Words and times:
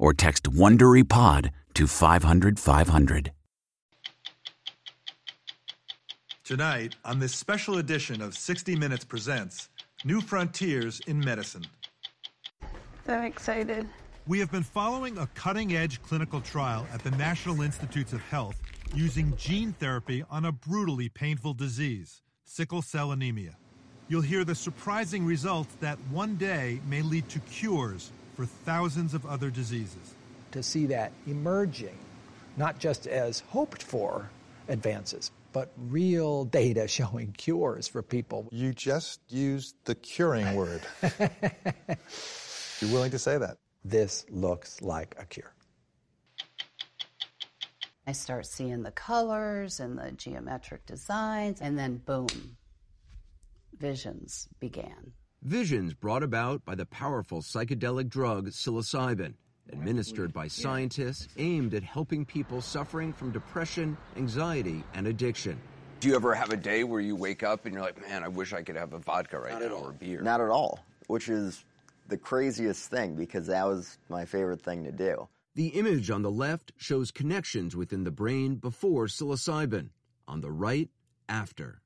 or 0.00 0.14
text 0.14 0.44
WonderyPod 0.44 1.50
to 1.74 1.86
500 1.86 2.58
500. 2.58 3.32
Tonight, 6.42 6.96
on 7.04 7.20
this 7.20 7.32
special 7.32 7.78
edition 7.78 8.20
of 8.20 8.34
60 8.34 8.74
Minutes 8.74 9.04
Presents 9.04 9.68
New 10.04 10.20
Frontiers 10.20 11.00
in 11.06 11.20
Medicine. 11.20 11.64
So 13.06 13.20
excited. 13.20 13.86
We 14.26 14.38
have 14.40 14.50
been 14.50 14.62
following 14.62 15.18
a 15.18 15.28
cutting 15.34 15.76
edge 15.76 16.02
clinical 16.02 16.40
trial 16.40 16.86
at 16.92 17.04
the 17.04 17.10
National 17.12 17.60
Institutes 17.62 18.12
of 18.12 18.20
Health 18.22 18.60
using 18.94 19.36
gene 19.36 19.72
therapy 19.74 20.24
on 20.30 20.46
a 20.46 20.52
brutally 20.52 21.08
painful 21.08 21.54
disease, 21.54 22.22
sickle 22.44 22.82
cell 22.82 23.12
anemia. 23.12 23.56
You'll 24.08 24.22
hear 24.22 24.44
the 24.44 24.54
surprising 24.54 25.24
results 25.24 25.74
that 25.80 25.98
one 26.10 26.34
day 26.34 26.80
may 26.88 27.02
lead 27.02 27.28
to 27.28 27.38
cures 27.40 28.10
for 28.40 28.46
thousands 28.46 29.12
of 29.12 29.26
other 29.26 29.50
diseases. 29.50 30.14
To 30.52 30.62
see 30.62 30.86
that 30.86 31.12
emerging, 31.26 31.98
not 32.56 32.78
just 32.78 33.06
as 33.06 33.40
hoped 33.40 33.82
for 33.82 34.30
advances, 34.66 35.30
but 35.52 35.70
real 35.76 36.46
data 36.46 36.88
showing 36.98 37.32
cures 37.32 37.86
for 37.86 38.00
people. 38.00 38.48
You 38.50 38.72
just 38.72 39.20
used 39.28 39.76
the 39.84 39.94
curing 39.94 40.54
word. 40.54 40.80
You're 42.80 42.90
willing 42.90 43.10
to 43.10 43.18
say 43.18 43.36
that? 43.36 43.58
This 43.84 44.24
looks 44.30 44.80
like 44.80 45.14
a 45.18 45.26
cure. 45.26 45.52
I 48.06 48.12
start 48.12 48.46
seeing 48.46 48.82
the 48.82 48.90
colors 48.90 49.80
and 49.80 49.98
the 49.98 50.12
geometric 50.12 50.86
designs, 50.86 51.60
and 51.60 51.78
then 51.78 51.98
boom, 51.98 52.56
visions 53.78 54.48
began. 54.60 55.12
Visions 55.42 55.94
brought 55.94 56.22
about 56.22 56.62
by 56.66 56.74
the 56.74 56.84
powerful 56.84 57.40
psychedelic 57.40 58.10
drug 58.10 58.48
psilocybin, 58.48 59.32
administered 59.72 60.34
by 60.34 60.46
scientists 60.46 61.28
aimed 61.38 61.72
at 61.72 61.82
helping 61.82 62.26
people 62.26 62.60
suffering 62.60 63.10
from 63.10 63.32
depression, 63.32 63.96
anxiety, 64.18 64.84
and 64.92 65.06
addiction. 65.06 65.58
Do 66.00 66.08
you 66.08 66.14
ever 66.14 66.34
have 66.34 66.50
a 66.50 66.58
day 66.58 66.84
where 66.84 67.00
you 67.00 67.16
wake 67.16 67.42
up 67.42 67.64
and 67.64 67.72
you're 67.72 67.82
like, 67.82 67.98
man, 68.02 68.22
I 68.22 68.28
wish 68.28 68.52
I 68.52 68.60
could 68.60 68.76
have 68.76 68.92
a 68.92 68.98
vodka 68.98 69.40
right 69.40 69.52
Not 69.54 69.62
now 69.62 69.76
or 69.76 69.90
a 69.90 69.92
beer? 69.94 70.20
Not 70.20 70.42
at 70.42 70.50
all, 70.50 70.84
which 71.06 71.30
is 71.30 71.64
the 72.08 72.18
craziest 72.18 72.90
thing 72.90 73.14
because 73.14 73.46
that 73.46 73.66
was 73.66 73.96
my 74.10 74.26
favorite 74.26 74.60
thing 74.60 74.84
to 74.84 74.92
do. 74.92 75.26
The 75.54 75.68
image 75.68 76.10
on 76.10 76.20
the 76.20 76.30
left 76.30 76.72
shows 76.76 77.10
connections 77.10 77.74
within 77.74 78.04
the 78.04 78.10
brain 78.10 78.56
before 78.56 79.06
psilocybin, 79.06 79.88
on 80.28 80.42
the 80.42 80.50
right, 80.50 80.90
after. 81.30 81.80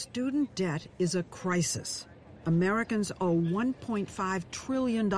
Student 0.00 0.54
debt 0.54 0.86
is 0.98 1.14
a 1.14 1.22
crisis. 1.24 2.06
Americans 2.46 3.12
owe 3.20 3.36
$1.5 3.36 4.50
trillion. 4.50 5.10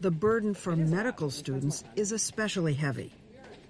The 0.00 0.10
burden 0.10 0.54
for 0.54 0.74
medical 0.74 1.28
students 1.28 1.84
is 1.94 2.12
especially 2.12 2.72
heavy. 2.72 3.12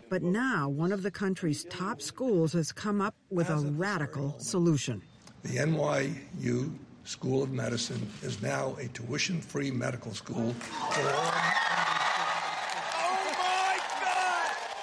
But 0.08 0.22
now, 0.22 0.68
one 0.68 0.92
of 0.92 1.02
the 1.02 1.10
country's 1.10 1.64
top 1.64 2.00
schools 2.00 2.52
has 2.52 2.70
come 2.70 3.00
up 3.00 3.16
with 3.30 3.50
a 3.50 3.56
radical 3.56 4.38
solution. 4.38 5.02
The 5.42 5.56
NYU 5.56 6.72
School 7.02 7.42
of 7.42 7.50
Medicine 7.50 8.08
is 8.22 8.40
now 8.40 8.76
a 8.78 8.86
tuition 8.86 9.40
free 9.40 9.72
medical 9.72 10.14
school 10.14 10.52
for 10.52 11.10
all. 11.10 11.32
Oh, 11.34 11.58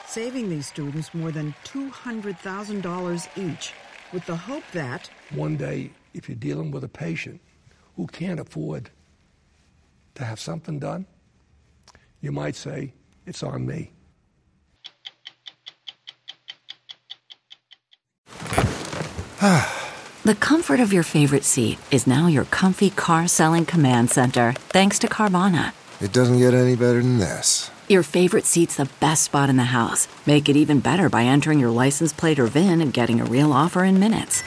saving 0.07 0.49
these 0.49 0.67
students 0.67 1.13
more 1.13 1.31
than 1.31 1.55
$200,000 1.63 3.27
each, 3.37 3.73
with 4.15 4.25
the 4.25 4.35
hope 4.35 4.63
that 4.71 5.09
One 5.31 5.57
day, 5.57 5.91
if 6.13 6.29
you're 6.29 6.37
dealing 6.37 6.71
with 6.71 6.85
a 6.85 6.87
patient 6.87 7.41
who 7.97 8.07
can't 8.07 8.39
afford 8.39 8.89
to 10.15 10.23
have 10.23 10.39
something 10.39 10.79
done, 10.79 11.05
you 12.21 12.31
might 12.31 12.55
say, 12.55 12.93
It's 13.25 13.43
on 13.43 13.67
me. 13.67 13.91
The 20.23 20.33
comfort 20.33 20.79
of 20.79 20.91
your 20.91 21.03
favorite 21.03 21.43
seat 21.43 21.77
is 21.91 22.07
now 22.07 22.25
your 22.25 22.45
comfy 22.45 22.89
car 22.89 23.27
selling 23.27 23.63
command 23.63 24.09
center, 24.09 24.53
thanks 24.69 24.97
to 24.99 25.07
Carvana. 25.07 25.73
It 26.01 26.11
doesn't 26.11 26.39
get 26.39 26.53
any 26.53 26.75
better 26.75 27.01
than 27.01 27.19
this. 27.19 27.71
Your 27.87 28.03
favorite 28.03 28.45
seat's 28.45 28.75
the 28.75 28.89
best 28.99 29.23
spot 29.23 29.49
in 29.49 29.55
the 29.55 29.71
house. 29.79 30.09
Make 30.25 30.49
it 30.49 30.57
even 30.57 30.81
better 30.81 31.07
by 31.07 31.23
entering 31.23 31.59
your 31.59 31.69
license 31.69 32.11
plate 32.11 32.37
or 32.37 32.47
VIN 32.47 32.81
and 32.81 32.91
getting 32.91 33.21
a 33.21 33.25
real 33.25 33.53
offer 33.53 33.85
in 33.85 33.99
minutes. 33.99 34.43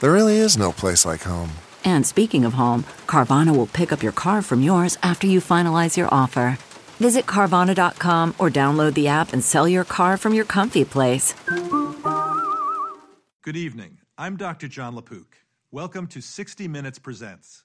There 0.00 0.12
really 0.12 0.36
is 0.36 0.58
no 0.58 0.72
place 0.72 1.06
like 1.06 1.22
home. 1.22 1.52
And 1.84 2.06
speaking 2.06 2.44
of 2.44 2.52
home, 2.52 2.84
Carvana 3.06 3.56
will 3.56 3.66
pick 3.66 3.92
up 3.92 4.02
your 4.02 4.12
car 4.12 4.42
from 4.42 4.60
yours 4.60 4.98
after 5.02 5.26
you 5.26 5.40
finalize 5.40 5.96
your 5.96 6.08
offer. 6.12 6.58
Visit 6.98 7.24
Carvana.com 7.24 8.34
or 8.38 8.50
download 8.50 8.92
the 8.92 9.08
app 9.08 9.32
and 9.32 9.42
sell 9.42 9.66
your 9.66 9.84
car 9.84 10.18
from 10.18 10.34
your 10.34 10.44
comfy 10.44 10.84
place. 10.84 11.34
Good 13.42 13.56
evening. 13.56 13.98
I'm 14.18 14.36
Dr. 14.36 14.68
Jon 14.68 14.94
LaPook. 14.94 15.36
Welcome 15.70 16.08
to 16.08 16.20
60 16.20 16.68
Minutes 16.68 16.98
Presents. 16.98 17.64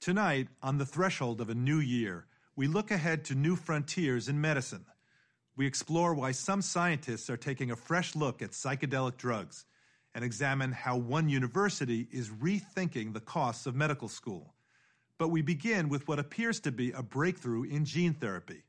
Tonight, 0.00 0.46
on 0.62 0.78
the 0.78 0.86
threshold 0.86 1.40
of 1.40 1.50
a 1.50 1.56
new 1.56 1.80
year, 1.80 2.27
we 2.58 2.66
look 2.66 2.90
ahead 2.90 3.24
to 3.24 3.36
new 3.36 3.54
frontiers 3.54 4.28
in 4.28 4.40
medicine. 4.40 4.84
We 5.56 5.64
explore 5.64 6.12
why 6.12 6.32
some 6.32 6.60
scientists 6.60 7.30
are 7.30 7.36
taking 7.36 7.70
a 7.70 7.76
fresh 7.76 8.16
look 8.16 8.42
at 8.42 8.50
psychedelic 8.50 9.16
drugs 9.16 9.64
and 10.12 10.24
examine 10.24 10.72
how 10.72 10.96
one 10.96 11.28
university 11.28 12.08
is 12.10 12.30
rethinking 12.30 13.12
the 13.12 13.20
costs 13.20 13.66
of 13.66 13.76
medical 13.76 14.08
school. 14.08 14.54
But 15.18 15.28
we 15.28 15.40
begin 15.40 15.88
with 15.88 16.08
what 16.08 16.18
appears 16.18 16.58
to 16.60 16.72
be 16.72 16.90
a 16.90 17.00
breakthrough 17.00 17.62
in 17.62 17.84
gene 17.84 18.14
therapy. 18.14 18.64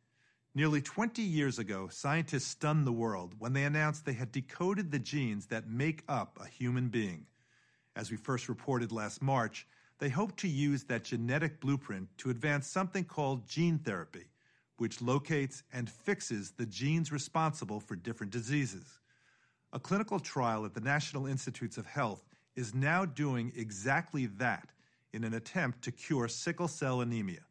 Nearly 0.53 0.81
20 0.81 1.23
years 1.23 1.57
ago, 1.57 1.87
scientists 1.91 2.45
stunned 2.45 2.85
the 2.85 2.91
world 2.91 3.33
when 3.39 3.53
they 3.53 3.63
announced 3.63 4.05
they 4.05 4.13
had 4.13 4.31
decoded 4.31 4.91
the 4.91 4.99
genes 4.99 5.47
that 5.47 5.67
make 5.67 6.03
up 6.07 6.37
a 6.39 6.47
human 6.47 6.89
being. 6.89 7.25
As 7.95 8.11
we 8.11 8.17
first 8.17 8.49
reported 8.49 8.91
last 8.91 9.23
March, 9.23 9.65
they 9.99 10.09
hope 10.09 10.35
to 10.37 10.47
use 10.47 10.83
that 10.85 11.03
genetic 11.03 11.59
blueprint 11.59 12.07
to 12.17 12.29
advance 12.29 12.67
something 12.67 13.03
called 13.03 13.47
gene 13.47 13.77
therapy, 13.77 14.25
which 14.77 15.01
locates 15.01 15.63
and 15.73 15.89
fixes 15.89 16.51
the 16.51 16.65
genes 16.65 17.11
responsible 17.11 17.79
for 17.79 17.95
different 17.95 18.31
diseases. 18.31 18.99
A 19.73 19.79
clinical 19.79 20.19
trial 20.19 20.65
at 20.65 20.73
the 20.73 20.81
National 20.81 21.27
Institutes 21.27 21.77
of 21.77 21.85
Health 21.85 22.25
is 22.55 22.73
now 22.73 23.05
doing 23.05 23.51
exactly 23.55 24.25
that 24.25 24.69
in 25.13 25.23
an 25.23 25.33
attempt 25.33 25.81
to 25.83 25.91
cure 25.91 26.27
sickle 26.27 26.67
cell 26.67 27.01
anemia, 27.01 27.41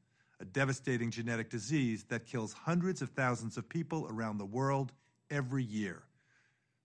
a 0.41 0.45
devastating 0.45 1.11
genetic 1.11 1.51
disease 1.51 2.05
that 2.09 2.27
kills 2.27 2.53
hundreds 2.53 3.03
of 3.03 3.11
thousands 3.11 3.57
of 3.57 3.69
people 3.69 4.09
around 4.11 4.39
the 4.39 4.47
world 4.47 4.93
every 5.31 5.65
year. 5.65 6.03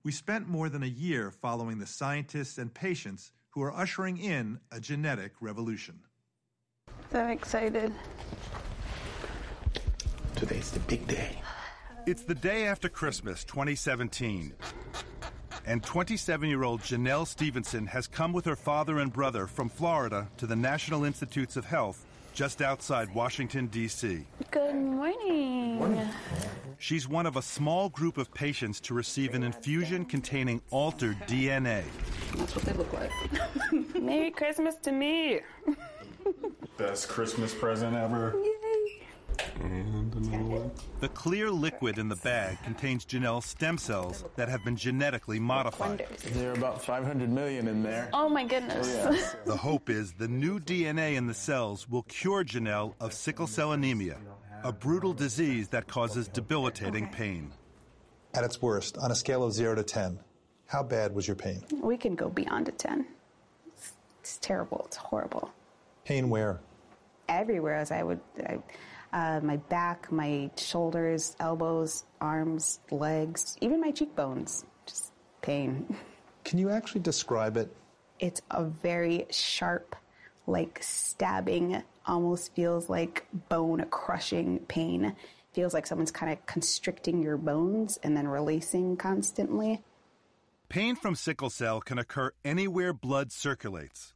We 0.03 0.11
spent 0.11 0.49
more 0.49 0.67
than 0.67 0.83
a 0.83 0.87
year 0.87 1.31
following 1.31 1.79
the 1.79 1.85
scientists 1.85 2.57
and 2.57 2.73
patients 2.73 3.31
who 3.53 3.61
are 3.61 3.71
ushering 3.71 4.17
in 4.17 4.59
a 4.71 4.79
genetic 4.79 5.33
revolution. 5.39 5.99
So 7.11 7.27
excited. 7.27 7.93
Today's 10.35 10.71
the 10.71 10.79
big 10.81 11.05
day. 11.07 11.39
It's 12.07 12.23
the 12.23 12.35
day 12.35 12.65
after 12.65 12.89
Christmas 12.89 13.43
2017. 13.43 14.53
And 15.65 15.83
27 15.83 16.49
year 16.49 16.63
old 16.63 16.81
Jennelle 16.81 17.27
Stephenson 17.27 17.85
has 17.87 18.07
come 18.07 18.33
with 18.33 18.45
her 18.45 18.55
father 18.55 18.99
and 18.99 19.13
brother 19.13 19.45
from 19.45 19.69
Florida 19.69 20.27
to 20.37 20.47
the 20.47 20.55
National 20.55 21.03
Institutes 21.03 21.55
of 21.55 21.65
Health 21.65 22.05
just 22.33 22.61
outside 22.61 23.13
Washington, 23.13 23.67
D.C. 23.67 24.25
Good 24.51 24.75
morning. 24.75 26.09
She's 26.79 27.07
one 27.07 27.25
of 27.25 27.37
a 27.37 27.41
small 27.41 27.89
group 27.89 28.17
of 28.17 28.33
patients 28.33 28.79
to 28.81 28.93
receive 28.93 29.35
an 29.35 29.43
infusion 29.43 30.03
containing 30.03 30.61
altered 30.71 31.17
DNA. 31.27 31.83
That's 32.35 32.55
what 32.55 32.65
they 32.65 32.73
look 32.73 32.91
like. 32.91 33.11
Merry 34.01 34.31
Christmas 34.31 34.75
to 34.83 34.91
me. 34.91 35.41
Best 36.77 37.07
Christmas 37.07 37.53
present 37.53 37.95
ever. 37.95 38.35
And 39.61 40.13
another 40.15 40.43
one. 40.43 40.71
The 40.99 41.09
clear 41.09 41.49
liquid 41.51 41.97
in 41.97 42.09
the 42.09 42.15
bag 42.17 42.57
contains 42.63 43.05
Jennelle's 43.05 43.45
stem 43.45 43.77
cells 43.77 44.23
that 44.35 44.49
have 44.49 44.63
been 44.63 44.75
genetically 44.75 45.39
modified. 45.39 46.05
There 46.33 46.51
are 46.51 46.53
about 46.53 46.81
500 46.81 47.29
million 47.29 47.67
in 47.67 47.83
there. 47.83 48.09
Oh 48.13 48.29
my 48.29 48.45
goodness. 48.45 48.87
Oh, 49.01 49.33
the 49.45 49.57
hope 49.57 49.89
is 49.89 50.13
the 50.13 50.27
new 50.27 50.59
DNA 50.59 51.15
in 51.15 51.27
the 51.27 51.33
cells 51.33 51.89
will 51.89 52.03
cure 52.03 52.43
Jennelle 52.43 52.93
of 52.99 53.13
sickle 53.13 53.47
cell 53.47 53.71
anemia, 53.73 54.17
a 54.63 54.71
brutal 54.71 55.13
disease 55.13 55.67
that 55.69 55.87
causes 55.87 56.27
debilitating 56.27 57.09
pain. 57.09 57.51
At 58.33 58.43
its 58.43 58.61
worst, 58.61 58.97
on 58.97 59.11
a 59.11 59.15
scale 59.15 59.43
of 59.43 59.53
0 59.53 59.75
to 59.75 59.83
10, 59.83 60.19
how 60.65 60.81
bad 60.83 61.13
was 61.13 61.27
your 61.27 61.35
pain? 61.35 61.63
we 61.81 61.97
can 61.97 62.15
go 62.15 62.29
beyond 62.29 62.67
a 62.67 62.71
10. 62.71 63.05
It's, 63.67 63.91
it's 64.21 64.37
terrible. 64.39 64.83
It's 64.87 64.95
horrible. 64.97 65.51
Pain 66.03 66.29
where? 66.29 66.59
Everywhere 67.29 67.75
as 67.75 67.91
I 67.91 68.03
would, 68.03 68.19
I, 68.39 68.57
uh, 69.13 69.39
my 69.43 69.57
back, 69.57 70.11
my 70.11 70.49
shoulders, 70.57 71.35
elbows, 71.39 72.03
arms, 72.19 72.79
legs, 72.89 73.55
even 73.61 73.79
my 73.79 73.91
cheekbones. 73.91 74.65
Just 74.85 75.13
pain. 75.41 75.95
Can 76.43 76.59
you 76.59 76.69
actually 76.69 77.01
describe 77.01 77.55
it? 77.55 77.73
It's 78.19 78.41
a 78.51 78.63
very 78.65 79.27
sharp, 79.29 79.95
like 80.47 80.79
stabbing, 80.81 81.83
almost 82.05 82.53
feels 82.55 82.89
like 82.89 83.27
bone 83.49 83.85
crushing 83.89 84.59
pain. 84.67 85.15
Feels 85.53 85.73
like 85.73 85.85
someone's 85.85 86.11
kind 86.11 86.33
of 86.33 86.43
constricting 86.47 87.21
your 87.21 87.37
bones 87.37 87.99
and 88.01 88.17
then 88.17 88.27
releasing 88.27 88.97
constantly. 88.97 89.81
Pain 90.67 90.95
from 90.95 91.13
sickle 91.13 91.51
cell 91.51 91.79
can 91.79 91.99
occur 91.99 92.31
anywhere 92.43 92.91
blood 92.93 93.31
circulates. 93.31 94.13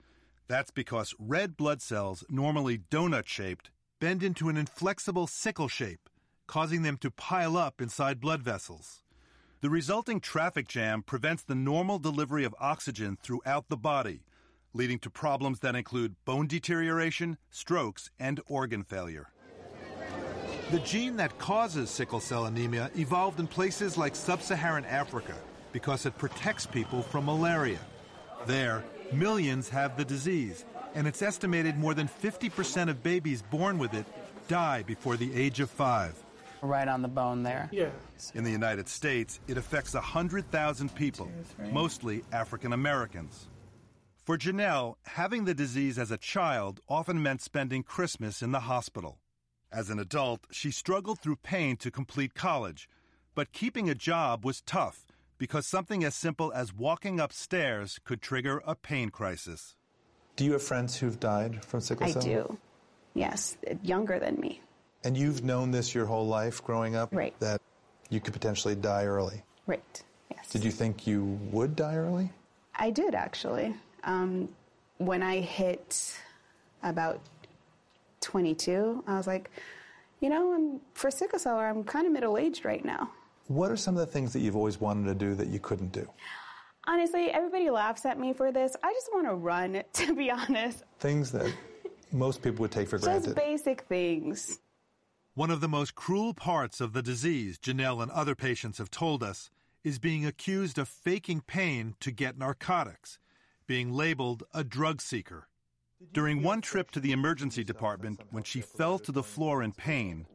That's 0.47 0.71
because 0.71 1.13
red 1.19 1.55
blood 1.55 1.81
cells, 1.81 2.23
normally 2.29 2.79
donut 2.89 3.27
shaped, 3.27 3.69
bend 3.99 4.21
into 4.21 4.49
an 4.49 4.57
inflexible 4.57 5.27
sickle 5.27 5.67
shape, 5.67 6.09
causing 6.45 6.83
them 6.83 6.97
to 6.97 7.11
pile 7.11 7.57
up 7.57 7.81
inside 7.81 8.19
blood 8.19 8.43
vessels. 8.43 9.01
The 9.61 9.69
resulting 9.69 10.19
traffic 10.19 10.67
jam 10.67 11.01
prevents 11.01 11.43
the 11.43 11.55
normal 11.55 11.97
delivery 11.97 12.43
of 12.43 12.55
oxygen 12.59 13.17
throughout 13.23 13.69
the 13.69 13.77
body, 13.77 14.21
leading 14.73 14.99
to 14.99 15.09
problems 15.09 15.59
that 15.61 15.75
include 15.75 16.15
bone 16.25 16.45
deterioration, 16.45 17.37
strokes, 17.49 18.11
and 18.19 18.39
organ 18.47 18.83
failure. 18.83 19.29
The 20.69 20.79
gene 20.79 21.15
that 21.17 21.39
causes 21.39 21.89
sickle 21.89 22.19
cell 22.19 22.45
anemia 22.45 22.91
evolved 22.95 23.39
in 23.39 23.47
places 23.47 23.97
like 23.97 24.15
sub 24.15 24.41
Saharan 24.41 24.85
Africa 24.85 25.33
because 25.71 26.05
it 26.05 26.17
protects 26.17 26.65
people 26.65 27.01
from 27.01 27.25
malaria. 27.25 27.79
There, 28.45 28.83
millions 29.11 29.69
have 29.69 29.97
the 29.97 30.05
disease, 30.05 30.65
and 30.97 31.07
it's 31.07 31.21
estimated 31.21 31.77
more 31.77 31.93
than 31.93 32.07
50% 32.07 32.89
of 32.89 33.03
babies 33.03 33.43
born 33.43 33.77
with 33.77 33.93
it 33.93 34.05
die 34.47 34.81
before 34.81 35.15
the 35.15 35.31
age 35.35 35.59
of 35.59 35.69
five. 35.69 36.15
Right 36.63 36.87
on 36.87 37.03
the 37.03 37.07
bone 37.07 37.43
there. 37.43 37.69
Yeah. 37.71 37.91
In 38.33 38.43
the 38.43 38.49
United 38.49 38.89
States, 38.89 39.39
it 39.47 39.57
affects 39.57 39.93
100,000 39.93 40.95
people, 40.95 41.31
mostly 41.71 42.23
African 42.31 42.73
Americans. 42.73 43.47
For 44.25 44.39
Jennelle, 44.39 44.95
having 45.05 45.45
the 45.45 45.53
disease 45.53 45.99
as 45.99 46.09
a 46.09 46.17
child 46.17 46.79
often 46.89 47.21
meant 47.21 47.43
spending 47.43 47.83
Christmas 47.83 48.41
in 48.41 48.51
the 48.51 48.61
hospital. 48.61 49.19
As 49.71 49.91
an 49.91 49.99
adult, 49.99 50.47
she 50.49 50.71
struggled 50.71 51.19
through 51.19 51.35
pain 51.43 51.77
to 51.77 51.91
complete 51.91 52.33
college, 52.33 52.89
but 53.35 53.53
keeping 53.53 53.87
a 53.87 53.93
job 53.93 54.43
was 54.43 54.61
tough 54.61 55.05
because 55.37 55.67
something 55.67 56.03
as 56.03 56.15
simple 56.15 56.51
as 56.53 56.73
walking 56.73 57.19
upstairs 57.19 57.99
could 58.03 58.19
trigger 58.19 58.63
a 58.65 58.73
pain 58.73 59.11
crisis. 59.11 59.75
Do 60.37 60.45
you 60.45 60.53
have 60.53 60.63
friends 60.63 60.95
who've 60.95 61.19
died 61.19 61.65
from 61.65 61.81
sickle 61.81 62.07
cell? 62.07 62.21
I 62.21 62.25
do. 62.25 62.57
Yes, 63.15 63.57
younger 63.81 64.19
than 64.19 64.39
me. 64.39 64.61
And 65.03 65.17
you've 65.17 65.43
known 65.43 65.71
this 65.71 65.95
your 65.95 66.05
whole 66.05 66.27
life 66.27 66.63
growing 66.63 66.95
up? 66.95 67.09
Right. 67.11 67.37
That 67.39 67.59
you 68.09 68.19
could 68.19 68.33
potentially 68.33 68.75
die 68.75 69.05
early. 69.05 69.41
Right. 69.65 70.03
Yes. 70.31 70.47
Did 70.49 70.63
you 70.63 70.71
think 70.71 71.07
you 71.07 71.39
would 71.51 71.75
die 71.75 71.95
early? 71.95 72.31
I 72.75 72.91
did 72.91 73.15
actually. 73.15 73.75
Um, 74.03 74.47
when 74.99 75.23
I 75.23 75.41
hit 75.41 76.15
about 76.83 77.19
22, 78.21 79.03
I 79.07 79.17
was 79.17 79.25
like, 79.25 79.49
you 80.19 80.29
know, 80.29 80.53
I'm, 80.53 80.79
for 80.93 81.09
sickle 81.09 81.39
cell, 81.39 81.57
I'm 81.57 81.83
kind 81.83 82.05
of 82.05 82.13
middle 82.13 82.37
aged 82.37 82.63
right 82.63 82.85
now. 82.85 83.09
What 83.47 83.71
are 83.71 83.77
some 83.77 83.95
of 83.95 84.05
the 84.05 84.11
things 84.11 84.33
that 84.33 84.39
you've 84.39 84.55
always 84.55 84.79
wanted 84.79 85.07
to 85.07 85.15
do 85.15 85.33
that 85.33 85.47
you 85.47 85.59
couldn't 85.59 85.91
do? 85.91 86.07
Honestly, 86.89 87.29
everybody 87.29 87.69
laughs 87.69 88.05
at 88.05 88.17
me 88.17 88.31
for 88.31 88.53
this. 88.53 88.77
I 88.81 88.93
just 88.93 89.09
want 89.13 89.27
to 89.27 89.35
run, 89.35 89.83
to 89.93 90.15
be 90.15 90.31
honest. 90.31 90.83
Things 90.99 91.31
that 91.33 91.53
most 92.13 92.41
people 92.41 92.63
would 92.63 92.71
take 92.71 92.87
for 92.87 92.97
granted. 92.97 93.25
Just 93.25 93.35
basic 93.35 93.81
things. 93.81 94.59
One 95.33 95.51
of 95.51 95.59
the 95.59 95.67
most 95.67 95.95
cruel 95.95 96.33
parts 96.33 96.79
of 96.79 96.93
the 96.93 97.03
disease, 97.03 97.59
Jennelle 97.59 98.01
and 98.01 98.09
other 98.11 98.35
patients 98.35 98.77
have 98.77 98.89
told 98.89 99.21
us, 99.21 99.51
is 99.83 99.99
being 99.99 100.25
accused 100.25 100.79
of 100.79 100.87
faking 100.87 101.41
pain 101.41 101.95
to 101.99 102.09
get 102.09 102.37
narcotics, 102.37 103.19
being 103.67 103.91
labeled 103.91 104.43
a 104.53 104.63
drug 104.63 105.01
seeker. 105.01 105.49
During 106.13 106.41
one 106.41 106.61
trip 106.61 106.91
to 106.91 106.99
the 106.99 107.11
emergency 107.11 107.63
department, 107.63 108.21
when 108.31 108.43
she 108.43 108.61
fell 108.61 108.97
to 108.99 109.11
the 109.11 109.23
floor 109.23 109.61
in 109.61 109.73
pain, 109.73 110.25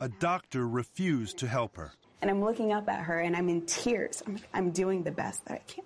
a 0.00 0.08
doctor 0.08 0.66
refused 0.66 1.38
to 1.38 1.48
help 1.48 1.76
her. 1.76 1.92
And 2.22 2.30
I'm 2.30 2.42
looking 2.42 2.72
up 2.72 2.88
at 2.88 3.00
her 3.02 3.20
and 3.20 3.36
I'm 3.36 3.48
in 3.48 3.66
tears. 3.66 4.22
I'm, 4.26 4.38
I'm 4.54 4.70
doing 4.70 5.02
the 5.02 5.10
best 5.10 5.44
that 5.46 5.54
I 5.54 5.62
can. 5.70 5.84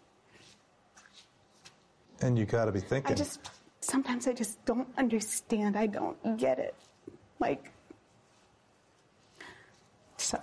And 2.22 2.38
you 2.38 2.44
got 2.44 2.66
to 2.66 2.72
be 2.72 2.80
thinking. 2.80 3.12
I 3.12 3.14
just, 3.14 3.50
sometimes 3.80 4.26
I 4.26 4.32
just 4.32 4.64
don't 4.64 4.88
understand. 4.96 5.76
I 5.76 5.86
don't 5.86 6.38
get 6.38 6.58
it. 6.58 6.74
Like, 7.38 7.70
sorry. 10.16 10.42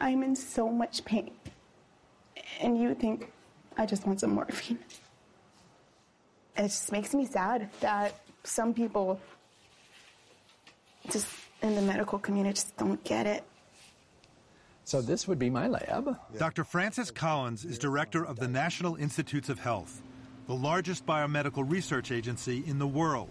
I'm 0.00 0.22
in 0.22 0.36
so 0.36 0.70
much 0.70 1.04
pain. 1.04 1.30
And 2.60 2.80
you 2.80 2.94
think 2.94 3.32
I 3.76 3.86
just 3.86 4.06
want 4.06 4.20
some 4.20 4.34
morphine. 4.34 4.78
And 6.56 6.66
It 6.66 6.70
just 6.70 6.90
makes 6.92 7.14
me 7.14 7.26
sad 7.26 7.70
that 7.80 8.20
some 8.44 8.74
people 8.74 9.20
just 11.10 11.26
in 11.62 11.74
the 11.74 11.82
medical 11.82 12.18
community 12.18 12.54
just 12.54 12.76
don't 12.76 13.02
get 13.04 13.26
it. 13.26 13.44
So 14.84 15.02
this 15.02 15.28
would 15.28 15.38
be 15.38 15.50
my 15.50 15.66
lab. 15.66 16.16
Dr. 16.38 16.64
Francis 16.64 17.10
Collins 17.10 17.64
is 17.64 17.78
director 17.78 18.24
of 18.24 18.38
the 18.38 18.48
National 18.48 18.96
Institutes 18.96 19.48
of 19.50 19.58
Health, 19.58 20.00
the 20.48 20.54
largest 20.54 21.04
biomedical 21.04 21.70
research 21.70 22.10
agency 22.10 22.64
in 22.66 22.78
the 22.78 22.86
world. 22.86 23.30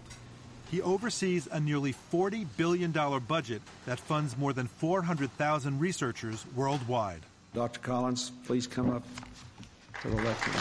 He 0.70 0.80
oversees 0.80 1.48
a 1.50 1.58
nearly 1.58 1.92
$40 2.12 2.46
billion 2.56 2.92
budget 2.92 3.60
that 3.86 3.98
funds 3.98 4.38
more 4.38 4.52
than 4.52 4.68
400,000 4.68 5.80
researchers 5.80 6.46
worldwide. 6.54 7.22
Dr. 7.54 7.80
Collins, 7.80 8.30
please 8.46 8.68
come 8.68 8.90
up 8.90 9.02
to 10.02 10.08
the 10.08 10.16
lectern. 10.16 10.54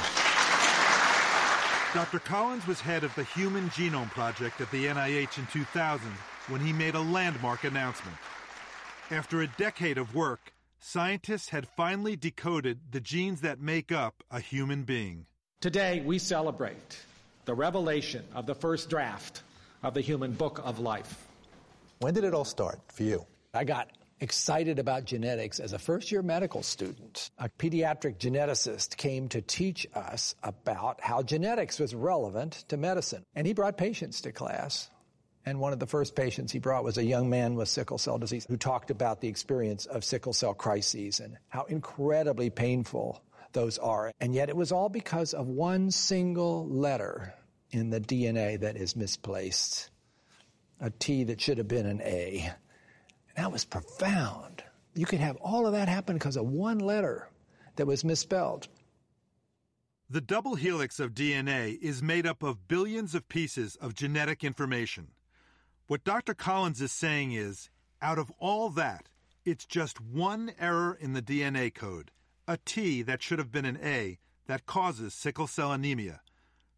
Dr. 1.93 2.19
Collins 2.19 2.65
was 2.65 2.81
head 2.81 3.03
of 3.03 3.13
the 3.13 3.23
Human 3.23 3.69
Genome 3.69 4.09
Project 4.09 4.59
at 4.59 4.71
the 4.71 4.85
NIH 4.85 5.37
in 5.37 5.45
2000 5.47 6.07
when 6.47 6.61
he 6.61 6.73
made 6.73 6.95
a 6.95 6.99
landmark 6.99 7.65
announcement. 7.65 8.17
After 9.11 9.41
a 9.41 9.47
decade 9.47 9.99
of 9.99 10.15
work, 10.15 10.53
scientists 10.79 11.49
had 11.49 11.67
finally 11.67 12.15
decoded 12.15 12.79
the 12.91 12.99
genes 12.99 13.41
that 13.41 13.59
make 13.59 13.91
up 13.91 14.23
a 14.31 14.39
human 14.39 14.83
being. 14.83 15.27
Today, 15.59 16.03
we 16.05 16.19
celebrate 16.19 16.99
the 17.45 17.55
revelation 17.55 18.23
of 18.35 18.45
the 18.45 18.53
first 18.53 18.91
draft 18.91 19.41
of 19.81 19.95
the 19.95 20.01
human 20.01 20.31
book 20.31 20.61
of 20.63 20.77
life. 20.77 21.25
When 21.97 22.13
did 22.13 22.25
it 22.25 22.35
all 22.35 22.45
start 22.45 22.79
for 22.93 23.01
you? 23.01 23.25
I 23.55 23.63
got 23.63 23.89
excited 24.19 24.77
about 24.77 25.05
genetics 25.05 25.59
as 25.59 25.73
a 25.73 25.79
first 25.79 26.11
year 26.11 26.21
medical 26.21 26.61
student. 26.61 27.31
A 27.39 27.49
pediatric 27.49 28.19
geneticist 28.19 28.97
came 28.97 29.29
to 29.29 29.41
teach 29.41 29.87
us 29.95 30.35
about 30.43 31.01
how 31.01 31.23
genetics 31.23 31.79
was 31.79 31.95
relevant 31.95 32.65
to 32.67 32.77
medicine. 32.77 33.23
And 33.33 33.47
he 33.47 33.53
brought 33.53 33.77
patients 33.77 34.21
to 34.21 34.31
class. 34.31 34.91
And 35.43 35.59
one 35.59 35.73
of 35.73 35.79
the 35.79 35.87
first 35.87 36.15
patients 36.15 36.51
he 36.51 36.59
brought 36.59 36.83
was 36.83 36.99
a 36.99 37.03
young 37.03 37.31
man 37.31 37.55
with 37.55 37.67
sickle 37.67 37.97
cell 37.97 38.19
disease 38.19 38.45
who 38.47 38.57
talked 38.57 38.91
about 38.91 39.21
the 39.21 39.27
experience 39.27 39.87
of 39.87 40.03
sickle 40.03 40.33
cell 40.33 40.53
crises 40.53 41.19
and 41.19 41.35
how 41.49 41.63
incredibly 41.63 42.51
painful 42.51 43.23
those 43.53 43.77
are. 43.77 44.11
And 44.19 44.33
yet 44.33 44.49
it 44.49 44.55
was 44.55 44.71
all 44.71 44.89
because 44.89 45.33
of 45.33 45.47
one 45.47 45.91
single 45.91 46.67
letter 46.67 47.33
in 47.71 47.89
the 47.89 47.99
DNA 47.99 48.59
that 48.59 48.77
is 48.77 48.95
misplaced. 48.95 49.89
A 50.79 50.89
T 50.89 51.23
that 51.25 51.41
should 51.41 51.57
have 51.57 51.67
been 51.67 51.85
an 51.85 52.01
A. 52.01 52.51
And 53.29 53.45
that 53.45 53.51
was 53.51 53.65
profound. 53.65 54.63
You 54.93 55.05
could 55.05 55.19
have 55.19 55.37
all 55.37 55.65
of 55.65 55.73
that 55.73 55.89
happen 55.89 56.15
because 56.15 56.37
of 56.37 56.45
one 56.47 56.79
letter 56.79 57.29
that 57.75 57.87
was 57.87 58.03
misspelled. 58.03 58.67
The 60.09 60.21
double 60.21 60.55
helix 60.55 60.99
of 60.99 61.13
DNA 61.13 61.77
is 61.81 62.01
made 62.01 62.25
up 62.25 62.41
of 62.41 62.67
billions 62.67 63.13
of 63.13 63.27
pieces 63.27 63.75
of 63.75 63.93
genetic 63.93 64.43
information. 64.43 65.07
What 65.87 66.03
Dr. 66.03 66.33
Collins 66.33 66.81
is 66.81 66.91
saying 66.91 67.33
is, 67.33 67.69
out 68.01 68.17
of 68.17 68.31
all 68.39 68.69
that, 68.71 69.09
it's 69.43 69.65
just 69.65 69.99
one 70.01 70.51
error 70.59 70.97
in 70.99 71.13
the 71.13 71.21
DNA 71.21 71.73
code, 71.73 72.11
a 72.47 72.57
T 72.57 73.01
that 73.01 73.21
should 73.21 73.39
have 73.39 73.51
been 73.51 73.65
an 73.65 73.77
A, 73.83 74.19
that 74.45 74.65
causes 74.65 75.13
sickle 75.13 75.47
cell 75.47 75.73
anemia. 75.73 76.21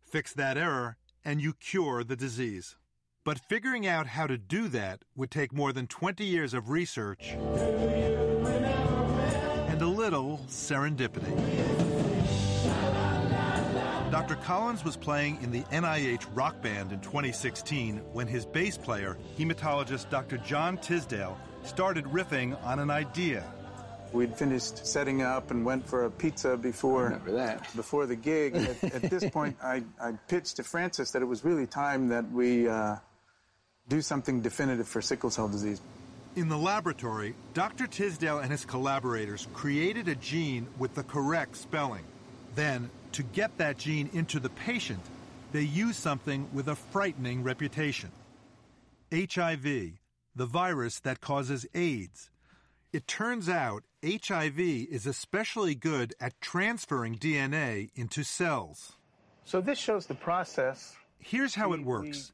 Fix 0.02 0.34
that 0.34 0.58
error, 0.58 0.98
and 1.24 1.40
you 1.40 1.54
cure 1.54 2.04
the 2.04 2.16
disease. 2.16 2.76
But 3.24 3.38
figuring 3.38 3.86
out 3.86 4.08
how 4.08 4.26
to 4.26 4.38
do 4.38 4.68
that 4.70 5.04
would 5.16 5.30
take 5.30 5.54
more 5.54 5.72
than 5.72 5.86
20 5.86 6.26
years 6.26 6.56
of 6.56 6.70
research 6.70 7.34
and 9.68 9.82
a 9.82 9.88
little 9.88 10.40
serendipity. 10.48 11.36
Dr. 14.10 14.36
Collins 14.38 14.84
was 14.84 14.98
playing 14.98 15.38
in 15.44 15.52
the 15.52 15.62
NIH 15.66 16.26
Rock 16.34 16.60
Band 16.64 16.92
in 16.92 17.00
2016 17.02 17.98
when 18.12 18.26
his 18.26 18.44
bass 18.44 18.76
player, 18.76 19.18
hematologist 19.38 20.10
Dr. 20.10 20.38
John 20.40 20.80
Tisdale, 20.80 21.38
started 21.64 22.06
riffing 22.06 22.60
on 22.64 22.80
an 22.80 22.90
idea. 22.90 23.44
We'd 24.12 24.36
finished 24.36 24.86
setting 24.88 25.22
up 25.22 25.52
and 25.52 25.64
went 25.64 25.88
for 25.88 26.06
a 26.06 26.12
pizza 26.12 26.58
before 26.58 27.22
before 27.76 28.06
the 28.06 28.16
gig. 28.16 28.56
At, 28.56 28.84
at 28.84 29.02
this 29.04 29.30
point, 29.32 29.58
I, 29.64 29.84
I, 30.02 30.14
pitched 30.28 30.58
to 30.58 30.64
Francis 30.64 31.12
that 31.12 31.22
it 31.22 31.26
was 31.26 31.46
really 31.46 31.68
time 31.68 32.10
that 32.10 32.30
we 32.32 32.68
uh, 32.68 32.96
do 33.88 34.02
something 34.02 34.42
definitive 34.42 34.88
for 34.88 35.02
sickle 35.02 35.30
cell 35.30 35.48
disease. 35.48 35.82
In 36.36 36.48
the 36.48 36.58
laboratory, 36.58 37.36
Dr. 37.54 37.88
Tisdale 37.88 38.40
and 38.40 38.52
his 38.52 38.66
collaborators 38.66 39.48
created 39.54 40.08
a 40.08 40.16
gene 40.16 40.68
with 40.78 40.96
the 40.96 41.04
correct 41.04 41.56
spelling. 41.58 42.04
Then, 42.56 42.90
to 43.14 43.24
get 43.24 43.58
that 43.58 43.78
gene 43.78 44.10
into 44.14 44.40
the 44.40 44.50
patient, 44.50 45.02
they 45.52 45.62
used 45.62 46.00
something 46.00 46.48
with 46.54 46.68
a 46.68 46.76
frightening 46.76 47.44
reputation 47.44 48.12
HIV, 49.12 49.64
the 50.36 50.46
virus 50.46 51.00
that 51.00 51.20
causes 51.20 51.66
AIDS. 51.74 52.30
It 52.94 53.08
turns 53.08 53.50
out 53.50 53.84
HIV 54.04 54.60
is 54.60 55.06
especially 55.06 55.76
good 55.76 56.14
at 56.22 56.40
transferring 56.40 57.18
DNA 57.18 57.90
into 57.96 58.24
cells. 58.24 58.94
So 59.44 59.60
this 59.60 59.78
shows 59.78 60.06
the 60.06 60.16
process. 60.16 60.96
Here's 61.18 61.56
how 61.56 61.74
it 61.74 61.84
works. 61.84 62.32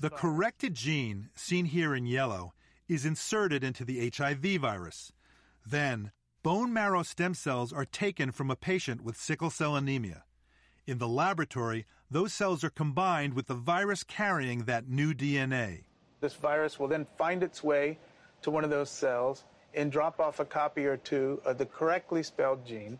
The 0.00 0.08
corrected 0.08 0.74
gene, 0.74 1.28
seen 1.34 1.66
here 1.66 1.94
in 1.94 2.06
yellow, 2.06 2.54
is 2.88 3.04
inserted 3.04 3.62
into 3.62 3.84
the 3.84 4.10
HIV 4.14 4.60
virus. 4.60 5.12
Then, 5.66 6.12
bone 6.42 6.72
marrow 6.72 7.02
stem 7.02 7.34
cells 7.34 7.74
are 7.74 7.84
taken 7.84 8.32
from 8.32 8.50
a 8.50 8.56
patient 8.56 9.02
with 9.02 9.20
sickle 9.20 9.50
cell 9.50 9.76
anemia. 9.76 10.24
In 10.86 10.96
the 10.96 11.08
laboratory, 11.08 11.84
those 12.10 12.32
cells 12.32 12.64
are 12.64 12.70
combined 12.70 13.34
with 13.34 13.48
the 13.48 13.54
virus 13.54 14.02
carrying 14.02 14.64
that 14.64 14.88
new 14.88 15.12
DNA. 15.12 15.84
This 16.20 16.34
virus 16.34 16.78
will 16.78 16.88
then 16.88 17.06
find 17.18 17.42
its 17.42 17.62
way 17.62 17.98
to 18.40 18.50
one 18.50 18.64
of 18.64 18.70
those 18.70 18.90
cells 18.90 19.44
and 19.74 19.90
drop 19.90 20.20
off 20.20 20.40
a 20.40 20.44
copy 20.44 20.86
or 20.86 20.96
two 20.96 21.40
of 21.44 21.58
the 21.58 21.66
correctly 21.66 22.22
spelled 22.22 22.64
gene. 22.66 22.98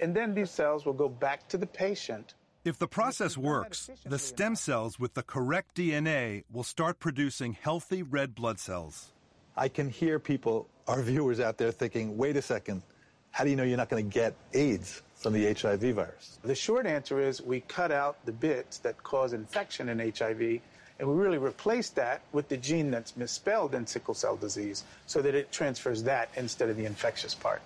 And 0.00 0.14
then 0.14 0.34
these 0.34 0.50
cells 0.50 0.86
will 0.86 0.92
go 0.92 1.08
back 1.08 1.48
to 1.48 1.58
the 1.58 1.66
patient. 1.66 2.34
If 2.64 2.78
the 2.78 2.86
process 2.86 3.36
works, 3.36 3.90
the 4.04 4.18
stem 4.18 4.54
cells 4.54 4.98
with 4.98 5.14
the 5.14 5.22
correct 5.22 5.76
DNA 5.76 6.44
will 6.52 6.64
start 6.64 6.98
producing 6.98 7.54
healthy 7.54 8.02
red 8.02 8.34
blood 8.34 8.58
cells. 8.58 9.12
I 9.56 9.68
can 9.68 9.88
hear 9.88 10.18
people, 10.18 10.68
our 10.86 11.02
viewers 11.02 11.40
out 11.40 11.58
there, 11.58 11.72
thinking, 11.72 12.16
wait 12.16 12.36
a 12.36 12.42
second, 12.42 12.82
how 13.30 13.44
do 13.44 13.50
you 13.50 13.56
know 13.56 13.64
you're 13.64 13.76
not 13.76 13.88
going 13.88 14.08
to 14.08 14.12
get 14.12 14.34
AIDS 14.54 15.02
from 15.14 15.32
the 15.32 15.52
HIV 15.52 15.94
virus? 15.94 16.38
The 16.42 16.54
short 16.54 16.86
answer 16.86 17.20
is 17.20 17.42
we 17.42 17.60
cut 17.60 17.90
out 17.90 18.24
the 18.24 18.32
bits 18.32 18.78
that 18.78 19.02
cause 19.02 19.32
infection 19.32 19.88
in 19.88 19.98
HIV 19.98 20.60
and 20.98 21.08
we 21.08 21.14
really 21.14 21.38
replace 21.38 21.90
that 21.90 22.22
with 22.32 22.48
the 22.48 22.56
gene 22.56 22.90
that's 22.90 23.16
misspelled 23.16 23.74
in 23.74 23.86
sickle 23.86 24.14
cell 24.14 24.36
disease 24.36 24.84
so 25.06 25.22
that 25.22 25.34
it 25.34 25.52
transfers 25.52 26.02
that 26.04 26.28
instead 26.36 26.68
of 26.68 26.76
the 26.76 26.84
infectious 26.84 27.34
part. 27.34 27.62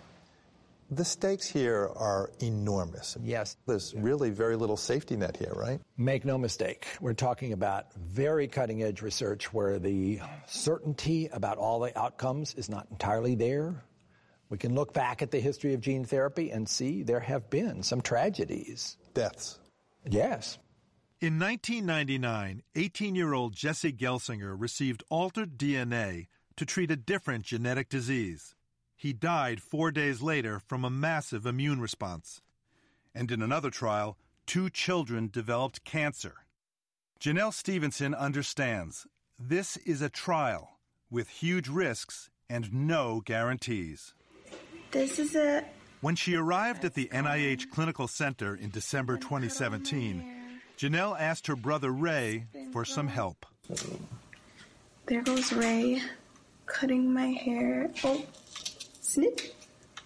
The 0.91 1.05
stakes 1.07 1.47
here 1.47 1.89
are 1.97 2.31
enormous. 2.41 3.17
Yes. 3.23 3.57
There's 3.67 3.95
really 3.95 4.29
very 4.29 4.57
little 4.57 4.77
safety 4.77 5.17
net 5.17 5.39
here, 5.39 5.55
right? 5.57 5.81
Make 5.97 6.27
no 6.27 6.37
mistake. 6.37 6.87
We're 7.01 7.15
talking 7.15 7.55
about 7.55 7.95
very 7.95 8.47
cutting 8.47 8.83
edge 8.83 9.01
research 9.01 9.55
where 9.55 9.79
the 9.79 10.21
certainty 10.47 11.29
about 11.33 11.57
all 11.57 11.81
the 11.81 11.99
outcomes 11.99 12.53
is 12.57 12.69
not 12.69 12.89
entirely 12.91 13.35
there. 13.35 13.83
We 14.51 14.59
can 14.59 14.75
look 14.75 14.93
back 14.93 15.23
at 15.23 15.31
the 15.31 15.41
history 15.41 15.73
of 15.73 15.81
gene 15.81 16.05
therapy 16.05 16.51
and 16.51 16.69
see 16.69 17.03
there 17.03 17.21
have 17.21 17.49
been 17.49 17.83
some 17.83 18.03
tragedies. 18.03 18.99
Deaths. 19.15 19.59
Yes. 20.11 20.59
In 21.23 21.39
1999, 21.39 22.65
18 22.75 23.15
year 23.15 23.33
old 23.33 23.55
Jesse 23.55 23.93
Gelsinger 23.93 24.57
received 24.59 25.05
altered 25.09 25.57
DNA 25.57 26.27
to 26.57 26.67
treat 26.67 26.91
a 26.91 26.97
different 26.97 27.45
genetic 27.45 27.89
disease. 27.89 28.57
He 28.97 29.13
died 29.13 29.63
four 29.63 29.93
days 29.93 30.21
later 30.21 30.59
from 30.59 30.85
a 30.85 30.91
massive 30.91 31.47
immune 31.47 31.81
response. 31.81 32.43
And 33.15 33.31
in 33.31 33.41
another 33.41 33.71
trial, 33.71 34.19
two 34.47 34.69
children 34.69 35.31
developed 35.33 35.85
cancer. 35.85 36.45
Jennelle 37.21 37.55
Stephenson 37.55 38.17
understands 38.17 39.07
this 39.39 39.77
is 39.77 40.03
a 40.03 40.11
trial 40.11 40.81
with 41.09 41.29
huge 41.29 41.69
risks 41.69 42.31
and 42.51 42.73
no 42.73 43.23
guarantees. 43.25 44.13
This 44.91 45.21
is 45.21 45.37
a. 45.37 45.65
When 46.01 46.17
she 46.17 46.35
arrived 46.35 46.85
at 46.85 46.95
the 46.95 47.09
NIH 47.13 47.71
Clinical 47.71 48.09
Center 48.09 48.57
in 48.57 48.71
December 48.71 49.19
2017, 49.19 50.42
Jennelle 50.79 51.19
asked 51.19 51.47
her 51.47 51.57
brother 51.57 51.91
Ray 51.91 52.47
for 52.73 52.85
some 52.85 53.09
help. 53.09 53.47
There 55.07 55.23
goes 55.23 55.53
Ray, 55.53 56.03
cutting 56.67 57.13
my 57.13 57.29
hair. 57.29 57.91
Oh, 58.05 58.25
snip. 59.01 59.41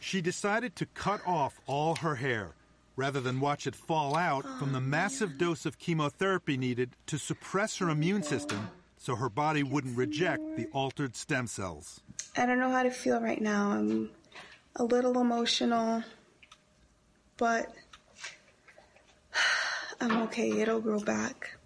She 0.01 0.21
decided 0.21 0.77
to 0.77 0.87
cut 0.87 1.21
off 1.27 1.61
all 1.67 1.97
her 1.97 2.17
hair 2.17 2.55
rather 2.97 3.21
than 3.21 3.41
watch 3.41 3.67
it 3.67 3.77
fall 3.77 4.17
out 4.17 4.45
from 4.59 4.73
the 4.73 4.81
massive 4.81 5.37
dose 5.39 5.67
of 5.67 5.79
chemotherapy 5.79 6.57
needed 6.57 6.91
to 7.07 7.19
suppress 7.19 7.77
her 7.77 7.91
immune 7.91 8.23
system 8.23 8.71
so 8.97 9.15
her 9.17 9.29
body 9.29 9.63
wouldn't 9.63 9.97
reject 9.97 10.57
the 10.57 10.67
altered 10.73 11.15
stem 11.15 11.47
cells. 11.47 12.01
I 12.37 12.47
don't 12.47 12.59
know 12.59 12.71
how 12.71 12.83
to 12.83 12.91
feel 12.91 13.21
right 13.21 13.41
now. 13.41 13.73
I'm 13.73 14.11
a 14.77 14.85
little 14.85 15.21
emotional, 15.21 16.03
but 17.37 17.73
I'm 20.01 20.23
okay. 20.25 20.61
It'll 20.61 20.81
grow 20.81 21.01
back. 21.01 21.57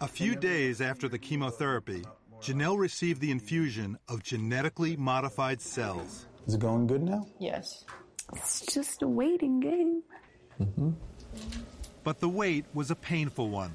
A 0.00 0.08
few 0.08 0.34
days 0.34 0.80
after 0.80 1.08
the 1.08 1.18
chemotherapy, 1.18 2.04
Jennelle 2.40 2.78
received 2.78 3.20
the 3.20 3.30
infusion 3.30 3.96
of 4.08 4.22
genetically 4.22 4.96
modified 4.96 5.60
cells. 5.60 6.26
Is 6.46 6.54
it 6.54 6.60
going 6.60 6.88
good 6.88 7.02
now? 7.02 7.26
Yes. 7.38 7.84
It's 8.34 8.66
just 8.66 9.02
a 9.02 9.08
waiting 9.08 9.60
game. 9.60 10.02
Mm-hmm. 10.60 10.90
But 12.02 12.18
the 12.18 12.28
wait 12.28 12.64
was 12.74 12.90
a 12.90 12.96
painful 12.96 13.48
one. 13.50 13.72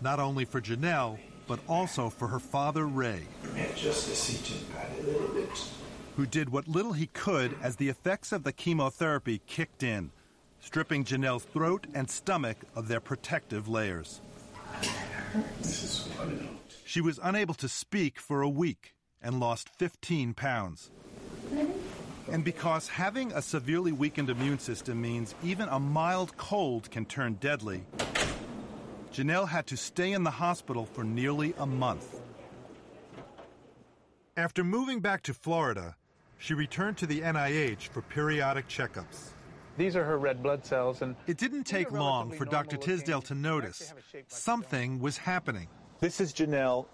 not 0.00 0.18
only 0.20 0.44
for 0.44 0.60
Jennelle, 0.60 1.18
but 1.46 1.58
also 1.68 2.10
for 2.10 2.28
her 2.28 2.38
father, 2.38 2.86
Ray, 2.86 3.22
Just 3.76 4.08
to 4.08 4.16
see 4.16 4.38
Jim 4.44 4.66
a 4.74 5.06
little 5.06 5.28
bit. 5.28 5.48
who 6.16 6.26
did 6.26 6.50
what 6.50 6.66
little 6.68 6.92
he 6.92 7.06
could 7.08 7.54
as 7.62 7.76
the 7.76 7.88
effects 7.88 8.32
of 8.32 8.44
the 8.44 8.52
chemotherapy 8.52 9.40
kicked 9.46 9.82
in, 9.82 10.10
stripping 10.66 11.04
Jennelle's 11.04 11.44
throat 11.44 11.86
and 11.94 12.10
stomach 12.10 12.56
of 12.74 12.88
their 12.88 12.98
protective 12.98 13.68
layers. 13.68 14.20
She 16.84 17.00
was 17.00 17.20
unable 17.22 17.54
to 17.54 17.68
speak 17.68 18.18
for 18.18 18.42
a 18.42 18.48
week 18.48 18.96
and 19.22 19.38
lost 19.38 19.68
15 19.68 20.34
pounds. 20.34 20.90
And 22.28 22.42
because 22.42 22.88
having 22.88 23.30
a 23.30 23.40
severely 23.40 23.92
weakened 23.92 24.28
immune 24.28 24.58
system 24.58 25.00
means 25.00 25.36
even 25.44 25.68
a 25.68 25.78
mild 25.78 26.36
cold 26.36 26.90
can 26.90 27.04
turn 27.04 27.34
deadly, 27.34 27.84
Jennelle 29.12 29.48
had 29.48 29.68
to 29.68 29.76
stay 29.76 30.10
in 30.10 30.24
the 30.24 30.32
hospital 30.32 30.84
for 30.84 31.04
nearly 31.04 31.54
a 31.58 31.66
month. 31.66 32.20
After 34.36 34.64
moving 34.64 34.98
back 34.98 35.22
to 35.22 35.32
Florida, 35.32 35.94
she 36.38 36.54
returned 36.54 36.96
to 36.98 37.06
the 37.06 37.20
NIH 37.20 37.86
for 37.88 38.02
periodic 38.02 38.66
checkups. 38.66 39.30
These 39.76 39.96
are 39.96 40.04
her 40.04 40.18
red 40.18 40.42
blood 40.42 40.64
cells, 40.64 41.02
and 41.02 41.16
It 41.26 41.36
didn't 41.38 41.64
take 41.64 41.92
long 41.92 42.32
for 42.32 42.44
Dr. 42.44 42.76
Tisdale 42.76 43.22
to 43.22 43.34
notice 43.34 43.92
something 44.28 45.00
was 45.00 45.18
happening. 45.18 45.68
This 46.00 46.20
is 46.20 46.32
Jennelle 46.32 46.86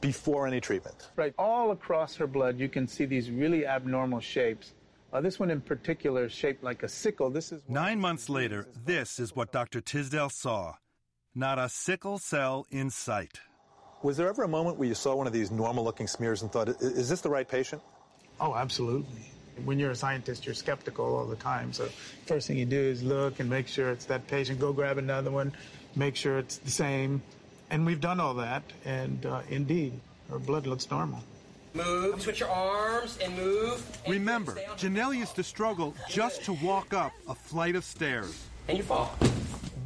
before 0.00 0.46
any 0.46 0.60
treatment. 0.60 1.10
right 1.16 1.34
all 1.38 1.70
across 1.70 2.14
her 2.16 2.26
blood, 2.26 2.58
you 2.58 2.68
can 2.68 2.86
see 2.86 3.06
these 3.06 3.30
really 3.30 3.66
abnormal 3.66 4.20
shapes. 4.20 4.74
Uh, 5.12 5.20
this 5.20 5.38
one 5.38 5.50
in 5.50 5.60
particular 5.60 6.26
is 6.26 6.32
shaped 6.32 6.62
like 6.62 6.82
a 6.82 6.88
sickle. 6.88 7.30
This 7.30 7.52
is 7.52 7.62
Nine 7.68 7.98
months 8.00 8.28
later, 8.28 8.66
this 8.84 9.18
is 9.18 9.34
what 9.34 9.52
Dr. 9.52 9.80
Tisdale 9.80 10.28
saw. 10.28 10.74
Not 11.34 11.58
a 11.58 11.68
sickle 11.68 12.18
cell 12.18 12.66
in 12.70 12.90
sight. 12.90 13.40
Was 14.02 14.16
there 14.16 14.28
ever 14.28 14.42
a 14.42 14.48
moment 14.48 14.78
where 14.78 14.88
you 14.88 14.94
saw 14.94 15.14
one 15.14 15.26
of 15.26 15.32
these 15.32 15.50
normal 15.50 15.84
looking 15.84 16.06
smears 16.06 16.42
and 16.42 16.52
thought, 16.52 16.68
is 16.68 17.08
this 17.08 17.22
the 17.22 17.30
right 17.30 17.48
patient? 17.48 17.80
Oh, 18.40 18.54
absolutely. 18.54 19.32
When 19.64 19.78
you're 19.78 19.92
a 19.92 19.96
scientist, 19.96 20.44
you're 20.44 20.54
skeptical 20.54 21.16
all 21.16 21.26
the 21.26 21.36
time. 21.36 21.72
So 21.72 21.88
first 22.26 22.46
thing 22.46 22.58
you 22.58 22.66
do 22.66 22.80
is 22.80 23.02
look 23.02 23.40
and 23.40 23.48
make 23.48 23.68
sure 23.68 23.90
it's 23.90 24.04
that 24.06 24.26
patient. 24.26 24.60
Go 24.60 24.72
grab 24.72 24.98
another 24.98 25.30
one, 25.30 25.52
make 25.94 26.16
sure 26.16 26.38
it's 26.38 26.58
the 26.58 26.70
same. 26.70 27.22
And 27.70 27.84
we've 27.84 28.00
done 28.00 28.20
all 28.20 28.34
that, 28.34 28.62
and 28.84 29.26
uh, 29.26 29.40
indeed, 29.48 29.92
her 30.30 30.38
blood 30.38 30.66
looks 30.66 30.88
normal. 30.90 31.22
Move, 31.74 32.22
switch 32.22 32.40
your 32.40 32.48
arms, 32.48 33.18
and 33.22 33.36
move. 33.36 33.84
Remember, 34.08 34.52
Jennelle 34.76 35.16
used 35.16 35.34
to 35.36 35.42
struggle 35.42 35.94
just 36.08 36.44
to 36.44 36.52
walk 36.54 36.94
up 36.94 37.12
a 37.28 37.34
flight 37.34 37.76
of 37.76 37.84
stairs. 37.84 38.44
And 38.68 38.78
you 38.78 38.84
fall. 38.84 39.16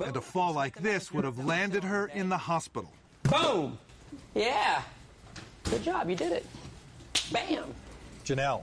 And 0.04 0.16
a 0.16 0.20
fall 0.20 0.52
like 0.52 0.76
this 0.80 1.12
would 1.12 1.24
have 1.24 1.44
landed 1.44 1.82
her 1.82 2.06
in 2.14 2.28
the 2.28 2.36
hospital. 2.36 2.92
Boom! 3.24 3.78
Yeah. 4.34 4.82
Good 5.64 5.82
job, 5.82 6.08
you 6.08 6.16
did 6.16 6.32
it. 6.32 6.46
Bam! 7.32 7.64
Jennelle, 8.24 8.62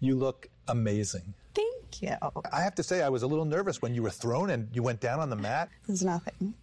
you 0.00 0.16
look 0.16 0.48
amazing. 0.68 1.34
Thank 1.54 2.02
you. 2.02 2.16
I 2.52 2.60
have 2.60 2.74
to 2.76 2.82
say, 2.82 3.02
I 3.02 3.08
was 3.08 3.22
a 3.22 3.26
little 3.26 3.44
nervous 3.44 3.82
when 3.82 3.94
you 3.94 4.02
were 4.02 4.10
thrown 4.10 4.50
and 4.50 4.68
you 4.72 4.82
went 4.82 5.00
down 5.00 5.20
on 5.20 5.30
the 5.30 5.36
mat. 5.36 5.68
There's 5.86 6.04
nothing. 6.04 6.54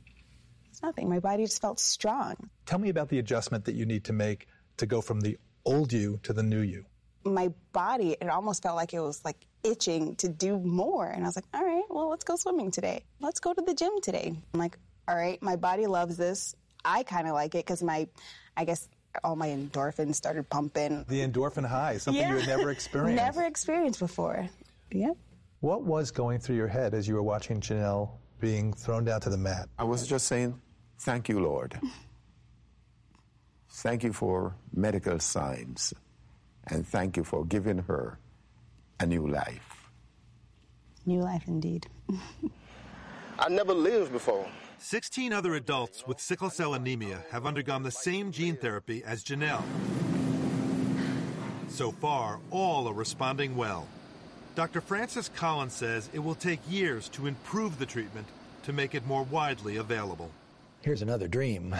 It's 0.70 0.82
nothing. 0.84 1.10
My 1.10 1.20
body 1.20 1.44
just 1.44 1.62
felt 1.62 1.80
strong. 1.80 2.36
Tell 2.66 2.80
me 2.80 2.90
about 2.90 3.10
the 3.10 3.20
adjustment 3.20 3.66
that 3.66 3.76
you 3.76 3.86
need 3.86 4.04
to 4.06 4.14
make 4.14 4.48
to 4.78 4.86
go 4.86 5.02
from 5.02 5.22
the 5.22 5.38
old 5.66 5.92
you 5.92 6.20
to 6.24 6.34
the 6.34 6.44
new 6.44 6.62
you. 6.62 6.86
My 7.24 7.52
body, 7.72 8.16
it 8.22 8.30
almost 8.30 8.62
felt 8.62 8.76
like 8.76 8.94
it 8.94 9.00
was 9.00 9.24
like 9.26 9.48
itching 9.64 10.16
to 10.18 10.30
do 10.30 10.60
more. 10.60 11.08
And 11.08 11.24
I 11.24 11.28
was 11.28 11.36
like, 11.36 11.46
all 11.54 11.64
right, 11.64 11.84
well, 11.90 12.10
let's 12.10 12.24
go 12.24 12.36
swimming 12.36 12.72
today. 12.72 13.04
Let's 13.20 13.40
go 13.40 13.54
to 13.54 13.62
the 13.62 13.74
gym 13.74 13.92
today. 14.02 14.34
I'm 14.54 14.60
like, 14.60 14.78
all 15.08 15.16
right, 15.16 15.42
my 15.42 15.56
body 15.56 15.88
loves 15.88 16.18
this. 16.18 16.56
I 16.84 17.04
kind 17.04 17.28
of 17.28 17.34
like 17.34 17.56
it 17.56 17.66
because 17.66 17.82
my, 17.82 18.08
I 18.56 18.66
guess, 18.66 18.88
all 19.24 19.36
my 19.36 19.48
endorphins 19.50 20.16
started 20.16 20.50
pumping. 20.50 21.06
The 21.08 21.28
endorphin 21.28 21.66
high, 21.66 21.98
something 21.98 22.28
you 22.28 22.38
had 22.38 22.48
never 22.48 22.72
experienced. 22.78 23.24
Never 23.24 23.44
experienced 23.44 24.00
before. 24.00 24.48
Yep. 24.92 25.18
What 25.62 25.84
was 25.84 26.12
going 26.12 26.40
through 26.40 26.58
your 26.58 26.68
head 26.68 26.94
as 26.94 27.08
you 27.08 27.16
were 27.16 27.24
watching 27.24 27.60
Jennelle 27.60 28.12
being 28.40 28.74
thrown 28.74 29.06
down 29.06 29.22
to 29.22 29.30
the 29.30 29.38
mat? 29.38 29.70
I 29.80 29.84
was 29.84 30.08
just 30.08 30.28
saying, 30.28 30.60
thank 31.00 31.30
you, 31.30 31.40
Lord. 31.40 31.80
Thank 33.70 34.04
you 34.04 34.14
for 34.14 34.56
medical 34.74 35.20
science. 35.20 35.94
And 36.68 36.88
thank 36.88 37.18
you 37.18 37.26
for 37.26 37.44
giving 37.44 37.80
her 37.80 38.18
a 39.02 39.06
new 39.06 39.28
life. 39.28 39.90
New 41.06 41.20
life 41.20 41.44
indeed. 41.48 41.86
I 43.40 43.50
never 43.50 43.74
lived 43.74 44.14
before. 44.14 44.48
16 44.86 45.34
other 45.34 45.56
adults 45.56 46.06
with 46.06 46.20
sickle 46.20 46.52
cell 46.52 46.76
anemia 46.76 47.26
have 47.32 47.48
undergone 47.48 47.82
the 47.82 47.90
same 47.90 48.32
gene 48.32 48.56
therapy 48.56 49.04
as 49.04 49.24
Jennelle. 49.24 49.64
So 51.70 51.92
far, 51.92 52.40
all 52.52 52.88
are 52.88 52.94
responding 52.94 53.56
well. 53.56 53.88
Dr. 54.54 54.82
Francis 54.82 55.28
Collins 55.28 55.74
says 55.74 56.08
it 56.14 56.20
will 56.20 56.36
take 56.36 56.60
years 56.70 57.10
to 57.10 57.26
improve 57.26 57.80
the 57.80 57.88
treatment 57.88 58.28
to 58.62 58.74
make 58.74 58.94
it 58.94 59.08
more 59.08 59.24
widely 59.24 59.78
available. 59.78 60.30
Here's 60.82 61.02
another 61.02 61.28
dream. 61.28 61.76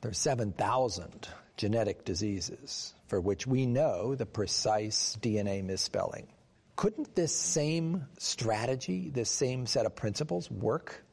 There's 0.00 0.18
7,000 0.18 1.26
genetic 1.56 2.04
diseases 2.04 2.94
for 3.08 3.20
which 3.20 3.48
we 3.48 3.66
know 3.66 4.14
the 4.14 4.26
precise 4.26 5.18
DNA 5.20 5.64
misspelling. 5.64 6.28
Couldn't 6.76 7.16
this 7.16 7.34
same 7.34 8.06
strategy, 8.16 9.10
this 9.12 9.28
same 9.28 9.66
set 9.66 9.86
of 9.86 9.96
principles 9.96 10.48
work 10.52 11.04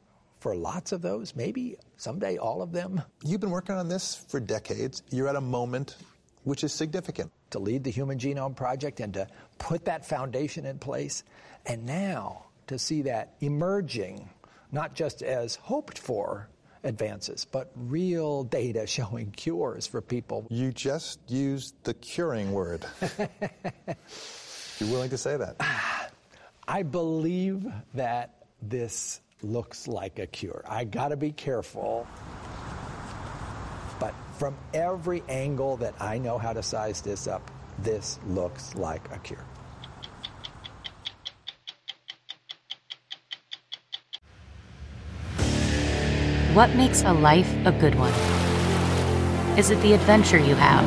for 0.46 0.56
lots 0.56 0.92
of 0.92 1.02
those? 1.02 1.36
Maybe 1.36 1.76
someday 1.98 2.38
all 2.38 2.62
of 2.62 2.72
them? 2.72 3.02
You've 3.24 3.42
been 3.42 3.50
working 3.50 3.74
on 3.74 3.90
this 3.90 4.14
for 4.28 4.40
decades. 4.40 5.02
You're 5.10 5.28
at 5.28 5.36
a 5.36 5.42
moment 5.42 5.98
which 6.44 6.64
is 6.64 6.72
significant. 6.72 7.32
To 7.50 7.58
lead 7.58 7.84
the 7.84 7.90
Human 7.90 8.20
Genome 8.20 8.56
Project 8.56 9.00
and 9.00 9.12
to 9.16 9.28
put 9.58 9.86
that 9.86 10.06
foundation 10.06 10.68
in 10.68 10.78
place, 10.78 11.24
and 11.66 11.84
now 11.84 12.46
to 12.68 12.78
see 12.78 13.02
that 13.02 13.34
emerging, 13.42 14.30
not 14.72 14.94
just 14.94 15.24
as 15.24 15.56
hoped 15.56 15.98
for 15.98 16.48
advances, 16.84 17.46
but 17.46 17.72
real 17.76 18.44
data 18.44 18.86
showing 18.98 19.32
cures 19.32 19.88
for 19.88 20.00
people. 20.00 20.46
You 20.52 20.72
just 20.72 21.20
used 21.28 21.74
the 21.86 21.96
curing 21.96 22.52
word. 22.52 22.86
You're 24.78 24.92
willing 24.92 25.10
to 25.10 25.18
say 25.18 25.38
that? 25.38 25.56
Ah, 25.60 26.08
I 26.68 26.84
believe 26.84 27.66
that 27.96 28.46
this 28.62 29.22
looks 29.46 29.88
like 29.88 30.20
a 30.20 30.28
cure. 30.28 30.64
I 30.68 30.84
got 30.84 31.10
to 31.10 31.18
be 31.18 31.32
careful. 31.32 32.08
But 34.00 34.14
from 34.38 34.56
every 34.74 35.24
angle 35.30 35.78
that 35.78 35.94
I 36.00 36.18
know 36.18 36.38
how 36.38 36.54
to 36.54 36.64
size 36.64 37.02
this 37.02 37.28
up, 37.28 37.50
this 37.80 38.20
looks 38.28 38.76
like 38.76 39.10
a 39.12 39.20
cure. 39.20 39.46
What 46.54 46.74
makes 46.76 47.04
a 47.04 47.12
life 47.12 47.54
a 47.66 47.72
good 47.72 47.96
one? 47.96 48.14
Is 49.58 49.72
it 49.72 49.82
the 49.82 49.94
adventure 49.94 50.40
you 50.40 50.56
have? 50.56 50.86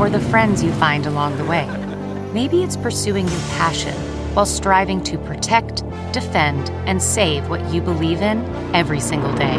Or 0.00 0.08
the 0.08 0.20
friends 0.20 0.62
you 0.62 0.72
find 0.72 1.06
along 1.06 1.36
the 1.36 1.44
way? 1.44 1.66
Maybe 2.32 2.62
it's 2.62 2.76
pursuing 2.76 3.28
your 3.28 3.40
passion 3.58 4.09
while 4.34 4.46
striving 4.46 5.02
to 5.04 5.18
protect, 5.18 5.82
defend, 6.12 6.70
and 6.86 7.02
save 7.02 7.48
what 7.48 7.72
you 7.72 7.80
believe 7.80 8.22
in 8.22 8.44
every 8.74 9.00
single 9.00 9.32
day. 9.34 9.58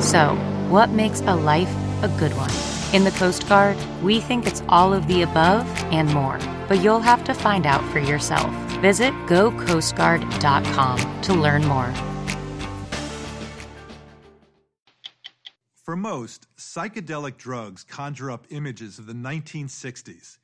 So, 0.00 0.34
what 0.68 0.90
makes 0.90 1.20
a 1.22 1.34
life 1.34 1.74
a 2.02 2.08
good 2.18 2.32
one? 2.36 2.52
In 2.94 3.04
the 3.04 3.10
Coast 3.12 3.48
Guard, 3.48 3.76
we 4.02 4.20
think 4.20 4.46
it's 4.46 4.62
all 4.68 4.94
of 4.94 5.06
the 5.08 5.22
above 5.22 5.66
and 5.92 6.12
more, 6.14 6.38
but 6.68 6.82
you'll 6.82 7.00
have 7.00 7.24
to 7.24 7.34
find 7.34 7.66
out 7.66 7.84
for 7.92 7.98
yourself. 7.98 8.50
Visit 8.80 9.12
gocoastguard.com 9.26 11.22
to 11.22 11.34
learn 11.34 11.66
more. 11.66 11.92
For 15.74 15.96
most, 15.96 16.46
psychedelic 16.56 17.38
drugs 17.38 17.82
conjure 17.82 18.30
up 18.30 18.46
images 18.50 18.98
of 18.98 19.06
the 19.06 19.14
1960s 19.14 20.38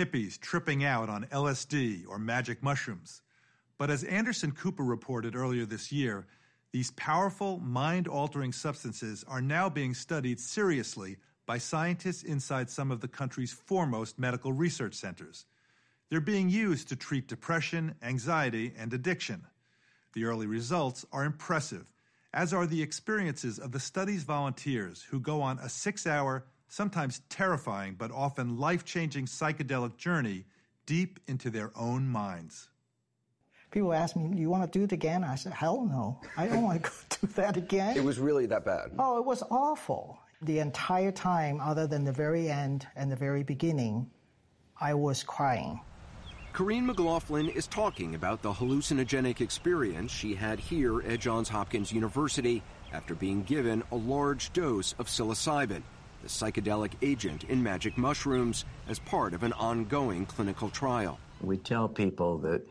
hippies 0.00 0.40
tripping 0.40 0.82
out 0.82 1.10
on 1.10 1.26
LSD 1.26 2.04
or 2.08 2.18
magic 2.18 2.62
mushrooms. 2.62 3.20
But 3.76 3.90
as 3.90 4.02
Anderson 4.04 4.52
Cooper 4.52 4.82
reported 4.82 5.36
earlier 5.36 5.66
this 5.66 5.92
year, 5.92 6.26
these 6.72 6.92
powerful, 6.92 7.58
mind 7.58 8.08
altering 8.08 8.52
substances 8.52 9.24
are 9.28 9.42
now 9.42 9.68
being 9.68 9.92
studied 9.92 10.40
seriously 10.40 11.18
by 11.44 11.58
scientists 11.58 12.22
inside 12.22 12.70
some 12.70 12.90
of 12.90 13.00
the 13.00 13.08
country's 13.08 13.52
foremost 13.52 14.18
medical 14.18 14.54
research 14.54 14.94
centers. 14.94 15.44
They're 16.08 16.20
being 16.20 16.48
used 16.48 16.88
to 16.88 16.96
treat 16.96 17.28
depression, 17.28 17.94
anxiety, 18.02 18.72
and 18.78 18.94
addiction. 18.94 19.44
The 20.14 20.24
early 20.24 20.46
results 20.46 21.04
are 21.12 21.24
impressive, 21.24 21.86
as 22.32 22.54
are 22.54 22.66
the 22.66 22.82
experiences 22.82 23.58
of 23.58 23.72
the 23.72 23.80
study's 23.80 24.22
volunteers 24.22 25.02
who 25.10 25.20
go 25.20 25.42
on 25.42 25.58
a 25.58 25.68
six 25.68 26.06
hour, 26.06 26.44
sometimes 26.70 27.20
terrifying 27.28 27.94
but 27.98 28.10
often 28.10 28.58
life 28.58 28.84
changing 28.84 29.26
psychedelic 29.26 29.96
journey 29.98 30.46
deep 30.86 31.20
into 31.26 31.50
their 31.50 31.70
own 31.76 32.08
minds. 32.08 32.68
People 33.70 33.92
ask 33.92 34.16
me, 34.16 34.28
Do 34.28 34.38
"You 34.38 34.50
want 34.50 34.72
to 34.72 34.78
do 34.78 34.84
it 34.84 34.92
again?" 34.92 35.22
I 35.22 35.34
said, 35.36 35.52
"Hell 35.52 35.84
no! 35.84 36.20
I 36.36 36.46
don't 36.46 36.62
want 36.62 36.82
to 36.82 36.90
go 36.90 37.26
do 37.26 37.32
that 37.34 37.56
again." 37.56 37.96
It 37.96 38.02
was 38.02 38.18
really 38.18 38.46
that 38.46 38.64
bad. 38.64 38.92
Oh, 38.98 39.18
it 39.18 39.24
was 39.24 39.42
awful. 39.50 40.18
The 40.42 40.58
entire 40.58 41.12
time, 41.12 41.60
other 41.60 41.86
than 41.86 42.04
the 42.04 42.12
very 42.12 42.50
end 42.50 42.86
and 42.96 43.12
the 43.12 43.16
very 43.16 43.42
beginning, 43.42 44.10
I 44.80 44.94
was 44.94 45.22
crying. 45.22 45.80
Corrine 46.52 46.84
McLaughlin 46.84 47.48
is 47.48 47.68
talking 47.68 48.16
about 48.16 48.42
the 48.42 48.52
hallucinogenic 48.52 49.40
experience 49.40 50.10
she 50.10 50.34
had 50.34 50.58
here 50.58 51.02
at 51.02 51.20
Johns 51.20 51.48
Hopkins 51.48 51.92
University 51.92 52.62
after 52.92 53.14
being 53.14 53.44
given 53.44 53.84
a 53.92 53.96
large 53.96 54.52
dose 54.52 54.94
of 54.98 55.06
psilocybin, 55.06 55.82
the 56.22 56.28
psychedelic 56.28 56.92
agent 57.02 57.44
in 57.44 57.62
magic 57.62 57.96
mushrooms, 57.96 58.64
as 58.88 58.98
part 58.98 59.34
of 59.34 59.42
an 59.42 59.52
ongoing 59.54 60.26
clinical 60.26 60.68
trial. 60.68 61.18
We 61.40 61.56
tell 61.56 61.88
people 61.88 62.38
that 62.38 62.66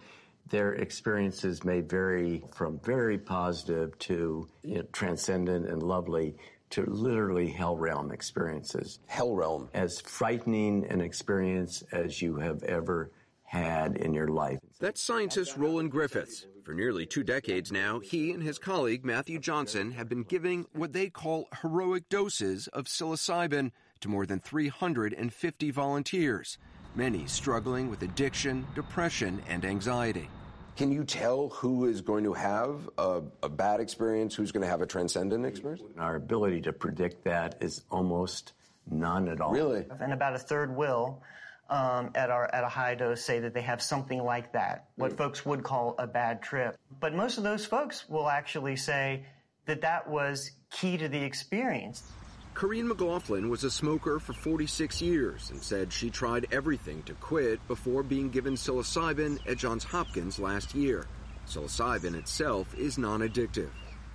their 0.49 0.73
experiences 0.73 1.63
may 1.63 1.81
vary 1.81 2.43
from 2.53 2.79
very 2.79 3.17
positive 3.17 3.97
to 3.99 4.47
you 4.63 4.75
know, 4.75 4.81
transcendent 4.91 5.67
and 5.67 5.83
lovely 5.83 6.35
to 6.71 6.85
literally 6.85 7.49
hell 7.49 7.75
realm 7.75 8.11
experiences. 8.11 8.99
Hell 9.07 9.35
realm. 9.35 9.69
As 9.73 10.01
frightening 10.01 10.85
an 10.89 11.01
experience 11.01 11.83
as 11.91 12.21
you 12.21 12.35
have 12.37 12.63
ever 12.63 13.11
had 13.49 13.97
in 13.97 14.13
your 14.13 14.27
life. 14.27 14.59
That's 14.79 15.01
scientist 15.01 15.57
Roland 15.57 15.91
Griffiths. 15.91 16.45
For 16.63 16.75
nearly 16.75 17.07
two 17.07 17.23
decades 17.23 17.71
now, 17.71 17.99
he 17.99 18.31
and 18.31 18.43
his 18.43 18.59
colleague 18.59 19.03
Matthew 19.03 19.39
Johnson 19.39 19.91
have 19.93 20.07
been 20.07 20.21
giving 20.21 20.67
what 20.73 20.93
they 20.93 21.09
call 21.09 21.47
heroic 21.63 22.07
doses 22.09 22.67
of 22.67 22.85
psilocybin 22.85 23.71
to 24.01 24.07
more 24.07 24.27
than 24.27 24.39
350 24.39 25.71
volunteers, 25.71 26.59
many 26.93 27.25
struggling 27.25 27.89
with 27.89 28.03
addiction, 28.03 28.67
depression, 28.75 29.41
and 29.49 29.65
anxiety. 29.65 30.29
Can 30.77 30.91
you 30.91 31.03
tell 31.03 31.49
who 31.49 31.85
is 31.85 32.01
going 32.01 32.25
to 32.25 32.33
have 32.33 32.87
a, 32.99 33.23
a, 33.41 33.49
bad 33.49 33.79
experience, 33.79 34.35
who's 34.35 34.51
going 34.51 34.61
to 34.61 34.69
have 34.69 34.81
a 34.81 34.85
transcendent 34.85 35.45
experience? 35.45 35.81
Our 35.97 36.15
ability 36.15 36.61
to 36.61 36.71
predict 36.71 37.23
that 37.23 37.57
is 37.61 37.83
almost 37.89 38.53
none 38.89 39.27
at 39.27 39.41
all. 39.41 39.51
Really? 39.51 39.85
And 39.99 40.13
about 40.13 40.35
a 40.35 40.39
third 40.39 40.73
will. 40.73 41.23
Um, 41.71 42.09
at 42.15 42.31
our 42.31 42.49
at 42.51 42.63
a 42.63 42.67
high 42.67 42.95
dose 42.95 43.23
say 43.23 43.39
that 43.41 43.53
they 43.53 43.61
have 43.61 43.79
something 43.79 44.23
like 44.23 44.53
that, 44.53 44.87
what 44.95 45.11
mm. 45.11 45.17
folks 45.17 45.45
would 45.45 45.63
call 45.63 45.93
a 45.99 46.07
bad 46.07 46.41
trip. 46.41 46.75
But 46.99 47.13
most 47.13 47.37
of 47.37 47.43
those 47.43 47.63
folks 47.63 48.09
will 48.09 48.27
actually 48.27 48.75
say 48.75 49.25
that 49.67 49.81
that 49.81 50.09
was 50.09 50.49
key 50.71 50.97
to 50.97 51.07
the 51.07 51.21
experience. 51.21 52.11
Corrine 52.55 52.87
McLaughlin 52.87 53.49
was 53.49 53.63
a 53.63 53.71
smoker 53.71 54.19
for 54.19 54.33
46 54.33 55.01
years 55.01 55.49
and 55.51 55.61
said 55.61 55.93
she 55.93 56.09
tried 56.09 56.47
everything 56.51 57.03
to 57.03 57.13
quit 57.13 57.65
before 57.67 58.03
being 58.03 58.29
given 58.29 58.55
psilocybin 58.55 59.39
at 59.47 59.57
Johns 59.57 59.83
Hopkins 59.83 60.39
last 60.39 60.75
year. 60.75 61.05
Psilocybin 61.47 62.15
itself 62.15 62.75
is 62.77 62.97
non-addictive. 62.97 63.69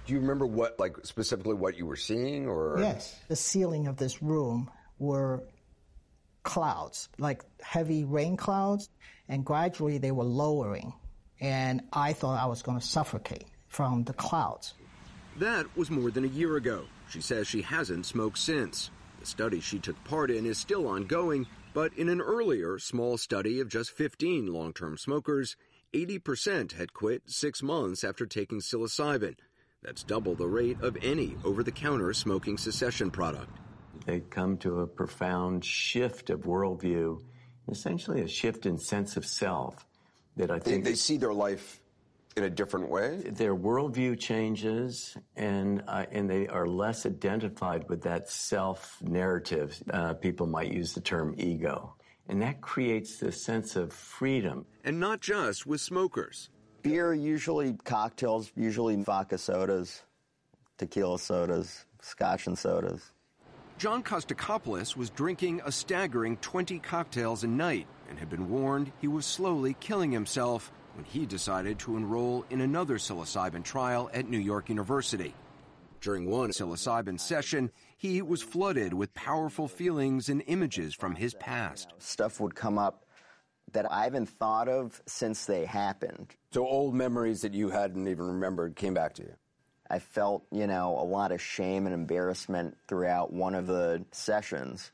Do 0.07 0.13
you 0.13 0.21
remember 0.21 0.47
what, 0.47 0.79
like 0.79 0.97
specifically 1.05 1.55
what 1.55 1.79
you 1.79 1.87
were 1.87 1.97
seeing, 1.97 2.47
or 2.47 2.77
yes, 2.79 3.19
the 3.29 3.37
ceiling 3.37 3.87
of 3.87 3.97
this 3.97 4.23
room 4.23 4.71
were 4.99 5.43
clouds, 6.45 7.09
like 7.19 7.43
heavy 7.61 8.05
rain 8.05 8.37
clouds, 8.37 8.89
and 9.29 9.45
gradually 9.45 9.99
they 9.99 10.13
were 10.13 10.25
lowering. 10.25 10.93
And 11.41 11.83
I 11.93 12.13
thought 12.13 12.41
I 12.41 12.47
was 12.47 12.63
going 12.63 12.79
to 12.79 12.87
suffocate 12.87 13.47
from 13.69 14.05
the 14.05 14.13
clouds. 14.13 14.75
That 15.39 15.67
was 15.77 15.91
more 15.91 16.11
than 16.13 16.25
a 16.25 16.29
year 16.29 16.57
ago. 16.57 16.85
She 17.11 17.21
says 17.21 17.49
she 17.49 17.63
hasn't 17.63 18.07
smoked 18.07 18.39
since. 18.39 18.91
The 19.19 19.27
study 19.27 19.61
she 19.61 19.79
took 19.79 20.03
part 20.05 20.31
in 20.31 20.47
is 20.47 20.59
still 20.59 20.87
ongoing, 20.87 21.47
but 21.73 21.93
in 21.95 22.09
an 22.09 22.21
earlier 22.21 22.79
small 22.79 23.19
study 23.19 23.59
of 23.61 23.69
just 23.69 23.91
15 23.91 24.47
long 24.47 24.73
term 24.73 24.97
smokers, 24.97 25.57
80% 25.93 26.73
had 26.73 26.93
quit 26.93 27.23
six 27.27 27.63
months 27.63 28.05
after 28.05 28.27
taking 28.27 28.61
psilocybin. 28.61 29.37
That's 29.83 30.03
double 30.03 30.35
the 30.35 30.47
rate 30.47 30.81
of 30.81 30.97
any 31.03 31.37
over 31.45 31.63
the 31.63 31.73
counter 31.73 32.13
smoking 32.15 32.57
cessation 32.57 33.11
product. 33.11 33.59
They 34.07 34.21
come 34.21 34.57
to 34.59 34.81
a 34.81 34.87
profound 34.87 35.65
shift 35.65 36.31
of 36.31 36.41
worldview, 36.41 37.23
essentially 37.69 38.21
a 38.21 38.29
shift 38.29 38.67
in 38.67 38.79
sense 38.79 39.17
of 39.17 39.25
self 39.25 39.87
that 40.37 40.51
I 40.51 40.59
think 40.59 40.85
they, 40.85 40.91
they 40.91 40.97
see 40.97 41.17
their 41.17 41.33
life 41.33 41.81
in 42.37 42.45
a 42.45 42.51
different 42.51 42.89
way. 42.91 43.19
Their 43.31 43.55
worldview 43.55 44.19
changes, 44.19 45.17
and 45.37 45.83
uh, 45.87 46.07
and 46.11 46.29
they 46.29 46.49
are 46.49 46.67
less 46.67 47.07
identified 47.07 47.89
with 47.89 48.03
that 48.03 48.29
self 48.29 48.99
narrative. 49.03 49.81
Uh, 49.91 50.15
people 50.15 50.47
might 50.47 50.73
use 50.73 50.93
the 50.93 51.01
term 51.01 51.35
ego, 51.39 51.95
and 52.29 52.43
that 52.43 52.61
creates 52.61 53.19
this 53.19 53.43
sense 53.43 53.77
of 53.77 53.93
freedom. 53.93 54.67
And 54.85 55.01
not 55.01 55.21
just 55.21 55.67
with 55.67 55.81
smokers. 55.81 56.51
Beer, 56.83 57.15
usually 57.15 57.75
cocktails, 57.85 58.53
usually 58.55 58.97
vodka 58.97 59.39
sodas, 59.39 60.03
tequila 60.77 61.19
sodas, 61.19 61.87
scotch 62.03 62.47
and 62.47 62.59
sodas. 62.59 63.11
John 63.77 64.05
Kostakopoulos 64.05 64.97
was 64.97 65.11
drinking 65.11 65.61
a 65.65 65.73
staggering 65.73 66.37
20 66.37 66.79
cocktails 66.79 67.43
a 67.43 67.49
night 67.49 67.87
and 68.09 68.19
had 68.19 68.31
been 68.31 68.49
warned 68.49 68.93
he 69.01 69.09
was 69.09 69.27
slowly 69.27 69.77
killing 69.81 70.13
himself 70.13 70.71
when 70.95 71.05
he 71.05 71.27
decided 71.27 71.79
to 71.81 71.97
enroll 71.97 72.45
in 72.51 72.61
another 72.61 72.99
psilocybin 72.99 73.65
trial 73.65 74.09
at 74.15 74.29
New 74.29 74.39
York 74.39 74.69
University. 74.69 75.35
During 76.01 76.31
one 76.31 76.51
psilocybin 76.51 77.19
session, 77.19 77.73
he 77.97 78.23
was 78.23 78.43
flooded 78.43 78.95
with 78.95 79.13
powerful 79.13 79.67
feelings 79.67 80.29
and 80.29 80.43
images 80.47 80.95
from 80.95 81.17
his 81.17 81.35
past. 81.35 81.93
Stuff 81.99 82.41
would 82.41 82.55
come 82.55 82.79
up 82.79 83.05
that 83.73 83.91
I 83.91 84.05
haven't 84.05 84.29
thought 84.29 84.69
of 84.69 85.03
since 85.07 85.47
they 85.47 85.65
happened. 85.65 86.37
So 86.53 86.65
old 86.65 86.95
memories 86.95 87.41
that 87.41 87.55
you 87.55 87.71
hadn't 87.71 88.07
even 88.07 88.25
remembered 88.27 88.77
came 88.77 88.95
back 88.95 89.15
to 89.15 89.23
you? 89.23 89.35
I 89.95 90.01
felt, 90.01 90.43
you 90.51 90.67
know, 90.67 90.99
a 90.99 91.07
lot 91.07 91.31
of 91.31 91.41
shame 91.41 91.87
and 91.87 91.95
embarrassment 91.95 92.77
throughout 92.89 93.33
one 93.33 93.55
of 93.55 93.69
the 93.69 94.05
sessions 94.11 94.91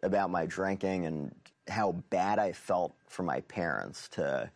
about 0.00 0.30
my 0.30 0.46
drinking 0.46 1.06
and 1.06 1.34
how 1.66 2.04
bad 2.10 2.38
I 2.38 2.52
felt 2.52 2.94
for 3.08 3.24
my 3.24 3.40
parents 3.40 4.08
to 4.10 4.48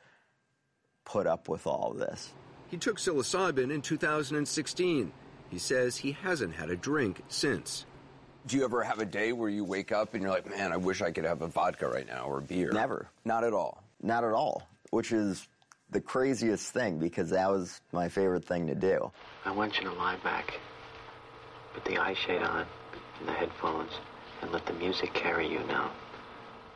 put 1.04 1.26
up 1.26 1.48
with 1.48 1.66
all 1.66 1.90
of 1.90 1.98
this. 1.98 2.30
He 2.68 2.76
took 2.76 2.98
psilocybin 2.98 3.72
in 3.72 3.82
2016. 3.82 5.10
He 5.50 5.58
says 5.58 5.96
he 5.96 6.12
hasn't 6.12 6.54
had 6.54 6.70
a 6.70 6.76
drink 6.76 7.24
since. 7.26 7.84
Do 8.46 8.56
you 8.56 8.64
ever 8.64 8.84
have 8.84 9.00
a 9.00 9.04
day 9.04 9.32
where 9.32 9.50
you 9.50 9.64
wake 9.64 9.90
up 9.90 10.14
and 10.14 10.22
you're 10.22 10.30
like, 10.30 10.48
man, 10.48 10.70
I 10.70 10.76
wish 10.76 11.02
I 11.02 11.10
could 11.10 11.24
have 11.24 11.42
a 11.42 11.48
vodka 11.48 11.88
right 11.88 12.06
now 12.06 12.26
or 12.26 12.38
a 12.38 12.42
beer? 12.42 12.70
Never. 12.70 13.08
Not 13.24 13.42
at 13.42 13.52
all. 13.52 13.82
Not 14.00 14.22
at 14.22 14.32
all, 14.32 14.62
which 14.90 15.10
is 15.10 15.48
the 15.90 16.00
craziest 16.00 16.72
thing 16.72 16.98
because 16.98 17.30
that 17.30 17.50
was 17.50 17.80
my 17.92 18.08
favorite 18.08 18.44
thing 18.44 18.66
to 18.66 18.74
do. 18.74 19.10
I 19.44 19.50
want 19.50 19.78
you 19.78 19.84
to 19.84 19.92
lie 19.94 20.16
back, 20.22 20.58
put 21.74 21.84
the 21.84 21.98
eye 21.98 22.14
shade 22.14 22.42
on 22.42 22.66
and 23.20 23.28
the 23.28 23.32
headphones, 23.32 23.92
and 24.42 24.52
let 24.52 24.66
the 24.66 24.74
music 24.74 25.12
carry 25.14 25.50
you 25.50 25.60
now. 25.66 25.90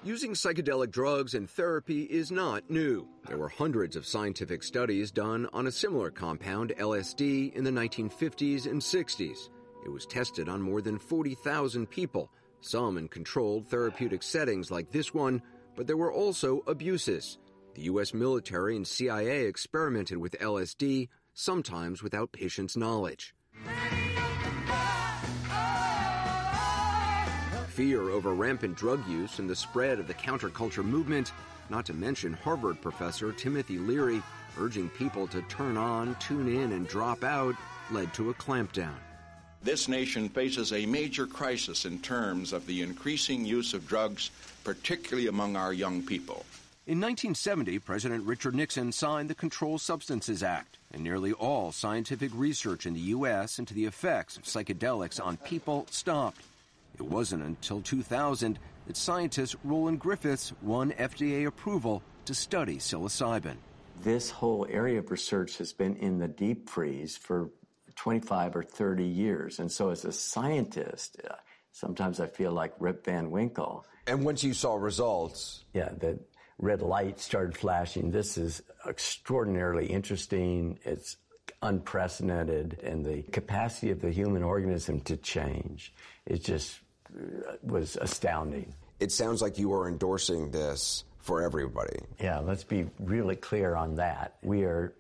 Using 0.04 0.32
psychedelic 0.32 0.90
drugs 0.90 1.34
in 1.34 1.46
therapy 1.46 2.02
is 2.02 2.32
not 2.32 2.68
new. 2.68 3.06
There 3.28 3.38
were 3.38 3.48
hundreds 3.48 3.94
of 3.94 4.04
scientific 4.04 4.64
studies 4.64 5.12
done 5.12 5.48
on 5.52 5.68
a 5.68 5.72
similar 5.72 6.10
compound, 6.10 6.72
LSD, 6.76 7.54
in 7.54 7.62
the 7.62 7.70
1950s 7.70 8.66
and 8.66 8.80
60s. 8.80 9.50
It 9.84 9.88
was 9.88 10.06
tested 10.06 10.48
on 10.48 10.60
more 10.60 10.82
than 10.82 10.98
40,000 10.98 11.88
people, 11.88 12.32
some 12.60 12.98
in 12.98 13.06
controlled 13.06 13.68
therapeutic 13.68 14.24
settings 14.24 14.72
like 14.72 14.90
this 14.90 15.14
one, 15.14 15.40
but 15.76 15.86
there 15.86 15.96
were 15.96 16.12
also 16.12 16.64
abuses. 16.66 17.38
The 17.74 17.82
U.S. 17.82 18.12
military 18.12 18.76
and 18.76 18.86
CIA 18.86 19.46
experimented 19.46 20.18
with 20.18 20.38
LSD, 20.38 21.08
sometimes 21.32 22.02
without 22.02 22.32
patients' 22.32 22.76
knowledge. 22.76 23.34
Fear 27.68 28.10
over 28.10 28.34
rampant 28.34 28.76
drug 28.76 29.06
use 29.08 29.38
and 29.38 29.48
the 29.48 29.56
spread 29.56 29.98
of 29.98 30.06
the 30.06 30.14
counterculture 30.14 30.84
movement, 30.84 31.32
not 31.70 31.86
to 31.86 31.94
mention 31.94 32.34
Harvard 32.34 32.80
professor 32.82 33.32
Timothy 33.32 33.78
Leary 33.78 34.22
urging 34.58 34.90
people 34.90 35.26
to 35.28 35.40
turn 35.42 35.78
on, 35.78 36.14
tune 36.16 36.48
in, 36.48 36.72
and 36.72 36.86
drop 36.86 37.24
out, 37.24 37.54
led 37.90 38.12
to 38.14 38.28
a 38.28 38.34
clampdown. 38.34 38.94
This 39.62 39.88
nation 39.88 40.28
faces 40.28 40.72
a 40.72 40.84
major 40.86 41.26
crisis 41.26 41.84
in 41.84 42.00
terms 42.00 42.52
of 42.52 42.66
the 42.66 42.82
increasing 42.82 43.44
use 43.44 43.74
of 43.74 43.86
drugs, 43.86 44.30
particularly 44.64 45.28
among 45.28 45.56
our 45.56 45.72
young 45.72 46.02
people. 46.02 46.44
In 46.84 46.98
1970, 46.98 47.78
President 47.78 48.24
Richard 48.24 48.56
Nixon 48.56 48.90
signed 48.90 49.30
the 49.30 49.36
Controlled 49.36 49.80
Substances 49.80 50.42
Act, 50.42 50.78
and 50.90 51.04
nearly 51.04 51.32
all 51.32 51.70
scientific 51.70 52.32
research 52.34 52.86
in 52.86 52.94
the 52.94 53.12
U.S. 53.14 53.60
into 53.60 53.72
the 53.72 53.84
effects 53.84 54.36
of 54.36 54.42
psychedelics 54.42 55.24
on 55.24 55.36
people 55.36 55.86
stopped. 55.90 56.40
It 56.98 57.04
wasn't 57.04 57.44
until 57.44 57.82
2000 57.82 58.58
that 58.88 58.96
scientist 58.96 59.54
Roland 59.62 60.00
Griffiths 60.00 60.52
won 60.60 60.90
FDA 60.90 61.46
approval 61.46 62.02
to 62.24 62.34
study 62.34 62.78
psilocybin. 62.78 63.58
This 64.02 64.30
whole 64.30 64.66
area 64.68 64.98
of 64.98 65.12
research 65.12 65.58
has 65.58 65.72
been 65.72 65.94
in 65.98 66.18
the 66.18 66.26
deep 66.26 66.68
freeze 66.68 67.16
for 67.16 67.50
25 67.94 68.56
or 68.56 68.64
30 68.64 69.04
years. 69.04 69.60
And 69.60 69.70
so, 69.70 69.90
as 69.90 70.04
a 70.04 70.10
scientist, 70.10 71.20
uh, 71.30 71.34
sometimes 71.70 72.18
I 72.18 72.26
feel 72.26 72.50
like 72.50 72.74
Rip 72.80 73.04
Van 73.04 73.30
Winkle. 73.30 73.86
And 74.08 74.24
once 74.24 74.42
you 74.42 74.52
saw 74.52 74.74
results? 74.74 75.64
Yeah, 75.72 75.90
that 76.00 76.18
red 76.62 76.80
light 76.80 77.20
started 77.20 77.56
flashing. 77.56 78.10
This 78.10 78.38
is 78.38 78.62
extraordinarily 78.88 79.86
interesting. 79.86 80.78
It's 80.84 81.18
unprecedented, 81.60 82.78
and 82.82 83.04
the 83.04 83.22
capacity 83.22 83.90
of 83.90 84.00
the 84.00 84.10
human 84.10 84.42
organism 84.42 85.00
to 85.00 85.16
change 85.16 85.92
it 86.24 86.42
just 86.44 86.80
uh, 87.14 87.52
was 87.62 87.96
astounding. 87.96 88.74
It 89.00 89.12
sounds 89.12 89.42
like 89.42 89.58
you 89.58 89.72
are 89.74 89.88
endorsing 89.88 90.52
this 90.52 91.04
for 91.18 91.42
everybody. 91.42 91.98
Yeah, 92.20 92.38
let's 92.38 92.64
be 92.64 92.86
really 93.00 93.36
clear 93.36 93.74
on 93.74 93.96
that. 93.96 94.36
We 94.42 94.62
are 94.62 94.94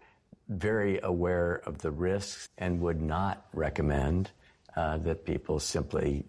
very 0.48 1.00
aware 1.02 1.62
of 1.64 1.78
the 1.78 1.90
risks 1.90 2.48
and 2.58 2.80
would 2.80 3.00
not 3.00 3.46
recommend 3.52 4.30
uh, 4.76 4.98
that 4.98 5.24
people 5.24 5.60
simply 5.60 6.24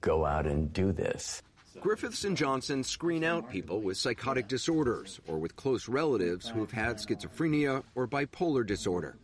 go 0.00 0.24
out 0.24 0.46
and 0.46 0.72
do 0.72 0.92
this. 0.92 1.42
Griffiths 1.80 2.24
and 2.24 2.36
Johnson 2.36 2.84
screen 2.84 3.24
out 3.24 3.50
people 3.50 3.80
with 3.80 3.96
psychotic 3.96 4.46
disorders 4.46 5.20
or 5.26 5.38
with 5.38 5.56
close 5.56 5.88
relatives 5.88 6.48
who 6.48 6.60
have 6.60 6.70
had 6.70 6.96
schizophrenia 6.96 7.82
or 7.94 8.06
bipolar 8.06 8.66
disorder. 8.66 9.16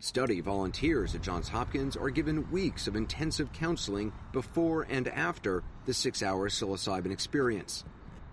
Study 0.00 0.40
volunteers 0.40 1.14
at 1.14 1.22
Johns 1.22 1.48
Hopkins 1.48 1.96
are 1.96 2.10
given 2.10 2.50
weeks 2.50 2.86
of 2.86 2.96
intensive 2.96 3.52
counseling 3.52 4.12
before 4.32 4.86
and 4.90 5.06
after 5.08 5.62
the 5.84 5.94
six 5.94 6.22
hour 6.22 6.48
psilocybin 6.48 7.12
experience. 7.12 7.84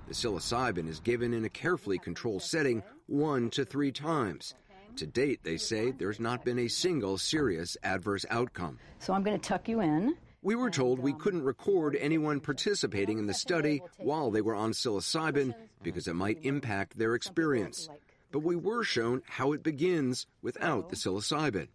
The 0.08 0.14
psilocybin 0.14 0.88
is 0.88 1.00
given 1.00 1.34
in 1.34 1.46
a 1.46 1.50
carefully 1.50 2.00
controlled 2.00 2.42
setting 2.42 2.82
one 3.06 3.50
to 3.52 3.66
three 3.66 3.92
times. 3.92 4.56
To 4.96 5.06
date, 5.06 5.42
they 5.44 5.58
say 5.58 5.92
there's 5.92 6.20
not 6.20 6.44
been 6.44 6.60
a 6.60 6.68
single 6.68 7.18
serious 7.18 7.78
adverse 7.84 8.26
outcome. 8.30 8.80
So 8.98 9.14
I'm 9.14 9.24
going 9.24 9.40
to 9.40 9.48
tuck 9.48 9.70
you 9.70 9.82
in. 9.82 10.16
We 10.42 10.56
were 10.56 10.70
told 10.70 11.00
we 11.00 11.14
couldn't 11.14 11.44
record 11.44 11.96
anyone 11.96 12.40
participating 12.40 13.20
in 13.20 13.26
the 13.28 13.34
study 13.34 13.82
while 13.98 14.32
they 14.32 14.42
were 14.42 14.56
on 14.56 14.72
psilocybin 14.72 15.54
because 15.84 16.08
it 16.08 16.16
might 16.16 16.40
impact 16.44 16.98
their 16.98 17.16
experience 17.16 17.90
but 18.32 18.40
we 18.40 18.56
were 18.56 18.84
shown 18.84 19.22
how 19.28 19.54
it 19.54 19.64
begins 19.64 20.28
without 20.42 20.90
the 20.90 20.96
psilocybin. 20.96 21.68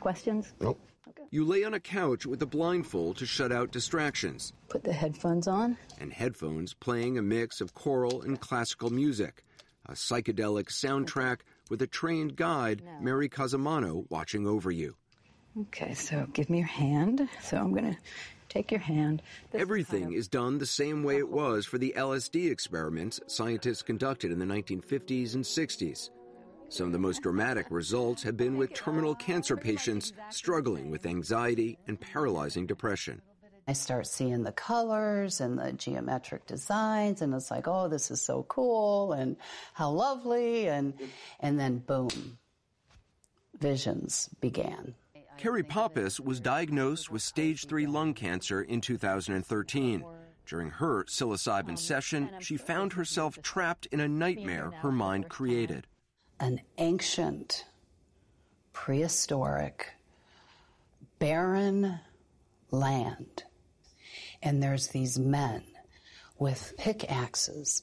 Questions? 0.00 0.52
Nope. 0.60 0.80
Okay. 1.08 1.24
You 1.30 1.44
lay 1.44 1.64
on 1.64 1.74
a 1.74 1.80
couch 1.80 2.24
with 2.24 2.40
a 2.42 2.46
blindfold 2.46 3.16
to 3.18 3.26
shut 3.26 3.52
out 3.52 3.72
distractions. 3.72 4.52
Put 4.68 4.84
the 4.84 4.92
headphones 4.92 5.48
on. 5.48 5.76
And 6.00 6.12
headphones 6.12 6.74
playing 6.74 7.18
a 7.18 7.22
mix 7.22 7.60
of 7.60 7.74
choral 7.74 8.22
and 8.22 8.40
classical 8.40 8.90
music. 8.90 9.44
A 9.86 9.92
psychedelic 9.92 10.66
soundtrack 10.66 11.40
with 11.68 11.82
a 11.82 11.88
trained 11.88 12.36
guide, 12.36 12.82
Mary 13.00 13.28
Cosimano, 13.28 14.08
watching 14.10 14.46
over 14.46 14.70
you. 14.70 14.94
Okay, 15.60 15.94
so 15.94 16.26
give 16.32 16.48
me 16.48 16.58
your 16.58 16.66
hand. 16.66 17.28
So 17.42 17.58
I'm 17.58 17.72
going 17.72 17.92
to 17.92 17.98
Take 18.52 18.70
your 18.70 18.80
hand. 18.80 19.22
This 19.50 19.62
Everything 19.62 20.02
kind 20.02 20.12
of 20.12 20.18
is 20.18 20.28
done 20.28 20.58
the 20.58 20.66
same 20.66 21.02
way 21.02 21.16
it 21.16 21.30
was 21.30 21.64
for 21.64 21.78
the 21.78 21.94
LSD 21.96 22.50
experiments 22.50 23.18
scientists 23.26 23.80
conducted 23.80 24.30
in 24.30 24.38
the 24.38 24.44
1950s 24.44 25.34
and 25.34 25.42
60s. 25.42 26.10
Some 26.68 26.88
of 26.88 26.92
the 26.92 26.98
most 26.98 27.22
dramatic 27.22 27.70
results 27.70 28.22
have 28.24 28.36
been 28.36 28.58
with 28.58 28.74
terminal 28.74 29.14
cancer 29.14 29.56
patients 29.56 30.12
struggling 30.28 30.90
with 30.90 31.06
anxiety 31.06 31.78
and 31.86 31.98
paralyzing 31.98 32.66
depression. 32.66 33.22
I 33.66 33.72
start 33.72 34.06
seeing 34.06 34.42
the 34.42 34.52
colors 34.52 35.40
and 35.40 35.58
the 35.58 35.72
geometric 35.72 36.44
designs, 36.46 37.22
and 37.22 37.32
it's 37.32 37.50
like, 37.50 37.66
oh, 37.66 37.88
this 37.88 38.10
is 38.10 38.20
so 38.20 38.42
cool, 38.50 39.12
and 39.12 39.38
how 39.72 39.92
lovely, 39.92 40.68
and 40.68 40.92
and 41.40 41.58
then 41.58 41.78
boom, 41.78 42.36
visions 43.58 44.28
began. 44.42 44.94
Carrie 45.38 45.62
Pappas 45.62 46.20
was 46.20 46.40
diagnosed 46.40 47.10
with 47.10 47.22
stage 47.22 47.66
3 47.66 47.86
lung 47.86 48.14
cancer 48.14 48.62
in 48.62 48.80
2013. 48.80 50.04
During 50.46 50.70
her 50.70 51.04
psilocybin 51.04 51.78
session, 51.78 52.30
she 52.40 52.56
found 52.56 52.92
herself 52.92 53.40
trapped 53.42 53.86
in 53.86 54.00
a 54.00 54.08
nightmare 54.08 54.70
her 54.82 54.92
mind 54.92 55.28
created. 55.28 55.86
An 56.40 56.60
ancient, 56.78 57.64
prehistoric, 58.72 59.86
barren 61.18 62.00
land. 62.70 63.44
And 64.42 64.62
there's 64.62 64.88
these 64.88 65.18
men 65.18 65.62
with 66.38 66.74
pickaxes 66.76 67.82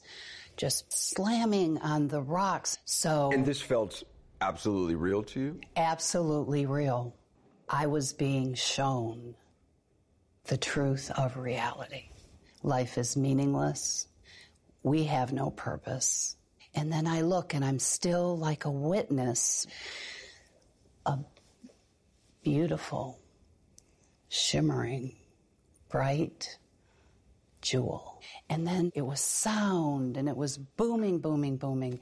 just 0.57 0.91
slamming 0.91 1.77
on 1.77 2.09
the 2.09 2.21
rocks. 2.21 2.77
So 2.83 3.31
And 3.33 3.45
this 3.45 3.61
felt 3.61 4.03
absolutely 4.41 4.95
real 4.95 5.23
to 5.23 5.39
you? 5.39 5.59
Absolutely 5.77 6.65
real. 6.65 7.15
I 7.71 7.85
was 7.85 8.13
being 8.13 8.55
shown 8.55 9.35
the 10.45 10.57
truth 10.57 11.11
of 11.11 11.37
reality. 11.37 12.09
Life 12.63 12.97
is 12.97 13.15
meaningless. 13.15 14.07
We 14.81 15.03
have 15.03 15.31
no 15.31 15.51
purpose. 15.51 16.35
And 16.73 16.91
then 16.91 17.05
I 17.05 17.21
look 17.21 17.53
and 17.53 17.63
I'm 17.63 17.77
still 17.77 18.35
like 18.35 18.65
a 18.65 18.71
witness, 18.71 19.67
a 21.05 21.19
beautiful, 22.43 23.19
shimmering, 24.29 25.15
bright 25.89 26.57
jewel. 27.61 28.19
And 28.49 28.65
then 28.65 28.91
it 28.95 29.03
was 29.03 29.19
sound 29.21 30.17
and 30.17 30.27
it 30.27 30.35
was 30.35 30.57
booming, 30.57 31.19
booming, 31.19 31.57
booming 31.57 31.99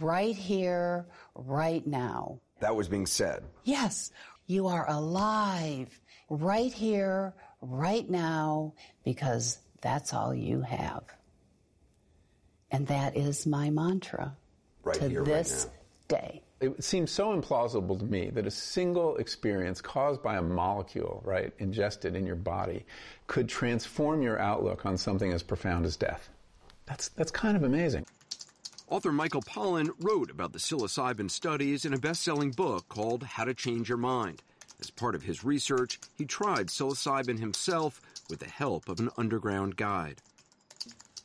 right 0.00 0.34
here, 0.34 1.06
right 1.34 1.86
now. 1.86 2.40
That 2.60 2.76
was 2.76 2.88
being 2.88 3.06
said. 3.06 3.44
Yes, 3.64 4.12
you 4.50 4.66
are 4.66 4.84
alive 4.90 6.00
right 6.28 6.72
here, 6.72 7.32
right 7.62 8.10
now, 8.10 8.74
because 9.04 9.58
that's 9.80 10.12
all 10.12 10.34
you 10.34 10.60
have. 10.60 11.04
And 12.72 12.86
that 12.88 13.16
is 13.16 13.46
my 13.46 13.70
mantra 13.70 14.36
right 14.82 14.96
to 14.96 15.08
here, 15.08 15.24
this 15.24 15.66
right 15.66 16.18
day. 16.20 16.42
It 16.60 16.84
seems 16.84 17.10
so 17.10 17.34
implausible 17.34 17.98
to 17.98 18.04
me 18.04 18.28
that 18.30 18.46
a 18.46 18.50
single 18.50 19.16
experience 19.16 19.80
caused 19.80 20.22
by 20.22 20.36
a 20.36 20.42
molecule, 20.42 21.22
right, 21.24 21.52
ingested 21.58 22.14
in 22.14 22.26
your 22.26 22.36
body, 22.36 22.84
could 23.28 23.48
transform 23.48 24.20
your 24.20 24.38
outlook 24.38 24.84
on 24.84 24.98
something 24.98 25.32
as 25.32 25.42
profound 25.42 25.86
as 25.86 25.96
death. 25.96 26.28
That's, 26.86 27.08
that's 27.10 27.30
kind 27.30 27.56
of 27.56 27.62
amazing. 27.62 28.04
Author 28.90 29.12
Michael 29.12 29.42
Pollan 29.42 29.90
wrote 30.00 30.32
about 30.32 30.52
the 30.52 30.58
psilocybin 30.58 31.30
studies 31.30 31.84
in 31.84 31.94
a 31.94 31.98
best 31.98 32.24
selling 32.24 32.50
book 32.50 32.88
called 32.88 33.22
How 33.22 33.44
to 33.44 33.54
Change 33.54 33.88
Your 33.88 33.98
Mind. 33.98 34.42
As 34.80 34.90
part 34.90 35.14
of 35.14 35.22
his 35.22 35.44
research, 35.44 36.00
he 36.18 36.24
tried 36.24 36.66
psilocybin 36.66 37.38
himself 37.38 38.00
with 38.28 38.40
the 38.40 38.48
help 38.48 38.88
of 38.88 38.98
an 38.98 39.08
underground 39.16 39.76
guide. 39.76 40.20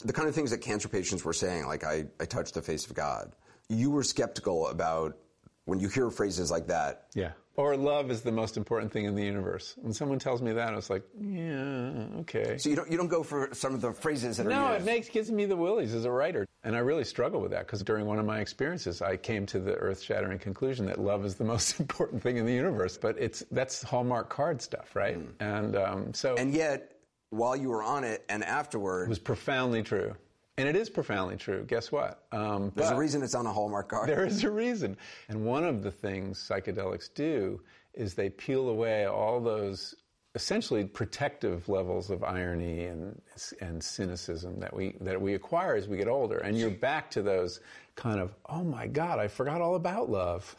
The 0.03 0.13
kind 0.13 0.29
of 0.29 0.35
things 0.35 0.51
that 0.51 0.59
cancer 0.59 0.87
patients 0.87 1.25
were 1.25 1.33
saying, 1.33 1.65
like, 1.65 1.83
I, 1.83 2.05
I 2.19 2.25
touched 2.25 2.53
the 2.53 2.61
face 2.61 2.85
of 2.85 2.93
God, 2.93 3.31
you 3.67 3.89
were 3.89 4.03
skeptical 4.03 4.67
about 4.67 5.17
when 5.63 5.79
you 5.79 5.89
hear 5.89 6.11
phrases 6.11 6.51
like 6.51 6.67
that. 6.67 7.07
Yeah. 7.15 7.31
Or 7.57 7.77
love 7.77 8.11
is 8.11 8.21
the 8.21 8.33
most 8.33 8.57
important 8.57 8.91
thing 8.91 9.05
in 9.05 9.15
the 9.15 9.23
universe. 9.23 9.75
When 9.77 9.93
someone 9.93 10.19
tells 10.19 10.41
me 10.41 10.51
that, 10.53 10.73
I 10.73 10.75
was 10.75 10.89
like, 10.89 11.03
yeah, 11.17 12.07
okay. 12.19 12.57
So 12.57 12.69
you 12.69 12.75
don't 12.75 12.91
you 12.91 12.97
don't 12.97 13.07
go 13.07 13.23
for 13.23 13.49
some 13.53 13.73
of 13.73 13.81
the 13.81 13.93
phrases 13.93 14.37
that 14.37 14.47
are 14.47 14.49
No, 14.49 14.73
it 14.73 14.83
makes 14.83 15.07
gives 15.07 15.31
me 15.31 15.45
the 15.45 15.55
willies 15.55 15.93
as 15.93 16.03
a 16.03 16.11
writer, 16.11 16.45
and 16.63 16.75
I 16.75 16.79
really 16.79 17.05
struggle 17.05 17.39
with 17.39 17.51
that 17.51 17.65
because 17.65 17.81
during 17.81 18.05
one 18.05 18.19
of 18.19 18.25
my 18.25 18.39
experiences, 18.39 19.01
I 19.01 19.15
came 19.15 19.45
to 19.47 19.59
the 19.59 19.75
earth-shattering 19.75 20.39
conclusion 20.39 20.85
that 20.87 20.99
love 20.99 21.25
is 21.25 21.35
the 21.35 21.43
most 21.55 21.79
important 21.79 22.21
thing 22.21 22.37
in 22.37 22.45
the 22.45 22.53
universe. 22.53 22.97
But 22.97 23.17
it's 23.17 23.43
that's 23.51 23.83
Hallmark 23.83 24.29
card 24.29 24.61
stuff, 24.61 24.93
right? 24.93 25.17
Mm. 25.17 25.31
And 25.39 25.75
um, 25.77 26.13
so 26.13 26.35
and 26.35 26.53
yet, 26.53 26.91
while 27.29 27.55
you 27.55 27.69
were 27.69 27.83
on 27.83 28.03
it 28.03 28.25
and 28.27 28.43
afterward, 28.43 29.03
it 29.03 29.09
was 29.09 29.19
profoundly 29.19 29.81
true. 29.81 30.13
And 30.57 30.69
it 30.69 30.75
is 30.75 30.89
profoundly 30.89 31.35
true. 31.35 31.65
Guess 31.65 31.91
what? 31.91 32.23
Um, 32.31 32.71
There's 32.75 32.91
a 32.91 32.95
reason 32.95 33.23
it's 33.23 33.35
on 33.35 33.45
a 33.45 33.51
Hallmark 33.51 33.89
card. 33.89 34.07
There 34.09 34.25
is 34.25 34.43
a 34.43 34.49
reason. 34.49 34.95
And 35.27 35.45
one 35.45 35.65
of 35.65 35.83
the 35.83 35.91
things 35.91 36.39
psychedelics 36.39 37.13
do 37.13 37.61
is 37.93 38.13
they 38.13 38.29
peel 38.29 38.69
away 38.69 39.05
all 39.05 39.41
those 39.41 39.95
essentially 40.33 40.85
protective 40.85 41.67
levels 41.67 42.09
of 42.09 42.23
irony 42.23 42.85
and, 42.85 43.21
and 43.61 43.83
cynicism 43.83 44.59
that 44.59 44.73
we, 44.73 44.95
that 45.01 45.21
we 45.21 45.33
acquire 45.33 45.75
as 45.75 45.87
we 45.87 45.97
get 45.97 46.07
older. 46.07 46.37
And 46.37 46.57
you're 46.57 46.69
back 46.69 47.11
to 47.11 47.21
those 47.21 47.59
kind 47.95 48.19
of, 48.19 48.33
oh 48.47 48.63
my 48.63 48.87
God, 48.87 49.19
I 49.19 49.27
forgot 49.27 49.61
all 49.61 49.75
about 49.75 50.09
love. 50.09 50.55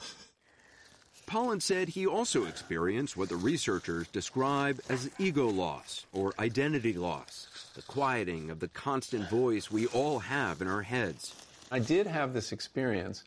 Pollan 1.26 1.60
said 1.60 1.88
he 1.88 2.06
also 2.06 2.44
experienced 2.44 3.16
what 3.16 3.28
the 3.28 3.36
researchers 3.36 4.06
describe 4.08 4.80
as 4.88 5.10
ego 5.18 5.48
loss 5.48 6.06
or 6.12 6.32
identity 6.38 6.92
loss 6.92 7.48
the 7.76 7.82
quieting 7.82 8.50
of 8.50 8.58
the 8.58 8.68
constant 8.68 9.28
voice 9.28 9.70
we 9.70 9.86
all 9.88 10.18
have 10.18 10.62
in 10.62 10.66
our 10.68 10.82
heads. 10.82 11.34
I 11.70 11.78
did 11.78 12.06
have 12.06 12.32
this 12.32 12.50
experience 12.50 13.22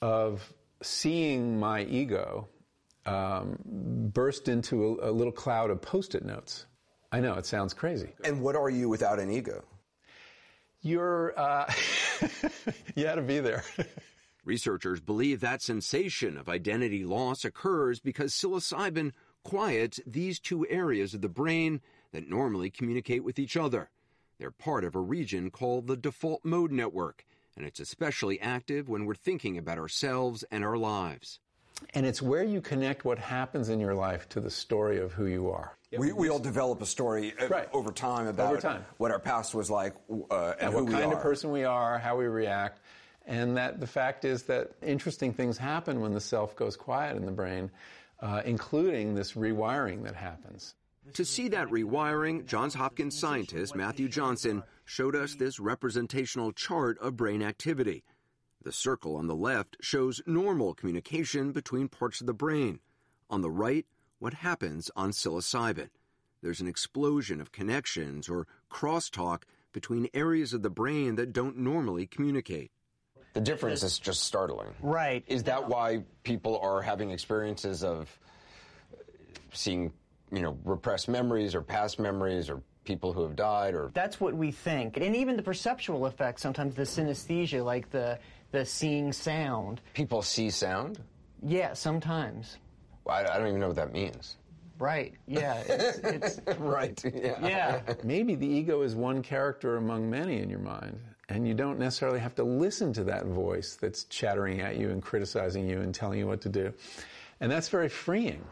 of 0.00 0.50
seeing 0.82 1.60
my 1.60 1.84
ego 1.84 2.48
um, 3.04 3.58
burst 4.14 4.48
into 4.48 4.98
a, 5.02 5.10
a 5.10 5.12
little 5.12 5.32
cloud 5.32 5.70
of 5.70 5.82
post 5.82 6.14
it 6.14 6.24
notes. 6.24 6.64
I 7.12 7.20
know, 7.20 7.34
it 7.34 7.44
sounds 7.44 7.74
crazy. 7.74 8.08
And 8.24 8.40
what 8.40 8.56
are 8.56 8.70
you 8.70 8.88
without 8.88 9.18
an 9.18 9.30
ego? 9.30 9.62
You're, 10.80 11.38
uh, 11.38 11.70
you 12.94 13.06
had 13.06 13.16
to 13.16 13.22
be 13.22 13.40
there. 13.40 13.62
Researchers 14.44 15.00
believe 15.00 15.40
that 15.40 15.60
sensation 15.60 16.38
of 16.38 16.48
identity 16.48 17.04
loss 17.04 17.44
occurs 17.44 18.00
because 18.00 18.32
psilocybin 18.32 19.12
quiets 19.44 20.00
these 20.06 20.40
two 20.40 20.66
areas 20.68 21.12
of 21.12 21.20
the 21.20 21.28
brain 21.28 21.82
that 22.12 22.28
normally 22.28 22.70
communicate 22.70 23.24
with 23.24 23.38
each 23.38 23.56
other. 23.56 23.90
They're 24.38 24.50
part 24.50 24.84
of 24.84 24.94
a 24.94 25.00
region 25.00 25.50
called 25.50 25.86
the 25.86 25.96
default 25.96 26.44
mode 26.44 26.72
network, 26.72 27.24
and 27.56 27.64
it's 27.66 27.80
especially 27.80 28.40
active 28.40 28.88
when 28.88 29.04
we're 29.04 29.14
thinking 29.14 29.58
about 29.58 29.78
ourselves 29.78 30.44
and 30.50 30.64
our 30.64 30.76
lives. 30.76 31.38
And 31.94 32.06
it's 32.06 32.22
where 32.22 32.44
you 32.44 32.60
connect 32.60 33.04
what 33.04 33.18
happens 33.18 33.68
in 33.68 33.80
your 33.80 33.94
life 33.94 34.28
to 34.30 34.40
the 34.40 34.50
story 34.50 35.00
of 35.00 35.12
who 35.12 35.26
you 35.26 35.50
are. 35.50 35.76
We, 35.96 36.12
we 36.12 36.28
all 36.30 36.38
develop 36.38 36.80
a 36.80 36.86
story 36.86 37.34
uh, 37.40 37.48
Right. 37.48 37.68
over 37.72 37.90
time 37.92 38.26
about 38.26 38.52
Over 38.52 38.60
time. 38.60 38.84
what 38.98 39.10
our 39.10 39.18
past 39.18 39.54
was 39.54 39.70
like 39.70 39.94
uh, 40.10 40.54
and, 40.58 40.60
and 40.60 40.70
who 40.70 40.76
what 40.76 40.84
we 40.86 40.92
kind 40.92 41.12
are. 41.12 41.16
of 41.16 41.22
person 41.22 41.50
we 41.50 41.64
are, 41.64 41.98
how 41.98 42.16
we 42.16 42.26
react, 42.26 42.80
and 43.26 43.56
that 43.56 43.78
the 43.80 43.86
fact 43.86 44.24
is 44.24 44.44
that 44.44 44.70
interesting 44.82 45.32
things 45.34 45.58
happen 45.58 46.00
when 46.00 46.14
the 46.14 46.20
self 46.20 46.56
goes 46.56 46.76
quiet 46.76 47.16
in 47.16 47.26
the 47.26 47.32
brain, 47.32 47.70
uh, 48.20 48.40
including 48.44 49.14
this 49.14 49.32
rewiring 49.32 50.02
that 50.04 50.14
happens. 50.14 50.74
To 51.14 51.24
see 51.24 51.48
that 51.48 51.68
rewiring, 51.68 52.46
Johns 52.46 52.74
Hopkins 52.74 53.18
scientist 53.18 53.74
Matthew 53.74 54.08
Johnson 54.08 54.62
showed 54.84 55.14
us 55.14 55.34
this 55.34 55.58
representational 55.60 56.52
chart 56.52 56.96
of 56.98 57.16
brain 57.16 57.42
activity. 57.42 58.04
The 58.62 58.72
circle 58.72 59.16
on 59.16 59.26
the 59.26 59.34
left 59.34 59.76
shows 59.80 60.22
normal 60.26 60.74
communication 60.74 61.52
between 61.52 61.88
parts 61.88 62.20
of 62.20 62.26
the 62.26 62.32
brain. 62.32 62.78
On 63.28 63.40
the 63.40 63.50
right, 63.50 63.84
what 64.20 64.34
happens 64.34 64.90
on 64.94 65.10
psilocybin. 65.10 65.90
There's 66.42 66.60
an 66.60 66.68
explosion 66.68 67.40
of 67.40 67.52
connections 67.52 68.28
or 68.28 68.46
crosstalk 68.70 69.42
between 69.72 70.08
areas 70.14 70.52
of 70.52 70.62
the 70.62 70.70
brain 70.70 71.16
that 71.16 71.32
don't 71.32 71.58
normally 71.58 72.06
communicate. 72.06 72.70
The 73.32 73.40
difference 73.40 73.82
is 73.82 73.98
just 73.98 74.22
startling. 74.22 74.68
Right. 74.80 75.24
Is 75.26 75.42
that 75.44 75.68
why 75.68 76.04
people 76.22 76.58
are 76.58 76.82
having 76.82 77.10
experiences 77.10 77.82
of 77.82 78.16
seeing, 79.52 79.92
you 80.32 80.40
know, 80.40 80.58
repressed 80.64 81.08
memories 81.08 81.54
or 81.54 81.62
past 81.62 82.00
memories 82.00 82.48
or 82.48 82.62
people 82.84 83.12
who 83.12 83.22
have 83.22 83.36
died 83.36 83.74
or 83.74 83.90
That's 83.94 84.20
what 84.20 84.34
we 84.34 84.50
think. 84.50 84.96
And 84.96 85.14
even 85.14 85.36
the 85.36 85.42
perceptual 85.42 86.06
effects, 86.06 86.42
sometimes 86.42 86.74
the 86.74 86.82
synesthesia, 86.82 87.64
like 87.64 87.90
the, 87.90 88.18
the 88.50 88.64
seeing 88.64 89.12
sound. 89.12 89.80
people 89.94 90.22
see 90.22 90.50
sound? 90.50 90.98
Yeah, 91.42 91.74
sometimes. 91.74 92.56
I, 93.06 93.20
I 93.20 93.38
don't 93.38 93.48
even 93.48 93.60
know 93.60 93.68
what 93.68 93.76
that 93.76 93.92
means. 93.92 94.36
Right. 94.78 95.14
Yeah. 95.28 95.62
It's, 95.66 95.98
it's 95.98 96.40
right. 96.58 97.00
Yeah. 97.04 97.46
Yeah. 97.46 97.94
Maybe 98.02 98.34
the 98.34 98.46
ego 98.46 98.82
is 98.82 98.96
one 98.96 99.22
character 99.22 99.76
among 99.76 100.10
many 100.10 100.40
in 100.40 100.50
your 100.50 100.58
mind, 100.58 100.98
and 101.28 101.46
you 101.46 101.54
don't 101.54 101.78
necessarily 101.78 102.18
have 102.18 102.34
to 102.36 102.42
listen 102.44 102.92
to 102.94 103.04
that 103.04 103.26
voice 103.26 103.76
that's 103.80 104.04
chattering 104.04 104.60
at 104.60 104.76
you 104.76 104.90
and 104.90 105.00
criticizing 105.02 105.68
you 105.68 105.80
and 105.80 105.94
telling 105.94 106.18
you 106.18 106.26
what 106.26 106.40
to 106.42 106.48
do. 106.48 106.72
And 107.40 107.50
that's 107.50 107.68
very 107.68 107.88
freeing. 107.88 108.44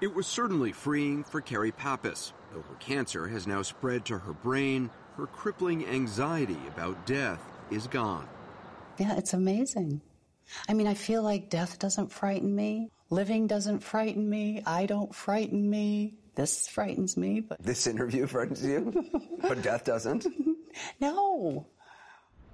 It 0.00 0.14
was 0.14 0.26
certainly 0.26 0.72
freeing 0.72 1.24
for 1.24 1.40
Carrie 1.40 1.72
Pappas, 1.72 2.32
though 2.52 2.62
her 2.62 2.74
cancer 2.80 3.28
has 3.28 3.46
now 3.46 3.62
spread 3.62 4.04
to 4.06 4.18
her 4.18 4.32
brain. 4.32 4.90
Her 5.16 5.26
crippling 5.26 5.86
anxiety 5.86 6.58
about 6.68 7.06
death 7.06 7.40
is 7.70 7.86
gone. 7.86 8.28
Yeah, 8.98 9.16
it's 9.16 9.32
amazing. 9.32 10.00
I 10.68 10.74
mean, 10.74 10.86
I 10.86 10.94
feel 10.94 11.22
like 11.22 11.48
death 11.48 11.78
doesn't 11.78 12.12
frighten 12.12 12.54
me. 12.54 12.90
Living 13.10 13.46
doesn't 13.46 13.80
frighten 13.80 14.28
me. 14.28 14.62
I 14.66 14.86
don't 14.86 15.14
frighten 15.14 15.68
me. 15.70 16.14
This 16.34 16.66
frightens 16.66 17.16
me, 17.16 17.40
but 17.40 17.62
This 17.62 17.86
interview 17.86 18.26
frightens 18.26 18.64
you, 18.64 18.92
but 19.40 19.62
death 19.62 19.84
doesn't. 19.84 20.26
no. 21.00 21.66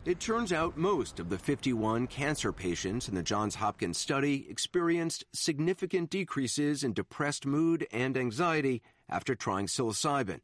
It 0.06 0.18
turns 0.18 0.50
out 0.50 0.78
most 0.78 1.20
of 1.20 1.28
the 1.28 1.36
51 1.36 2.06
cancer 2.06 2.52
patients 2.52 3.06
in 3.06 3.14
the 3.14 3.22
Johns 3.22 3.54
Hopkins 3.54 3.98
study 3.98 4.46
experienced 4.48 5.26
significant 5.34 6.08
decreases 6.08 6.82
in 6.82 6.94
depressed 6.94 7.44
mood 7.44 7.86
and 7.92 8.16
anxiety 8.16 8.80
after 9.10 9.34
trying 9.34 9.66
psilocybin. 9.66 10.40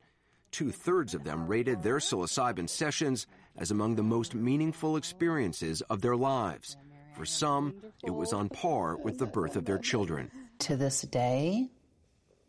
Two 0.50 0.70
thirds 0.70 1.14
of 1.14 1.24
them 1.24 1.46
rated 1.46 1.82
their 1.82 1.96
psilocybin 1.96 2.68
sessions 2.68 3.26
as 3.56 3.70
among 3.70 3.94
the 3.94 4.02
most 4.02 4.34
meaningful 4.34 4.94
experiences 4.94 5.80
of 5.82 6.02
their 6.02 6.16
lives. 6.16 6.76
For 7.14 7.24
some, 7.24 7.76
it 8.04 8.14
was 8.14 8.34
on 8.34 8.50
par 8.50 8.98
with 8.98 9.16
the 9.16 9.24
birth 9.24 9.56
of 9.56 9.64
their 9.64 9.78
children. 9.78 10.30
To 10.60 10.76
this 10.76 11.00
day, 11.00 11.70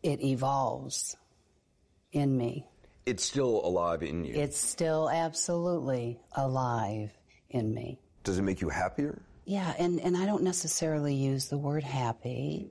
it 0.02 0.22
evolves 0.22 1.16
in 2.12 2.36
me. 2.36 2.66
It's 3.08 3.24
still 3.24 3.64
alive 3.64 4.02
in 4.02 4.24
you. 4.26 4.34
It's 4.34 4.58
still 4.58 5.08
absolutely 5.08 6.20
alive 6.36 7.10
in 7.48 7.72
me. 7.72 7.98
Does 8.22 8.38
it 8.38 8.42
make 8.42 8.60
you 8.60 8.68
happier? 8.68 9.22
Yeah, 9.46 9.72
and, 9.78 9.98
and 10.00 10.14
I 10.14 10.26
don't 10.26 10.42
necessarily 10.42 11.14
use 11.14 11.48
the 11.48 11.56
word 11.56 11.82
happy, 11.82 12.70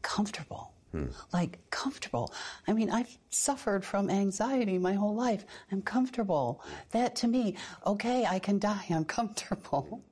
comfortable. 0.00 0.72
Hmm. 0.92 1.06
Like 1.32 1.58
comfortable. 1.70 2.32
I 2.68 2.74
mean, 2.74 2.90
I've 2.90 3.18
suffered 3.30 3.84
from 3.84 4.08
anxiety 4.08 4.78
my 4.78 4.92
whole 4.92 5.16
life. 5.16 5.44
I'm 5.72 5.82
comfortable. 5.82 6.62
That 6.92 7.16
to 7.16 7.26
me, 7.26 7.56
okay, 7.84 8.24
I 8.24 8.38
can 8.38 8.60
die. 8.60 8.84
I'm 8.88 9.04
comfortable. 9.18 10.04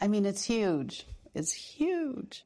I 0.00 0.06
mean, 0.06 0.24
it's 0.24 0.44
huge. 0.44 1.04
It's 1.34 1.52
huge. 1.52 2.45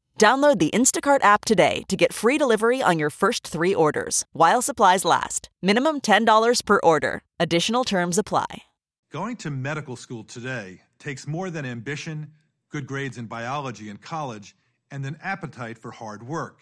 Download 0.17 0.59
the 0.59 0.69
Instacart 0.71 1.23
app 1.23 1.45
today 1.45 1.83
to 1.87 1.95
get 1.95 2.13
free 2.13 2.37
delivery 2.37 2.81
on 2.81 2.99
your 2.99 3.09
first 3.09 3.47
three 3.47 3.73
orders 3.73 4.25
while 4.33 4.61
supplies 4.61 5.03
last. 5.03 5.49
Minimum 5.61 6.01
$10 6.01 6.65
per 6.65 6.79
order. 6.83 7.23
Additional 7.39 7.83
terms 7.83 8.17
apply. 8.17 8.63
Going 9.11 9.35
to 9.37 9.51
medical 9.51 9.95
school 9.95 10.23
today 10.23 10.81
takes 10.97 11.27
more 11.27 11.49
than 11.49 11.65
ambition, 11.65 12.31
good 12.69 12.87
grades 12.87 13.17
in 13.17 13.25
biology 13.25 13.89
in 13.89 13.97
college, 13.97 14.55
and 14.91 15.05
an 15.05 15.17
appetite 15.21 15.77
for 15.77 15.91
hard 15.91 16.23
work. 16.23 16.61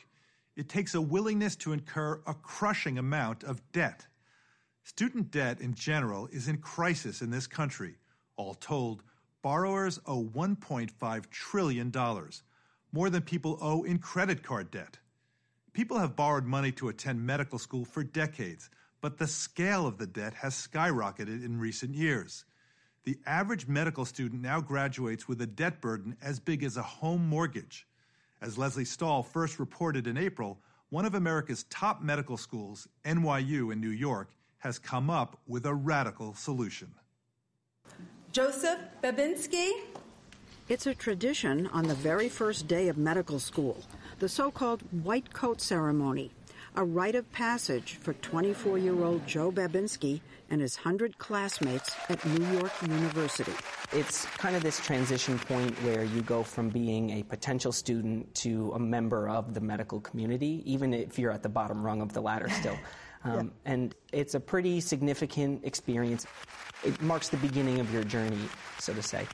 It 0.56 0.68
takes 0.68 0.96
a 0.96 1.02
willingness 1.02 1.56
to 1.58 1.74
incur 1.74 2.22
a 2.26 2.34
crushing 2.34 2.98
amount 2.98 3.44
of 3.44 3.62
debt. 3.72 4.08
Student 4.84 5.30
debt 5.32 5.62
in 5.62 5.74
general 5.76 6.28
is 6.32 6.48
in 6.48 6.58
crisis 6.58 7.22
in 7.22 7.30
this 7.30 7.46
country. 7.46 7.96
All 8.36 8.56
told, 8.56 9.04
borrowers 9.42 10.00
owe 10.08 10.24
$1.5 10.24 11.30
trillion, 11.30 11.92
more 12.92 13.10
than 13.10 13.22
people 13.22 13.58
owe 13.62 13.84
in 13.84 14.00
credit 14.00 14.44
card 14.44 14.72
debt. 14.72 14.98
People 15.74 16.00
have 16.00 16.16
borrowed 16.16 16.46
money 16.46 16.72
to 16.74 16.90
attend 16.90 17.26
medical 17.26 17.60
school 17.60 17.86
for 17.86 18.04
decades, 18.04 18.70
but 19.02 19.18
the 19.18 19.28
scale 19.28 19.88
of 19.88 19.98
the 19.98 20.08
debt 20.08 20.34
has 20.34 20.54
skyrocketed 20.56 21.46
in 21.46 21.60
recent 21.60 21.96
years. 21.96 22.46
The 23.06 23.18
average 23.26 23.68
medical 23.68 24.06
student 24.06 24.42
now 24.42 24.60
graduates 24.62 25.28
with 25.28 25.42
a 25.42 25.48
debt 25.48 25.82
burden 25.82 26.18
as 26.22 26.40
big 26.40 26.64
as 26.64 26.78
a 26.78 26.84
home 26.84 27.28
mortgage. 27.28 27.88
As 28.42 28.58
Lesley 28.58 28.86
Stahl 28.86 29.24
first 29.24 29.60
reported 29.60 30.08
in 30.08 30.18
April, 30.18 30.60
one 30.90 31.06
of 31.06 31.14
America's 31.14 31.64
top 31.66 32.02
medical 32.02 32.38
schools, 32.38 32.88
NYU 33.06 33.72
in 33.72 33.80
New 33.80 33.90
York, 33.90 34.32
has 34.58 34.80
come 34.80 35.10
up 35.10 35.40
with 35.48 35.66
a 35.66 35.74
radical 35.74 36.34
solution. 36.34 36.94
Joseph 38.32 38.80
Babinski. 39.02 39.72
It's 40.70 40.86
a 40.86 40.94
tradition 40.94 41.66
on 41.74 41.88
the 41.88 41.96
very 41.96 42.30
first 42.30 42.68
day 42.68 42.90
of 42.90 42.98
medical 42.98 43.40
school, 43.40 43.76
the 44.20 44.30
so 44.30 44.52
called 44.52 44.84
white 45.04 45.34
coat 45.34 45.62
ceremony, 45.62 46.30
a 46.76 46.84
rite 46.86 47.16
of 47.16 47.32
passage 47.32 47.96
for 47.96 48.14
24 48.14 48.78
year 48.78 49.04
old 49.04 49.26
Joe 49.26 49.52
Babinski 49.52 50.22
and 50.52 50.62
his 50.62 50.78
100 50.78 51.18
classmates 51.18 51.96
at 52.08 52.24
New 52.24 52.46
York 52.60 52.72
University. 52.84 53.52
It's 53.94 54.26
kind 54.38 54.56
of 54.56 54.62
this 54.62 54.80
transition 54.80 55.40
point 55.40 55.76
where 55.82 56.04
you 56.04 56.22
go 56.22 56.44
from 56.44 56.70
being 56.70 57.20
a 57.20 57.24
potential 57.24 57.72
student 57.72 58.32
to 58.36 58.72
a 58.74 58.80
member 58.80 59.28
of 59.28 59.56
the 59.56 59.62
medical 59.62 60.00
community, 60.00 60.62
even 60.72 60.94
if 60.94 61.18
you're 61.18 61.32
at 61.32 61.42
the 61.42 61.50
bottom 61.50 61.84
rung 61.84 62.00
of 62.00 62.14
the 62.14 62.22
ladder 62.22 62.50
still. 62.60 62.78
Um, 63.24 63.54
And 63.66 63.96
it's 64.14 64.36
a 64.36 64.40
pretty 64.40 64.82
significant 64.82 65.66
experience. 65.66 66.28
It 66.84 67.02
marks 67.02 67.30
the 67.30 67.38
beginning 67.38 67.80
of 67.80 67.92
your 67.92 68.04
journey, 68.04 68.48
so 68.78 68.94
to 68.94 69.02
say. 69.02 69.26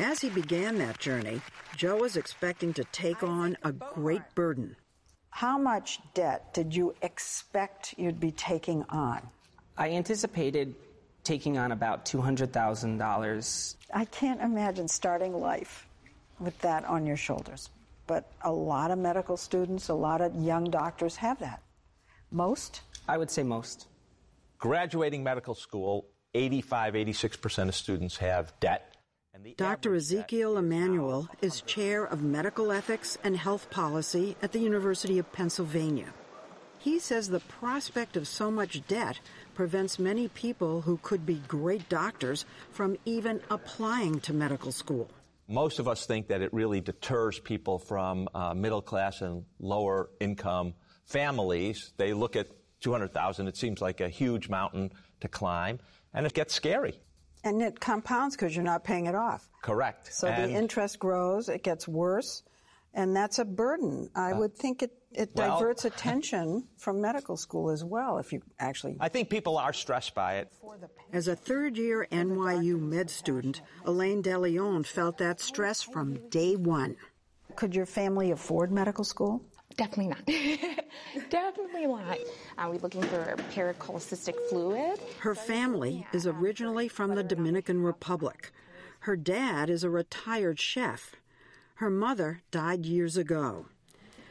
As 0.00 0.20
he 0.20 0.28
began 0.28 0.78
that 0.78 0.98
journey, 0.98 1.40
Joe 1.76 1.96
was 1.96 2.16
expecting 2.16 2.72
to 2.74 2.84
take 2.84 3.22
on 3.22 3.56
a 3.62 3.72
great 3.72 4.22
burden. 4.34 4.76
How 5.30 5.56
much 5.58 6.00
debt 6.14 6.52
did 6.52 6.74
you 6.74 6.94
expect 7.02 7.94
you'd 7.96 8.20
be 8.20 8.32
taking 8.32 8.84
on? 8.88 9.20
I 9.76 9.90
anticipated 9.90 10.74
taking 11.22 11.58
on 11.58 11.72
about 11.72 12.04
$200,000. 12.06 13.74
I 13.92 14.04
can't 14.06 14.40
imagine 14.40 14.88
starting 14.88 15.32
life 15.32 15.86
with 16.38 16.58
that 16.60 16.84
on 16.84 17.06
your 17.06 17.16
shoulders. 17.16 17.70
But 18.06 18.30
a 18.42 18.52
lot 18.52 18.90
of 18.90 18.98
medical 18.98 19.36
students, 19.36 19.88
a 19.88 19.94
lot 19.94 20.20
of 20.20 20.34
young 20.34 20.64
doctors 20.64 21.16
have 21.16 21.38
that. 21.38 21.62
Most? 22.30 22.82
I 23.08 23.16
would 23.16 23.30
say 23.30 23.42
most. 23.42 23.86
graduating 24.58 25.22
medical 25.22 25.54
school, 25.54 26.06
85, 26.34 26.94
86% 26.94 27.68
of 27.68 27.74
students 27.74 28.16
have 28.16 28.52
debt. 28.60 28.93
Dr. 29.56 29.96
Ezekiel 29.96 30.56
Emanuel 30.58 31.28
is 31.42 31.60
chair 31.62 32.04
of 32.04 32.22
medical 32.22 32.70
ethics 32.70 33.18
and 33.24 33.36
health 33.36 33.68
policy 33.68 34.36
at 34.40 34.52
the 34.52 34.60
University 34.60 35.18
of 35.18 35.32
Pennsylvania. 35.32 36.14
He 36.78 37.00
says 37.00 37.28
the 37.28 37.40
prospect 37.40 38.16
of 38.16 38.28
so 38.28 38.48
much 38.48 38.86
debt 38.86 39.18
prevents 39.54 39.98
many 39.98 40.28
people 40.28 40.82
who 40.82 40.98
could 41.02 41.26
be 41.26 41.42
great 41.48 41.88
doctors 41.88 42.44
from 42.70 42.96
even 43.04 43.40
applying 43.50 44.20
to 44.20 44.32
medical 44.32 44.70
school. 44.70 45.10
Most 45.48 45.80
of 45.80 45.88
us 45.88 46.06
think 46.06 46.28
that 46.28 46.40
it 46.40 46.54
really 46.54 46.80
deters 46.80 47.40
people 47.40 47.80
from 47.80 48.28
uh, 48.34 48.54
middle 48.54 48.82
class 48.82 49.20
and 49.20 49.44
lower 49.58 50.10
income 50.20 50.74
families. 51.06 51.92
They 51.96 52.12
look 52.12 52.36
at 52.36 52.46
200,000, 52.82 53.48
it 53.48 53.56
seems 53.56 53.80
like 53.80 54.00
a 54.00 54.08
huge 54.08 54.48
mountain 54.48 54.92
to 55.20 55.28
climb, 55.28 55.80
and 56.12 56.24
it 56.24 56.34
gets 56.34 56.54
scary. 56.54 57.00
And 57.44 57.60
it 57.62 57.78
compounds 57.78 58.34
because 58.36 58.56
you're 58.56 58.64
not 58.64 58.82
paying 58.84 59.06
it 59.06 59.14
off. 59.14 59.48
Correct. 59.62 60.12
So 60.12 60.26
and 60.28 60.50
the 60.50 60.56
interest 60.56 60.98
grows, 60.98 61.48
it 61.48 61.62
gets 61.62 61.86
worse, 61.86 62.42
and 62.94 63.14
that's 63.14 63.38
a 63.38 63.44
burden. 63.44 64.08
I 64.14 64.32
Uh, 64.32 64.38
would 64.38 64.56
think 64.56 64.82
it, 64.82 64.92
it 65.12 65.30
well- 65.34 65.58
diverts 65.60 65.84
attention 65.92 66.66
from 66.78 67.00
medical 67.02 67.36
school 67.36 67.70
as 67.70 67.84
well 67.84 68.18
if 68.18 68.32
you 68.32 68.40
actually. 68.58 68.96
I 68.98 69.08
think 69.10 69.28
people 69.28 69.58
are 69.58 69.72
stressed 69.74 70.14
by 70.14 70.36
it. 70.38 70.48
As 71.12 71.28
a 71.28 71.36
third 71.36 71.76
year 71.76 72.06
NYU 72.10 72.80
med 72.80 73.10
student, 73.10 73.60
Elaine 73.84 74.22
DeLeon 74.22 74.84
felt 74.86 75.18
that 75.18 75.38
stress 75.40 75.82
from 75.82 76.28
day 76.30 76.56
one. 76.56 76.96
Could 77.56 77.74
your 77.76 77.86
family 77.86 78.30
afford 78.32 78.72
medical 78.72 79.04
school? 79.04 79.42
Definitely 79.76 80.08
not. 80.08 80.26
Definitely 81.30 81.86
not. 81.86 82.18
Are 82.58 82.70
we 82.70 82.78
looking 82.78 83.02
for 83.02 83.36
pericholecystic 83.52 84.34
fluid? 84.48 85.00
Her 85.20 85.34
family 85.34 86.06
is 86.12 86.26
originally 86.26 86.88
from 86.88 87.14
the 87.14 87.24
Dominican 87.24 87.82
Republic. 87.82 88.52
Her 89.00 89.16
dad 89.16 89.68
is 89.68 89.82
a 89.82 89.90
retired 89.90 90.60
chef. 90.60 91.16
Her 91.76 91.90
mother 91.90 92.42
died 92.50 92.86
years 92.86 93.16
ago. 93.16 93.66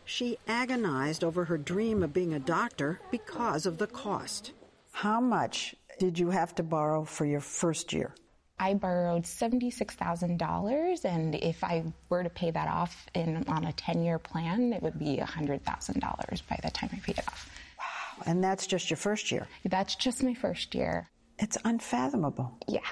She 0.05 0.37
agonized 0.47 1.23
over 1.23 1.45
her 1.45 1.57
dream 1.57 2.03
of 2.03 2.13
being 2.13 2.33
a 2.33 2.39
doctor 2.39 2.99
because 3.11 3.65
of 3.65 3.77
the 3.77 3.87
cost. 3.87 4.53
How 4.91 5.19
much 5.19 5.75
did 5.99 6.19
you 6.19 6.29
have 6.29 6.55
to 6.55 6.63
borrow 6.63 7.03
for 7.03 7.25
your 7.25 7.39
first 7.41 7.93
year? 7.93 8.15
I 8.63 8.75
borrowed 8.75 9.23
$76,000, 9.23 11.03
and 11.03 11.35
if 11.35 11.65
I 11.65 11.83
were 12.07 12.23
to 12.23 12.29
pay 12.29 12.49
that 12.49 12.69
off 12.69 13.07
in 13.13 13.43
on 13.49 13.65
a 13.65 13.73
10 13.73 14.05
year 14.05 14.17
plan, 14.17 14.71
it 14.71 14.81
would 14.81 14.97
be 14.97 15.17
$100,000 15.17 16.41
by 16.47 16.59
the 16.63 16.71
time 16.71 16.89
I 16.93 16.99
paid 16.99 17.17
it 17.17 17.27
off. 17.27 17.49
Wow. 17.77 18.23
And 18.25 18.41
that's 18.41 18.65
just 18.65 18.89
your 18.89 18.95
first 18.95 19.31
year? 19.31 19.49
That's 19.65 19.95
just 19.95 20.23
my 20.23 20.33
first 20.33 20.75
year. 20.75 21.09
It's 21.39 21.57
unfathomable. 21.65 22.57
Yeah. 22.69 22.87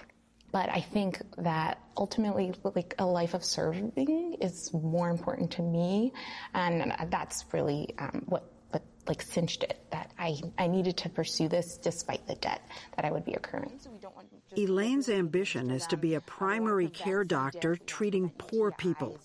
But 0.52 0.68
I 0.68 0.82
think 0.82 1.22
that 1.38 1.80
ultimately, 1.96 2.54
like 2.76 2.96
a 3.00 3.06
life 3.06 3.34
of 3.34 3.46
serving 3.46 4.36
is 4.42 4.74
more 4.74 5.10
important 5.10 5.52
to 5.52 5.62
me, 5.62 6.12
and 6.54 6.94
that's 7.10 7.46
really 7.54 7.96
um, 7.98 8.24
what, 8.26 8.52
what 8.72 8.84
like 9.08 9.22
cinched 9.22 9.64
it. 9.64 9.80
That 9.92 10.12
I 10.20 10.36
I 10.58 10.68
needed 10.68 10.98
to 10.98 11.10
pursue 11.10 11.48
this 11.48 11.78
despite 11.78 12.28
the 12.28 12.36
debt 12.36 12.62
that 12.98 13.06
I 13.06 13.12
would 13.12 13.24
be 13.24 13.32
accruing. 13.32 13.72
Elaine's 14.58 15.10
ambition 15.10 15.72
is 15.72 15.88
to 15.88 15.98
be 15.98 16.16
a 16.16 16.22
primary 16.22 16.90
care 16.90 17.24
doctor 17.24 17.76
treating 17.76 18.30
poor 18.38 18.72
people. 18.72 19.18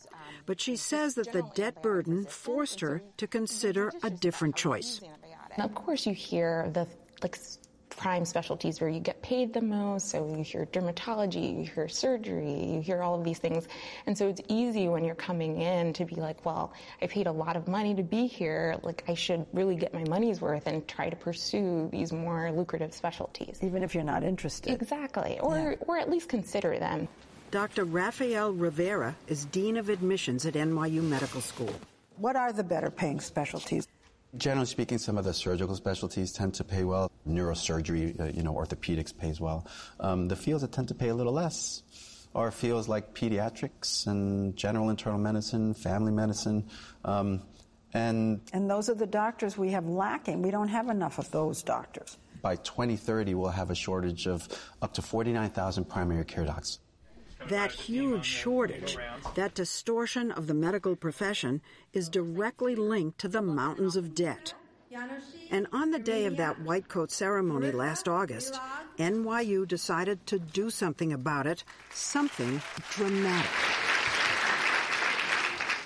But 0.46 0.60
she 0.60 0.76
says 0.76 1.14
that 1.14 1.32
the 1.32 1.42
debt 1.54 1.82
burden 1.82 2.26
forced 2.26 2.80
her 2.80 3.02
to 3.16 3.26
consider 3.26 3.92
a 4.02 4.10
different 4.10 4.56
choice. 4.56 5.00
And 5.56 5.64
of 5.64 5.74
course, 5.74 6.06
you 6.06 6.12
hear 6.14 6.70
the 6.72 6.86
like 7.22 7.36
s- 7.36 7.58
prime 7.96 8.24
specialties 8.24 8.80
where 8.80 8.90
you 8.90 9.00
get 9.00 9.20
paid 9.22 9.52
the 9.52 9.60
most. 9.60 10.10
So 10.10 10.26
you 10.36 10.42
hear 10.42 10.66
dermatology, 10.66 11.58
you 11.58 11.64
hear 11.64 11.88
surgery, 11.88 12.64
you 12.64 12.80
hear 12.80 13.02
all 13.02 13.14
of 13.14 13.24
these 13.24 13.38
things. 13.38 13.66
And 14.06 14.16
so 14.16 14.28
it's 14.28 14.40
easy 14.48 14.88
when 14.88 15.04
you're 15.04 15.14
coming 15.14 15.60
in 15.60 15.92
to 15.94 16.04
be 16.04 16.16
like, 16.16 16.44
well, 16.44 16.72
I 17.00 17.06
paid 17.06 17.26
a 17.26 17.32
lot 17.32 17.56
of 17.56 17.68
money 17.68 17.94
to 17.94 18.02
be 18.02 18.26
here. 18.26 18.76
Like 18.82 19.04
I 19.08 19.14
should 19.14 19.46
really 19.52 19.76
get 19.76 19.94
my 19.94 20.04
money's 20.04 20.40
worth 20.40 20.66
and 20.66 20.86
try 20.86 21.08
to 21.10 21.16
pursue 21.16 21.88
these 21.90 22.12
more 22.12 22.52
lucrative 22.52 22.92
specialties. 22.92 23.58
Even 23.62 23.82
if 23.82 23.94
you're 23.94 24.04
not 24.04 24.22
interested. 24.22 24.72
Exactly. 24.72 25.38
Or, 25.40 25.76
or 25.80 25.98
at 25.98 26.10
least 26.10 26.28
consider 26.28 26.78
them. 26.78 27.08
Dr. 27.50 27.84
Rafael 27.84 28.52
Rivera 28.52 29.14
is 29.28 29.44
Dean 29.46 29.76
of 29.76 29.88
Admissions 29.88 30.44
at 30.46 30.54
NYU 30.54 31.02
Medical 31.02 31.40
School. 31.40 31.74
What 32.16 32.34
are 32.34 32.52
the 32.52 32.64
better 32.64 32.90
paying 32.90 33.20
specialties? 33.20 33.86
Generally 34.36 34.66
speaking, 34.66 34.98
some 34.98 35.16
of 35.18 35.24
the 35.24 35.32
surgical 35.32 35.74
specialties 35.74 36.32
tend 36.32 36.54
to 36.54 36.64
pay 36.64 36.84
well. 36.84 37.10
Neurosurgery, 37.26 38.18
uh, 38.20 38.24
you 38.24 38.42
know, 38.42 38.54
orthopedics 38.54 39.16
pays 39.16 39.40
well. 39.40 39.66
Um, 40.00 40.28
the 40.28 40.36
fields 40.36 40.62
that 40.62 40.72
tend 40.72 40.88
to 40.88 40.94
pay 40.94 41.08
a 41.08 41.14
little 41.14 41.32
less 41.32 41.82
are 42.34 42.50
fields 42.50 42.88
like 42.88 43.14
pediatrics 43.14 44.06
and 44.06 44.54
general 44.56 44.90
internal 44.90 45.18
medicine, 45.18 45.72
family 45.74 46.12
medicine, 46.12 46.68
um, 47.04 47.42
and 47.94 48.40
And 48.52 48.68
those 48.68 48.90
are 48.90 48.94
the 48.94 49.06
doctors 49.06 49.56
we 49.56 49.70
have 49.70 49.86
lacking. 49.86 50.42
We 50.42 50.50
don't 50.50 50.68
have 50.68 50.88
enough 50.90 51.18
of 51.18 51.30
those 51.30 51.62
doctors. 51.62 52.18
by 52.42 52.56
2030 52.56 53.34
we'll 53.34 53.48
have 53.48 53.70
a 53.70 53.74
shortage 53.74 54.26
of 54.26 54.46
up 54.82 54.92
to 54.94 55.02
49,000 55.02 55.84
primary 55.86 56.24
care 56.24 56.44
docs. 56.44 56.78
That 57.48 57.70
huge 57.70 58.24
shortage, 58.24 58.96
that 59.34 59.54
distortion 59.54 60.32
of 60.32 60.46
the 60.46 60.54
medical 60.54 60.96
profession, 60.96 61.60
is 61.92 62.08
directly 62.08 62.74
linked 62.74 63.18
to 63.20 63.28
the 63.28 63.42
mountains 63.42 63.96
of 63.96 64.14
debt. 64.14 64.54
And 65.50 65.66
on 65.72 65.90
the 65.90 65.98
day 65.98 66.26
of 66.26 66.36
that 66.38 66.60
white 66.62 66.88
coat 66.88 67.10
ceremony 67.10 67.70
last 67.70 68.08
August, 68.08 68.58
NYU 68.98 69.68
decided 69.68 70.26
to 70.26 70.38
do 70.38 70.70
something 70.70 71.12
about 71.12 71.46
it, 71.46 71.62
something 71.92 72.62
dramatic. 72.90 73.50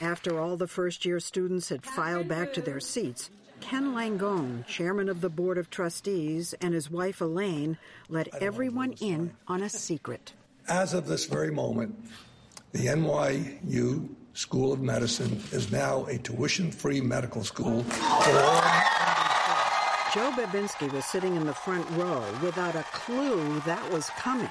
After 0.00 0.40
all 0.40 0.56
the 0.56 0.68
first 0.68 1.04
year 1.04 1.20
students 1.20 1.68
had 1.68 1.84
filed 1.84 2.28
back 2.28 2.54
to 2.54 2.62
their 2.62 2.80
seats, 2.80 3.30
Ken 3.60 3.92
Langone, 3.92 4.66
chairman 4.66 5.10
of 5.10 5.20
the 5.20 5.28
board 5.28 5.58
of 5.58 5.68
trustees, 5.68 6.54
and 6.54 6.72
his 6.72 6.90
wife 6.90 7.20
Elaine 7.20 7.76
let 8.08 8.28
everyone 8.40 8.92
in 9.00 9.34
on 9.46 9.62
a 9.62 9.68
secret. 9.68 10.32
As 10.68 10.94
of 10.94 11.06
this 11.06 11.26
very 11.26 11.50
moment, 11.50 11.94
the 12.72 12.86
NYU 12.86 14.08
School 14.34 14.72
of 14.72 14.80
Medicine 14.80 15.42
is 15.52 15.72
now 15.72 16.04
a 16.06 16.18
tuition 16.18 16.70
free 16.70 17.00
medical 17.00 17.42
school 17.42 17.82
for 17.82 18.38
all. 18.38 18.60
Joe 20.14 20.32
Babinski 20.32 20.92
was 20.92 21.04
sitting 21.04 21.36
in 21.36 21.46
the 21.46 21.54
front 21.54 21.88
row 21.90 22.24
without 22.42 22.74
a 22.74 22.84
clue 22.92 23.60
that 23.60 23.92
was 23.92 24.08
coming. 24.10 24.50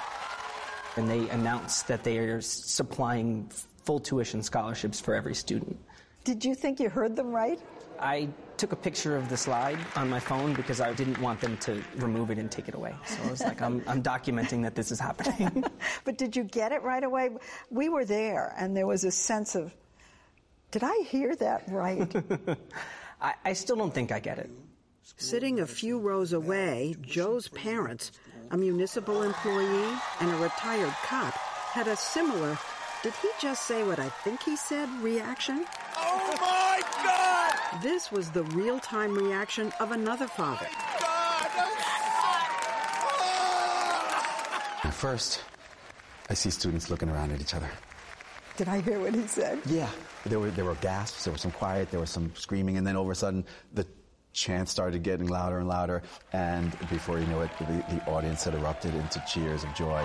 And 0.95 1.09
they 1.09 1.29
announced 1.29 1.87
that 1.87 2.03
they 2.03 2.17
are 2.17 2.41
supplying 2.41 3.49
full 3.83 3.99
tuition 3.99 4.41
scholarships 4.41 4.99
for 4.99 5.15
every 5.15 5.35
student. 5.35 5.77
Did 6.23 6.45
you 6.45 6.55
think 6.55 6.79
you 6.79 6.89
heard 6.89 7.15
them 7.15 7.31
right? 7.31 7.59
I 7.99 8.29
took 8.57 8.71
a 8.71 8.75
picture 8.75 9.15
of 9.15 9.29
the 9.29 9.37
slide 9.37 9.79
on 9.95 10.09
my 10.09 10.19
phone 10.19 10.53
because 10.53 10.81
I 10.81 10.93
didn't 10.93 11.19
want 11.19 11.39
them 11.39 11.57
to 11.57 11.81
remove 11.97 12.31
it 12.31 12.37
and 12.37 12.51
take 12.51 12.67
it 12.67 12.75
away. 12.75 12.93
So 13.05 13.17
I 13.23 13.31
was 13.31 13.41
like, 13.41 13.61
I'm, 13.61 13.81
I'm 13.87 14.03
documenting 14.03 14.63
that 14.63 14.75
this 14.75 14.91
is 14.91 14.99
happening. 14.99 15.63
But 16.05 16.17
did 16.17 16.35
you 16.35 16.43
get 16.43 16.71
it 16.71 16.81
right 16.81 17.03
away? 17.03 17.29
We 17.69 17.89
were 17.89 18.05
there, 18.05 18.53
and 18.57 18.75
there 18.75 18.87
was 18.87 19.03
a 19.03 19.11
sense 19.11 19.55
of, 19.55 19.73
did 20.71 20.83
I 20.83 21.03
hear 21.07 21.35
that 21.35 21.63
right? 21.69 22.11
I, 23.21 23.33
I 23.45 23.53
still 23.53 23.75
don't 23.75 23.93
think 23.93 24.11
I 24.11 24.19
get 24.19 24.39
it. 24.39 24.49
Sitting 25.17 25.59
a 25.59 25.67
few 25.67 25.99
rows 25.99 26.33
away, 26.33 26.95
Joe's 27.01 27.47
parents, 27.49 28.11
a 28.51 28.57
municipal 28.57 29.23
employee 29.23 29.93
and 30.19 30.31
a 30.31 30.37
retired 30.37 30.93
cop, 31.03 31.33
had 31.33 31.87
a 31.87 31.95
similar, 31.95 32.57
did 33.03 33.13
he 33.21 33.29
just 33.39 33.67
say 33.67 33.83
what 33.83 33.99
I 33.99 34.09
think 34.09 34.43
he 34.43 34.55
said 34.55 34.89
reaction? 35.01 35.65
Oh 35.97 36.35
my 36.41 36.81
God! 37.03 37.28
This 37.83 38.11
was 38.11 38.31
the 38.31 38.43
real 38.45 38.79
time 38.79 39.13
reaction 39.13 39.71
of 39.79 39.91
another 39.91 40.27
father. 40.27 40.65
At 44.83 44.93
first, 44.93 45.43
I 46.29 46.33
see 46.33 46.49
students 46.49 46.89
looking 46.89 47.09
around 47.09 47.31
at 47.31 47.39
each 47.39 47.53
other. 47.53 47.69
Did 48.57 48.69
I 48.69 48.81
hear 48.81 48.99
what 48.99 49.13
he 49.13 49.25
said? 49.27 49.59
Yeah, 49.67 49.87
there 50.25 50.39
were 50.39 50.49
there 50.49 50.65
were 50.65 50.75
gasps, 50.75 51.23
there 51.23 51.31
was 51.31 51.41
some 51.41 51.51
quiet, 51.51 51.91
there 51.91 51.99
was 51.99 52.09
some 52.09 52.33
screaming, 52.35 52.77
and 52.77 52.85
then 52.85 52.95
all 52.95 53.05
of 53.05 53.09
a 53.11 53.15
sudden 53.15 53.45
the 53.73 53.85
chant 54.33 54.67
started 54.67 55.03
getting 55.03 55.27
louder 55.27 55.59
and 55.59 55.67
louder, 55.67 56.01
and 56.33 56.71
before 56.89 57.19
you 57.19 57.25
knew 57.27 57.41
it, 57.41 57.51
the, 57.59 57.65
the 57.65 58.03
audience 58.07 58.43
had 58.43 58.55
erupted 58.55 58.95
into 58.95 59.23
cheers 59.31 59.63
of 59.63 59.73
joy. 59.75 60.03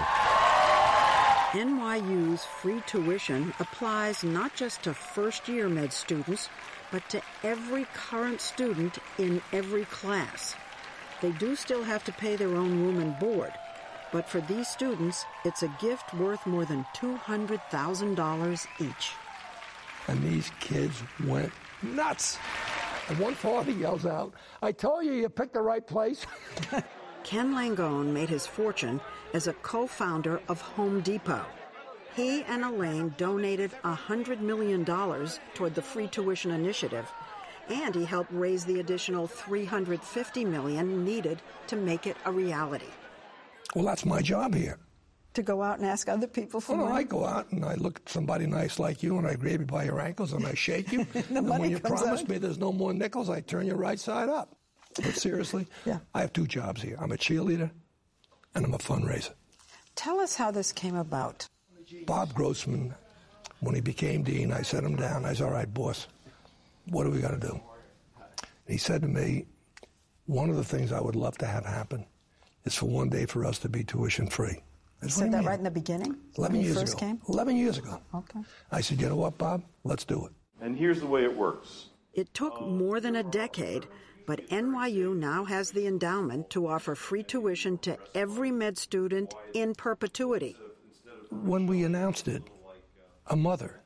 NYU's 1.52 2.44
free 2.44 2.82
tuition 2.86 3.54
applies 3.60 4.22
not 4.24 4.54
just 4.54 4.82
to 4.82 4.92
first 4.92 5.48
year 5.48 5.68
med 5.68 5.92
students, 5.92 6.48
but 6.90 7.08
to 7.08 7.22
every 7.42 7.86
current 7.94 8.40
student 8.40 8.98
in 9.18 9.40
every 9.52 9.84
class. 9.86 10.54
They 11.20 11.32
do 11.32 11.56
still 11.56 11.82
have 11.82 12.04
to 12.04 12.12
pay 12.12 12.36
their 12.36 12.54
own 12.54 12.82
room 12.82 13.00
and 13.00 13.18
board, 13.18 13.52
but 14.12 14.28
for 14.28 14.40
these 14.42 14.68
students, 14.68 15.24
it's 15.44 15.62
a 15.62 15.76
gift 15.80 16.14
worth 16.14 16.46
more 16.46 16.64
than 16.64 16.86
$200,000 16.94 18.66
each. 18.78 19.12
And 20.06 20.22
these 20.22 20.50
kids 20.60 21.02
went 21.26 21.52
nuts. 21.82 22.38
And 23.08 23.18
one 23.18 23.34
father 23.34 23.72
yells 23.72 24.06
out, 24.06 24.32
I 24.62 24.72
told 24.72 25.04
you 25.04 25.12
you 25.12 25.28
picked 25.28 25.54
the 25.54 25.62
right 25.62 25.86
place. 25.86 26.26
Ken 27.24 27.54
Langone 27.54 28.12
made 28.12 28.28
his 28.28 28.46
fortune 28.46 29.00
as 29.32 29.46
a 29.46 29.52
co 29.54 29.86
founder 29.86 30.40
of 30.48 30.60
Home 30.60 31.00
Depot. 31.00 31.44
He 32.14 32.42
and 32.44 32.64
Elaine 32.64 33.14
donated 33.16 33.72
$100 33.82 34.40
million 34.40 34.84
toward 34.84 35.74
the 35.74 35.82
free 35.82 36.06
tuition 36.06 36.52
initiative, 36.52 37.10
and 37.68 37.94
he 37.94 38.04
helped 38.04 38.32
raise 38.32 38.64
the 38.64 38.78
additional 38.80 39.26
350 39.26 40.44
million 40.44 41.04
needed 41.04 41.42
to 41.66 41.76
make 41.76 42.06
it 42.06 42.16
a 42.24 42.30
reality. 42.30 42.86
Well, 43.74 43.84
that's 43.84 44.04
my 44.04 44.20
job 44.22 44.54
here. 44.54 44.78
To 45.34 45.42
go 45.42 45.62
out 45.62 45.78
and 45.78 45.86
ask 45.88 46.08
other 46.08 46.28
people 46.28 46.60
for 46.60 46.76
Well, 46.76 46.86
money? 46.86 46.98
I 46.98 47.02
go 47.02 47.24
out 47.24 47.50
and 47.50 47.64
I 47.64 47.74
look 47.74 47.96
at 47.98 48.08
somebody 48.08 48.46
nice 48.46 48.78
like 48.78 49.02
you 49.02 49.18
and 49.18 49.26
I 49.26 49.34
grab 49.34 49.58
you 49.60 49.66
by 49.66 49.82
your 49.82 50.00
ankles 50.00 50.32
and 50.32 50.46
I 50.46 50.54
shake 50.54 50.92
you. 50.92 51.04
and 51.14 51.30
money 51.48 51.62
when 51.62 51.70
you 51.72 51.80
comes 51.80 52.00
promise 52.02 52.20
out. 52.20 52.28
me 52.28 52.38
there's 52.38 52.58
no 52.58 52.72
more 52.72 52.94
nickels, 52.94 53.28
I 53.28 53.40
turn 53.40 53.66
you 53.66 53.74
right 53.74 53.98
side 53.98 54.28
up. 54.28 54.54
But 54.94 55.16
seriously, 55.16 55.66
I 56.14 56.20
have 56.20 56.32
two 56.32 56.46
jobs 56.46 56.80
here. 56.80 56.96
I'm 57.00 57.10
a 57.10 57.16
cheerleader 57.16 57.72
and 58.54 58.64
I'm 58.64 58.74
a 58.74 58.78
fundraiser. 58.78 59.32
Tell 59.96 60.20
us 60.20 60.36
how 60.36 60.52
this 60.52 60.70
came 60.70 60.94
about. 60.94 61.48
Bob 62.06 62.34
Grossman, 62.34 62.94
when 63.60 63.74
he 63.74 63.80
became 63.80 64.22
dean, 64.22 64.52
I 64.52 64.62
set 64.62 64.84
him 64.84 64.96
down. 64.96 65.24
I 65.24 65.32
said, 65.32 65.46
All 65.46 65.52
right, 65.52 65.72
boss, 65.72 66.06
what 66.86 67.06
are 67.06 67.10
we 67.10 67.20
going 67.20 67.38
to 67.38 67.46
do? 67.46 67.60
And 68.20 68.72
he 68.72 68.78
said 68.78 69.02
to 69.02 69.08
me, 69.08 69.46
One 70.26 70.50
of 70.50 70.56
the 70.56 70.64
things 70.64 70.92
I 70.92 71.00
would 71.00 71.16
love 71.16 71.38
to 71.38 71.46
have 71.46 71.64
happen 71.64 72.06
is 72.64 72.74
for 72.74 72.86
one 72.86 73.08
day 73.08 73.26
for 73.26 73.44
us 73.44 73.58
to 73.60 73.68
be 73.68 73.84
tuition 73.84 74.26
free. 74.26 74.60
You 75.02 75.08
said 75.10 75.32
that 75.32 75.44
right 75.44 75.58
in 75.58 75.64
the 75.64 75.70
beginning? 75.70 76.16
11 76.38 76.56
when 76.56 76.64
years 76.64 76.80
first 76.80 76.94
ago. 76.94 77.06
came? 77.06 77.20
11 77.28 77.56
years 77.56 77.78
ago. 77.78 78.00
Okay. 78.14 78.40
I 78.72 78.80
said, 78.80 79.00
You 79.00 79.08
know 79.08 79.16
what, 79.16 79.36
Bob? 79.36 79.62
Let's 79.84 80.04
do 80.04 80.24
it. 80.26 80.32
And 80.62 80.76
here's 80.76 81.00
the 81.00 81.06
way 81.06 81.24
it 81.24 81.36
works. 81.36 81.86
It 82.14 82.32
took 82.32 82.60
more 82.62 83.00
than 83.00 83.16
a 83.16 83.22
decade, 83.22 83.86
but 84.26 84.48
NYU 84.48 85.14
now 85.14 85.44
has 85.44 85.72
the 85.72 85.86
endowment 85.86 86.48
to 86.50 86.68
offer 86.68 86.94
free 86.94 87.22
tuition 87.22 87.76
to 87.78 87.98
every 88.14 88.50
med 88.50 88.78
student 88.78 89.34
in 89.52 89.74
perpetuity. 89.74 90.56
When 91.42 91.66
we 91.66 91.84
announced 91.84 92.28
it, 92.28 92.42
a 93.26 93.36
mother, 93.36 93.82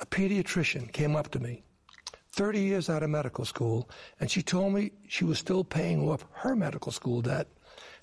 a 0.00 0.06
pediatrician, 0.06 0.92
came 0.92 1.16
up 1.16 1.30
to 1.30 1.40
me, 1.40 1.64
30 2.32 2.60
years 2.60 2.88
out 2.88 3.02
of 3.02 3.10
medical 3.10 3.44
school, 3.44 3.90
and 4.20 4.30
she 4.30 4.42
told 4.42 4.74
me 4.74 4.92
she 5.08 5.24
was 5.24 5.38
still 5.38 5.64
paying 5.64 6.08
off 6.08 6.24
her 6.32 6.54
medical 6.54 6.92
school 6.92 7.20
debt. 7.20 7.48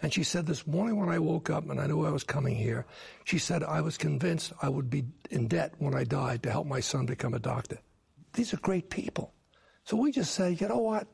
And 0.01 0.13
she 0.13 0.23
said, 0.23 0.45
This 0.45 0.67
morning 0.67 0.97
when 0.97 1.09
I 1.09 1.19
woke 1.19 1.49
up 1.49 1.69
and 1.69 1.79
I 1.79 1.87
knew 1.87 2.05
I 2.05 2.11
was 2.11 2.23
coming 2.23 2.55
here, 2.55 2.85
she 3.23 3.37
said, 3.37 3.63
I 3.63 3.81
was 3.81 3.97
convinced 3.97 4.51
I 4.61 4.67
would 4.67 4.89
be 4.89 5.05
in 5.29 5.47
debt 5.47 5.73
when 5.79 5.95
I 5.95 6.03
died 6.03 6.43
to 6.43 6.51
help 6.51 6.67
my 6.67 6.81
son 6.81 7.05
become 7.05 7.33
a 7.33 7.39
doctor. 7.39 7.79
These 8.33 8.53
are 8.53 8.57
great 8.57 8.89
people. 8.89 9.33
So 9.85 9.95
we 9.95 10.11
just 10.11 10.33
say, 10.33 10.51
you 10.51 10.67
know 10.67 10.79
what? 10.79 11.07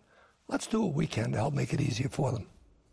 Let's 0.47 0.67
do 0.67 0.81
what 0.81 0.95
we 0.95 1.05
can 1.05 1.31
to 1.33 1.37
help 1.37 1.53
make 1.53 1.73
it 1.73 1.81
easier 1.81 2.09
for 2.09 2.31
them. 2.31 2.47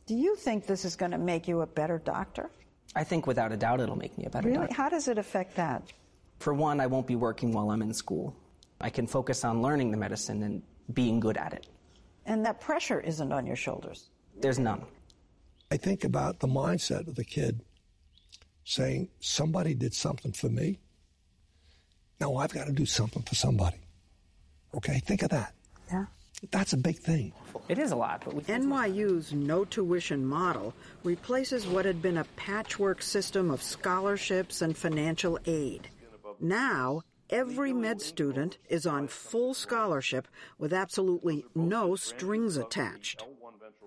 Do 0.07 0.15
you 0.15 0.37
think 0.37 0.67
this 0.67 0.85
is 0.85 0.97
going 0.97 1.13
to 1.13 1.19
make 1.19 1.49
you 1.49 1.63
a 1.63 1.67
better 1.67 1.99
doctor? 1.99 2.51
I 2.95 3.05
think 3.05 3.27
without 3.27 3.53
a 3.53 3.57
doubt 3.57 3.81
it'll 3.81 3.97
make 3.97 4.17
me 4.19 4.25
a 4.25 4.31
better 4.31 4.49
Really? 4.49 4.61
doctor. 4.61 4.75
How 4.75 4.89
does 4.89 5.09
it 5.09 5.19
affect 5.19 5.57
that? 5.57 5.83
For 6.39 6.55
one, 6.55 6.81
I 6.81 6.87
won't 6.87 7.07
be 7.07 7.17
working 7.17 7.53
while 7.53 7.71
I'm 7.71 7.83
in 7.83 7.93
school. 7.93 8.35
I 8.81 8.91
can 8.91 9.07
focus 9.07 9.45
on 9.45 9.61
learning 9.61 9.91
the 9.91 9.97
medicine 9.97 10.43
and 10.43 10.63
being 10.93 11.21
good 11.21 11.37
at 11.37 11.53
it. 11.53 11.67
And 12.27 12.45
that 12.47 12.61
pressure 12.61 13.01
isn't 13.01 13.33
on 13.33 13.47
your 13.47 13.57
shoulders. 13.57 14.09
There's 14.41 14.59
none. 14.59 14.85
I 15.71 15.77
think 15.77 16.05
about 16.05 16.41
the 16.41 16.47
mindset 16.47 17.09
of 17.09 17.15
the 17.15 17.25
kid 17.25 17.61
saying, 18.65 19.09
somebody 19.21 19.75
did 19.75 19.95
something 19.95 20.33
for 20.33 20.49
me. 20.49 20.79
Now 22.21 22.37
I've 22.37 22.53
got 22.53 22.67
to 22.67 22.73
do 22.73 22.87
something 22.87 23.23
for 23.23 23.35
somebody. 23.35 23.79
Okay, 24.75 25.01
think 25.01 25.23
of 25.23 25.31
that. 25.31 25.55
Yeah. 25.91 26.05
That's 26.51 26.73
a 26.73 26.77
big 26.77 26.99
thing. 26.99 27.33
It 27.69 27.79
is 27.79 27.93
a 27.93 27.97
lot, 27.97 28.23
but 28.25 28.35
we 28.35 28.43
NYU's 28.43 29.33
no 29.33 29.65
tuition 29.65 30.25
model 30.25 30.75
replaces 31.05 31.67
what 31.67 31.85
had 31.85 32.01
been 32.01 32.19
a 32.19 32.25
patchwork 32.37 33.03
system 33.03 33.51
of 33.51 33.63
scholarships 33.63 34.63
and 34.63 34.77
financial 34.77 35.39
aid. 35.47 35.89
Now, 36.41 37.03
every 37.31 37.73
med 37.73 38.01
student 38.01 38.59
is 38.69 38.87
on 38.87 39.09
full 39.09 39.55
scholarship 39.55 40.29
with 40.59 40.73
absolutely 40.73 41.45
no 41.55 41.97
strings 41.97 42.57
attached. 42.57 43.25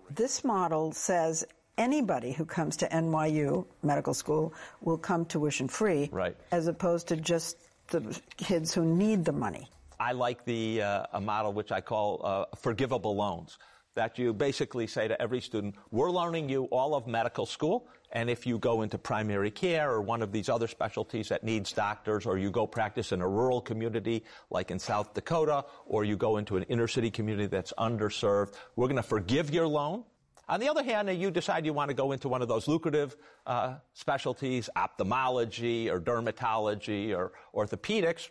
This 0.09 0.43
model 0.43 0.91
says 0.91 1.45
anybody 1.77 2.33
who 2.33 2.45
comes 2.45 2.77
to 2.77 2.87
NYU 2.89 3.65
medical 3.81 4.13
school 4.13 4.53
will 4.81 4.97
come 4.97 5.25
tuition 5.25 5.67
free, 5.67 6.09
Right. 6.11 6.35
as 6.51 6.67
opposed 6.67 7.07
to 7.07 7.15
just 7.15 7.57
the 7.89 8.19
kids 8.37 8.73
who 8.73 8.83
need 8.85 9.25
the 9.25 9.31
money. 9.31 9.69
I 10.01 10.13
like 10.13 10.45
the 10.45 10.81
uh, 10.81 11.05
a 11.13 11.21
model 11.21 11.53
which 11.53 11.71
I 11.71 11.79
call 11.79 12.21
uh, 12.23 12.55
forgivable 12.55 13.15
loans. 13.15 13.59
That 13.93 14.17
you 14.17 14.33
basically 14.33 14.87
say 14.87 15.07
to 15.07 15.21
every 15.21 15.41
student, 15.41 15.75
we're 15.91 16.09
loaning 16.09 16.49
you 16.49 16.63
all 16.71 16.95
of 16.95 17.05
medical 17.05 17.45
school, 17.45 17.87
and 18.11 18.27
if 18.27 18.47
you 18.47 18.57
go 18.57 18.81
into 18.81 18.97
primary 18.97 19.51
care 19.51 19.91
or 19.91 20.01
one 20.01 20.23
of 20.23 20.31
these 20.31 20.49
other 20.49 20.67
specialties 20.67 21.29
that 21.29 21.43
needs 21.43 21.71
doctors, 21.71 22.25
or 22.25 22.39
you 22.39 22.49
go 22.49 22.65
practice 22.65 23.11
in 23.11 23.21
a 23.21 23.27
rural 23.27 23.61
community 23.61 24.23
like 24.49 24.71
in 24.71 24.79
South 24.79 25.13
Dakota, 25.13 25.65
or 25.85 26.03
you 26.03 26.17
go 26.17 26.37
into 26.37 26.57
an 26.57 26.63
inner 26.63 26.87
city 26.87 27.11
community 27.11 27.45
that's 27.45 27.73
underserved, 27.77 28.55
we're 28.75 28.87
going 28.87 28.95
to 28.95 29.03
forgive 29.03 29.53
your 29.53 29.67
loan. 29.67 30.03
On 30.49 30.59
the 30.59 30.67
other 30.67 30.83
hand, 30.83 31.11
if 31.11 31.19
you 31.19 31.29
decide 31.29 31.63
you 31.63 31.73
want 31.73 31.89
to 31.89 31.93
go 31.93 32.11
into 32.11 32.27
one 32.27 32.41
of 32.41 32.47
those 32.47 32.67
lucrative 32.67 33.17
uh, 33.45 33.75
specialties, 33.93 34.67
ophthalmology 34.75 35.91
or 35.91 35.99
dermatology 35.99 37.15
or 37.15 37.33
orthopedics, 37.53 38.29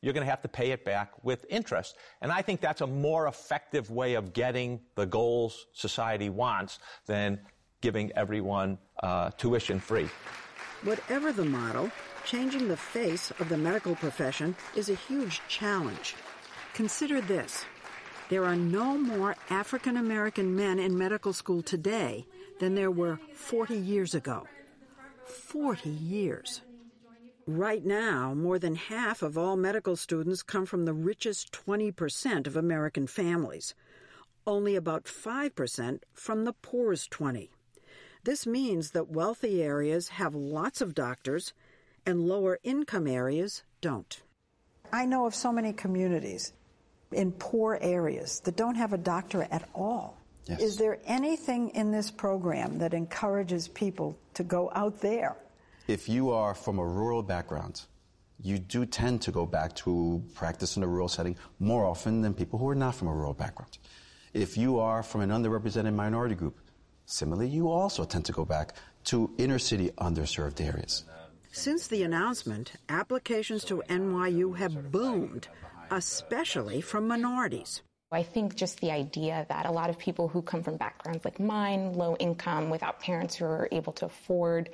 you're 0.00 0.12
going 0.12 0.24
to 0.24 0.30
have 0.30 0.42
to 0.42 0.48
pay 0.48 0.70
it 0.70 0.84
back 0.84 1.12
with 1.22 1.44
interest. 1.48 1.96
And 2.20 2.32
I 2.32 2.42
think 2.42 2.60
that's 2.60 2.80
a 2.80 2.86
more 2.86 3.26
effective 3.26 3.90
way 3.90 4.14
of 4.14 4.32
getting 4.32 4.80
the 4.94 5.06
goals 5.06 5.66
society 5.72 6.30
wants 6.30 6.78
than 7.06 7.40
giving 7.80 8.12
everyone 8.12 8.78
uh, 9.02 9.30
tuition 9.36 9.80
free. 9.80 10.08
Whatever 10.82 11.32
the 11.32 11.44
model, 11.44 11.90
changing 12.24 12.68
the 12.68 12.76
face 12.76 13.30
of 13.38 13.48
the 13.48 13.56
medical 13.56 13.94
profession 13.94 14.56
is 14.74 14.88
a 14.88 14.94
huge 14.94 15.40
challenge. 15.48 16.14
Consider 16.74 17.20
this 17.20 17.64
there 18.30 18.44
are 18.44 18.56
no 18.56 18.96
more 18.96 19.34
African 19.50 19.96
American 19.96 20.54
men 20.54 20.78
in 20.78 20.96
medical 20.96 21.32
school 21.32 21.62
today 21.62 22.26
than 22.60 22.76
there 22.76 22.90
were 22.90 23.18
40 23.34 23.76
years 23.76 24.14
ago. 24.14 24.46
40 25.26 25.90
years. 25.90 26.60
Right 27.46 27.84
now, 27.84 28.34
more 28.34 28.58
than 28.58 28.74
half 28.76 29.22
of 29.22 29.38
all 29.38 29.56
medical 29.56 29.96
students 29.96 30.42
come 30.42 30.66
from 30.66 30.84
the 30.84 30.92
richest 30.92 31.52
20% 31.52 32.46
of 32.46 32.56
American 32.56 33.06
families, 33.06 33.74
only 34.46 34.76
about 34.76 35.04
5% 35.04 36.00
from 36.12 36.44
the 36.44 36.52
poorest 36.52 37.10
20. 37.10 37.50
This 38.24 38.46
means 38.46 38.90
that 38.90 39.08
wealthy 39.08 39.62
areas 39.62 40.08
have 40.08 40.34
lots 40.34 40.80
of 40.80 40.94
doctors 40.94 41.54
and 42.04 42.28
lower 42.28 42.58
income 42.62 43.06
areas 43.06 43.62
don't. 43.80 44.22
I 44.92 45.06
know 45.06 45.26
of 45.26 45.34
so 45.34 45.52
many 45.52 45.72
communities 45.72 46.52
in 47.12 47.32
poor 47.32 47.78
areas 47.80 48.40
that 48.40 48.56
don't 48.56 48.74
have 48.74 48.92
a 48.92 48.98
doctor 48.98 49.46
at 49.50 49.68
all. 49.74 50.16
Yes. 50.46 50.60
Is 50.60 50.76
there 50.76 50.98
anything 51.04 51.70
in 51.70 51.90
this 51.90 52.10
program 52.10 52.78
that 52.78 52.94
encourages 52.94 53.68
people 53.68 54.18
to 54.34 54.42
go 54.42 54.70
out 54.74 55.00
there? 55.00 55.36
If 55.90 56.08
you 56.08 56.30
are 56.30 56.54
from 56.54 56.78
a 56.78 56.86
rural 56.86 57.20
background, 57.20 57.82
you 58.40 58.60
do 58.60 58.86
tend 58.86 59.22
to 59.22 59.32
go 59.32 59.44
back 59.44 59.74
to 59.82 60.22
practice 60.34 60.76
in 60.76 60.84
a 60.84 60.86
rural 60.86 61.08
setting 61.08 61.36
more 61.58 61.84
often 61.84 62.20
than 62.20 62.32
people 62.32 62.60
who 62.60 62.68
are 62.68 62.76
not 62.76 62.94
from 62.94 63.08
a 63.08 63.12
rural 63.12 63.34
background. 63.34 63.76
If 64.32 64.56
you 64.56 64.78
are 64.78 65.02
from 65.02 65.20
an 65.22 65.30
underrepresented 65.30 65.92
minority 65.92 66.36
group, 66.36 66.60
similarly, 67.06 67.48
you 67.48 67.68
also 67.68 68.04
tend 68.04 68.24
to 68.26 68.32
go 68.32 68.44
back 68.44 68.74
to 69.06 69.34
inner 69.36 69.58
city 69.58 69.90
underserved 69.98 70.60
areas. 70.60 71.06
Since 71.50 71.88
the 71.88 72.04
announcement, 72.04 72.74
applications 72.88 73.64
to 73.64 73.82
NYU 73.88 74.56
have 74.58 74.92
boomed, 74.92 75.48
especially 75.90 76.80
from 76.80 77.08
minorities. 77.08 77.82
I 78.12 78.24
think 78.24 78.56
just 78.56 78.80
the 78.80 78.90
idea 78.90 79.46
that 79.48 79.66
a 79.66 79.70
lot 79.70 79.88
of 79.88 79.96
people 79.96 80.26
who 80.26 80.42
come 80.42 80.64
from 80.64 80.76
backgrounds 80.76 81.24
like 81.24 81.38
mine, 81.38 81.92
low 81.92 82.16
income, 82.16 82.68
without 82.68 82.98
parents 82.98 83.36
who 83.36 83.44
are 83.44 83.68
able 83.70 83.92
to 83.94 84.06
afford 84.06 84.70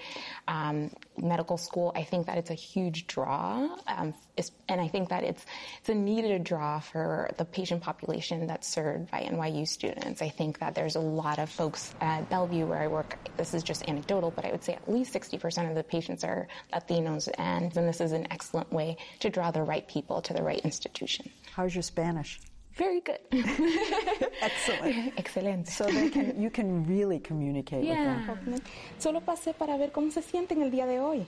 um, 0.49 0.91
medical 1.19 1.59
school, 1.59 1.93
I 1.95 2.03
think 2.03 2.29
that 2.29 2.39
it's 2.39 2.49
a 2.49 2.55
huge 2.55 3.07
draw, 3.07 3.69
um, 3.89 4.15
and 4.71 4.81
I 4.81 4.89
think 4.89 5.11
that 5.11 5.23
it's 5.23 5.45
it's 5.81 5.91
a 5.91 5.95
needed 5.95 6.45
draw 6.45 6.81
for 6.81 7.31
the 7.37 7.45
patient 7.45 7.83
population 7.83 8.47
that's 8.47 8.67
served 8.67 9.11
by 9.11 9.21
NYU 9.21 9.69
students. 9.69 10.23
I 10.23 10.31
think 10.31 10.59
that 10.61 10.75
there's 10.75 10.97
a 10.97 11.01
lot 11.01 11.39
of 11.39 11.51
folks 11.51 11.95
at 12.01 12.31
Bellevue 12.31 12.65
where 12.65 12.81
I 12.81 12.87
work. 12.87 13.19
This 13.37 13.53
is 13.53 13.63
just 13.63 13.87
anecdotal, 13.87 14.31
but 14.31 14.47
I 14.47 14.51
would 14.51 14.65
say 14.65 14.73
at 14.73 14.91
least 14.91 15.13
60% 15.13 15.69
of 15.69 15.75
the 15.75 15.83
patients 15.83 16.25
are 16.25 16.49
Latinos, 16.73 17.29
and 17.37 17.71
then 17.73 17.85
this 17.85 18.01
is 18.01 18.13
an 18.13 18.29
excellent 18.31 18.73
way 18.73 18.97
to 19.21 19.29
draw 19.29 19.51
the 19.51 19.63
right 19.63 19.87
people 19.87 20.23
to 20.23 20.33
the 20.33 20.43
right 20.43 20.61
institution. 20.61 21.31
How's 21.55 21.75
your 21.75 21.83
Spanish? 21.83 22.41
Very 22.77 23.01
good. 23.01 23.19
Excellent. 24.43 25.17
Excelente. 25.17 25.69
So 25.69 25.87
they 25.87 26.09
can, 26.11 26.41
you 26.41 26.51
can 26.51 26.85
really 26.87 27.19
communicate 27.19 27.81
with 27.81 27.89
them. 27.89 28.45
Yeah. 28.53 28.59
Solo 28.99 29.21
pasé 29.21 29.55
para 29.57 29.79
ver 29.79 29.91
cómo 29.91 30.13
se 30.13 30.21
sienten 30.23 30.63
el 30.63 30.71
día 30.71 30.87
de 30.87 30.99
hoy. 31.01 31.27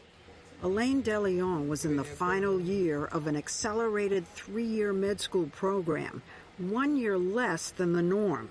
Elaine 0.62 1.03
DeLeon 1.03 1.68
was 1.68 1.84
in 1.84 1.96
the 1.96 2.05
final 2.05 2.61
year 2.61 3.05
of 3.07 3.26
an 3.28 3.36
accelerated 3.36 4.26
three 4.34 4.64
year 4.66 4.92
med 4.92 5.20
school 5.20 5.46
program, 5.55 6.20
one 6.59 6.96
year 6.96 7.16
less 7.16 7.70
than 7.70 7.92
the 7.92 8.03
norm. 8.03 8.49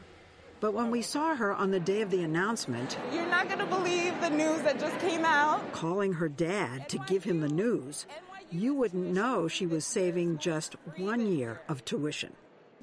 But 0.60 0.74
when 0.74 0.90
we 0.90 1.04
saw 1.04 1.36
her 1.36 1.54
on 1.54 1.70
the 1.70 1.80
day 1.80 2.02
of 2.02 2.10
the 2.10 2.24
announcement, 2.24 2.98
You're 3.14 3.28
not 3.30 3.48
going 3.48 3.60
to 3.60 3.66
believe 3.68 4.20
the 4.22 4.30
news 4.32 4.62
that 4.64 4.80
just 4.80 4.98
came 5.00 5.24
out. 5.24 5.72
calling 5.72 6.14
her 6.14 6.30
dad 6.30 6.90
to 6.90 6.98
give 7.08 7.24
him 7.26 7.42
the 7.42 7.50
news, 7.50 8.08
you 8.52 8.74
wouldn't 8.74 9.14
know 9.14 9.48
she 9.48 9.68
was 9.68 9.86
saving 9.86 10.40
just 10.40 10.76
one 10.96 11.28
year 11.32 11.62
of 11.70 11.86
tuition. 11.86 12.34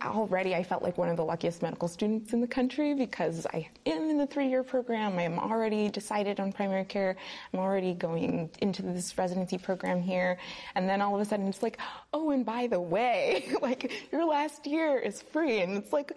Already, 0.02 0.54
I 0.54 0.62
felt 0.62 0.82
like 0.82 0.98
one 0.98 1.08
of 1.08 1.16
the 1.16 1.24
luckiest 1.24 1.62
medical 1.62 1.88
students 1.88 2.32
in 2.32 2.40
the 2.40 2.46
country 2.46 2.94
because 2.94 3.46
I 3.46 3.68
am 3.86 4.10
in 4.10 4.18
the 4.18 4.26
three 4.26 4.48
year 4.48 4.62
program. 4.62 5.18
I 5.18 5.22
am 5.22 5.38
already 5.38 5.88
decided 5.88 6.40
on 6.40 6.52
primary 6.52 6.84
care. 6.84 7.16
I'm 7.52 7.60
already 7.60 7.94
going 7.94 8.50
into 8.60 8.82
this 8.82 9.16
residency 9.16 9.56
program 9.56 10.02
here. 10.02 10.38
And 10.74 10.88
then 10.88 11.00
all 11.00 11.14
of 11.14 11.20
a 11.20 11.24
sudden, 11.24 11.48
it's 11.48 11.62
like, 11.62 11.78
oh, 12.12 12.30
and 12.30 12.44
by 12.44 12.66
the 12.66 12.80
way, 12.80 13.48
like 13.62 13.92
your 14.12 14.26
last 14.26 14.66
year 14.66 14.98
is 14.98 15.22
free. 15.22 15.60
And 15.60 15.76
it's 15.76 15.92
like, 15.92 16.12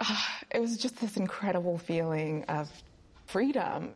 uh, 0.00 0.16
it 0.50 0.60
was 0.60 0.76
just 0.78 1.00
this 1.00 1.16
incredible 1.16 1.78
feeling 1.78 2.44
of 2.44 2.70
freedom. 3.26 3.94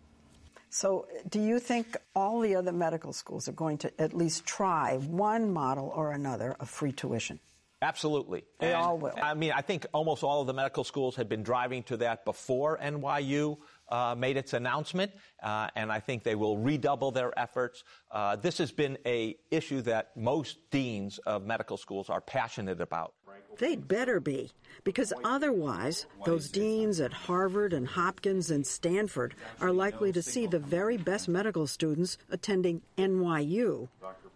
So, 0.74 1.06
do 1.28 1.38
you 1.38 1.58
think 1.58 1.98
all 2.16 2.40
the 2.40 2.56
other 2.56 2.72
medical 2.72 3.12
schools 3.12 3.46
are 3.46 3.52
going 3.52 3.76
to 3.78 4.00
at 4.00 4.14
least 4.14 4.46
try 4.46 4.96
one 4.96 5.52
model 5.52 5.92
or 5.94 6.12
another 6.12 6.56
of 6.60 6.70
free 6.70 6.92
tuition? 6.92 7.40
Absolutely. 7.82 8.44
They 8.60 8.68
And, 8.68 8.76
all 8.76 8.96
will. 8.96 9.12
I 9.20 9.34
mean, 9.34 9.50
I 9.52 9.60
think 9.60 9.86
almost 9.92 10.22
all 10.22 10.40
of 10.40 10.46
the 10.46 10.54
medical 10.54 10.84
schools 10.84 11.16
had 11.16 11.28
been 11.28 11.42
driving 11.42 11.82
to 11.84 11.96
that 11.98 12.24
before 12.24 12.78
NYU 12.78 13.58
uh, 13.88 14.14
made 14.16 14.36
its 14.36 14.52
announcement, 14.52 15.10
uh, 15.42 15.68
and 15.74 15.90
I 15.90 15.98
think 15.98 16.22
they 16.22 16.36
will 16.36 16.56
redouble 16.56 17.10
their 17.10 17.36
efforts. 17.36 17.82
Uh, 18.10 18.36
this 18.36 18.58
has 18.58 18.70
been 18.70 18.98
a 19.04 19.36
issue 19.50 19.82
that 19.82 20.16
most 20.16 20.58
deans 20.70 21.18
of 21.18 21.44
medical 21.44 21.76
schools 21.76 22.08
are 22.08 22.20
passionate 22.20 22.80
about. 22.80 23.14
They'd 23.58 23.86
better 23.86 24.20
be, 24.20 24.50
because 24.84 25.12
otherwise, 25.24 26.06
those 26.24 26.50
deans 26.50 27.00
at 27.00 27.12
Harvard 27.12 27.72
and 27.72 27.86
Hopkins 27.86 28.50
and 28.50 28.66
Stanford 28.66 29.34
are 29.60 29.72
likely 29.72 30.12
to 30.12 30.22
see 30.22 30.46
the 30.46 30.58
very 30.58 30.96
best 30.96 31.28
medical 31.28 31.66
students 31.66 32.16
attending 32.30 32.80
NYU 32.96 33.88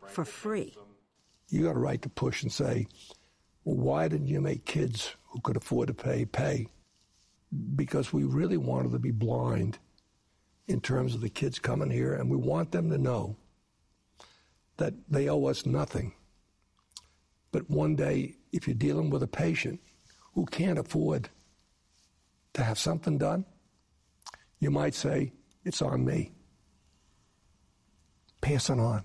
for 0.08 0.24
free. 0.24 0.74
You 1.48 1.62
got 1.62 1.76
a 1.76 1.78
right 1.78 2.02
to 2.02 2.08
push 2.08 2.42
and 2.42 2.52
say, 2.52 2.88
why 3.74 4.06
didn't 4.06 4.28
you 4.28 4.40
make 4.40 4.64
kids 4.64 5.16
who 5.24 5.40
could 5.40 5.56
afford 5.56 5.88
to 5.88 5.94
pay 5.94 6.24
pay? 6.24 6.68
Because 7.74 8.12
we 8.12 8.22
really 8.22 8.56
wanted 8.56 8.92
to 8.92 8.98
be 9.00 9.10
blind 9.10 9.78
in 10.68 10.80
terms 10.80 11.14
of 11.14 11.20
the 11.20 11.28
kids 11.28 11.58
coming 11.58 11.90
here, 11.90 12.14
and 12.14 12.30
we 12.30 12.36
want 12.36 12.70
them 12.70 12.90
to 12.90 12.98
know 12.98 13.36
that 14.76 14.94
they 15.08 15.28
owe 15.28 15.46
us 15.46 15.66
nothing. 15.66 16.12
But 17.50 17.68
one 17.68 17.96
day, 17.96 18.36
if 18.52 18.68
you're 18.68 18.74
dealing 18.74 19.10
with 19.10 19.22
a 19.22 19.28
patient 19.28 19.80
who 20.34 20.46
can't 20.46 20.78
afford 20.78 21.30
to 22.54 22.62
have 22.62 22.78
something 22.78 23.18
done, 23.18 23.44
you 24.60 24.70
might 24.70 24.94
say, 24.94 25.32
It's 25.64 25.82
on 25.82 26.04
me. 26.04 26.32
Pass 28.40 28.70
it 28.70 28.78
on. 28.78 29.04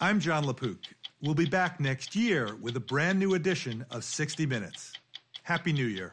I'm 0.00 0.18
Jon 0.18 0.44
LaPook. 0.44 0.78
We'll 1.22 1.34
be 1.34 1.46
back 1.46 1.78
next 1.78 2.16
year 2.16 2.56
with 2.60 2.76
a 2.76 2.80
brand 2.80 3.20
new 3.20 3.34
edition 3.34 3.86
of 3.92 4.02
60 4.02 4.44
Minutes. 4.44 4.92
Happy 5.44 5.72
New 5.72 5.86
Year. 5.86 6.12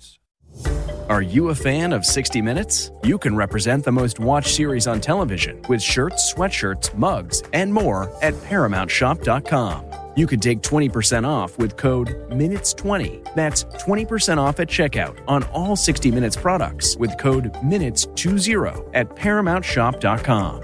Are 1.11 1.21
you 1.21 1.49
a 1.49 1.55
fan 1.55 1.91
of 1.91 2.05
60 2.05 2.41
Minutes? 2.41 2.93
You 3.03 3.17
can 3.17 3.35
represent 3.35 3.83
the 3.83 3.91
most 3.91 4.21
watched 4.21 4.55
series 4.55 4.87
on 4.87 5.01
television 5.01 5.61
with 5.67 5.81
shirts, 5.81 6.33
sweatshirts, 6.33 6.95
mugs, 6.95 7.43
and 7.51 7.73
more 7.73 8.03
at 8.23 8.33
ParamountShop.com. 8.35 10.13
You 10.15 10.25
can 10.25 10.39
take 10.39 10.61
20% 10.61 11.27
off 11.27 11.57
with 11.57 11.75
code 11.75 12.07
MINUTES20. 12.29 13.35
That's 13.35 13.65
20% 13.65 14.37
off 14.37 14.61
at 14.61 14.69
checkout 14.69 15.19
on 15.27 15.43
all 15.51 15.75
60 15.75 16.11
Minutes 16.11 16.37
products 16.37 16.95
with 16.95 17.17
code 17.17 17.51
MINUTES20 17.55 18.91
at 18.93 19.09
ParamountShop.com. 19.09 20.61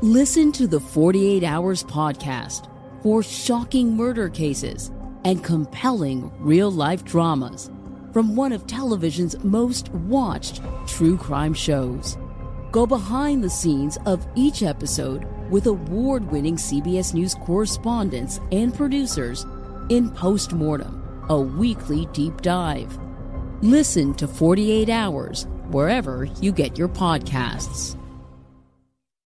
Listen 0.00 0.50
to 0.52 0.66
the 0.66 0.80
48 0.80 1.44
Hours 1.44 1.84
podcast 1.84 2.70
for 3.02 3.22
shocking 3.22 3.94
murder 3.94 4.30
cases 4.30 4.90
and 5.26 5.44
compelling 5.44 6.32
real 6.40 6.70
life 6.70 7.04
dramas 7.04 7.70
from 8.12 8.36
one 8.36 8.52
of 8.52 8.66
television's 8.66 9.42
most 9.42 9.88
watched 9.90 10.60
true 10.86 11.16
crime 11.16 11.54
shows. 11.54 12.16
Go 12.70 12.86
behind 12.86 13.42
the 13.42 13.50
scenes 13.50 13.98
of 14.06 14.26
each 14.34 14.62
episode 14.62 15.26
with 15.50 15.66
award 15.66 16.30
winning 16.30 16.56
CBS 16.56 17.14
News 17.14 17.34
correspondents 17.34 18.40
and 18.50 18.74
producers 18.74 19.44
in 19.88 20.10
Postmortem, 20.10 21.26
a 21.28 21.38
weekly 21.38 22.06
deep 22.12 22.40
dive. 22.40 22.98
Listen 23.60 24.14
to 24.14 24.26
48 24.26 24.88
Hours 24.88 25.46
wherever 25.70 26.24
you 26.40 26.52
get 26.52 26.78
your 26.78 26.88
podcasts. 26.88 28.01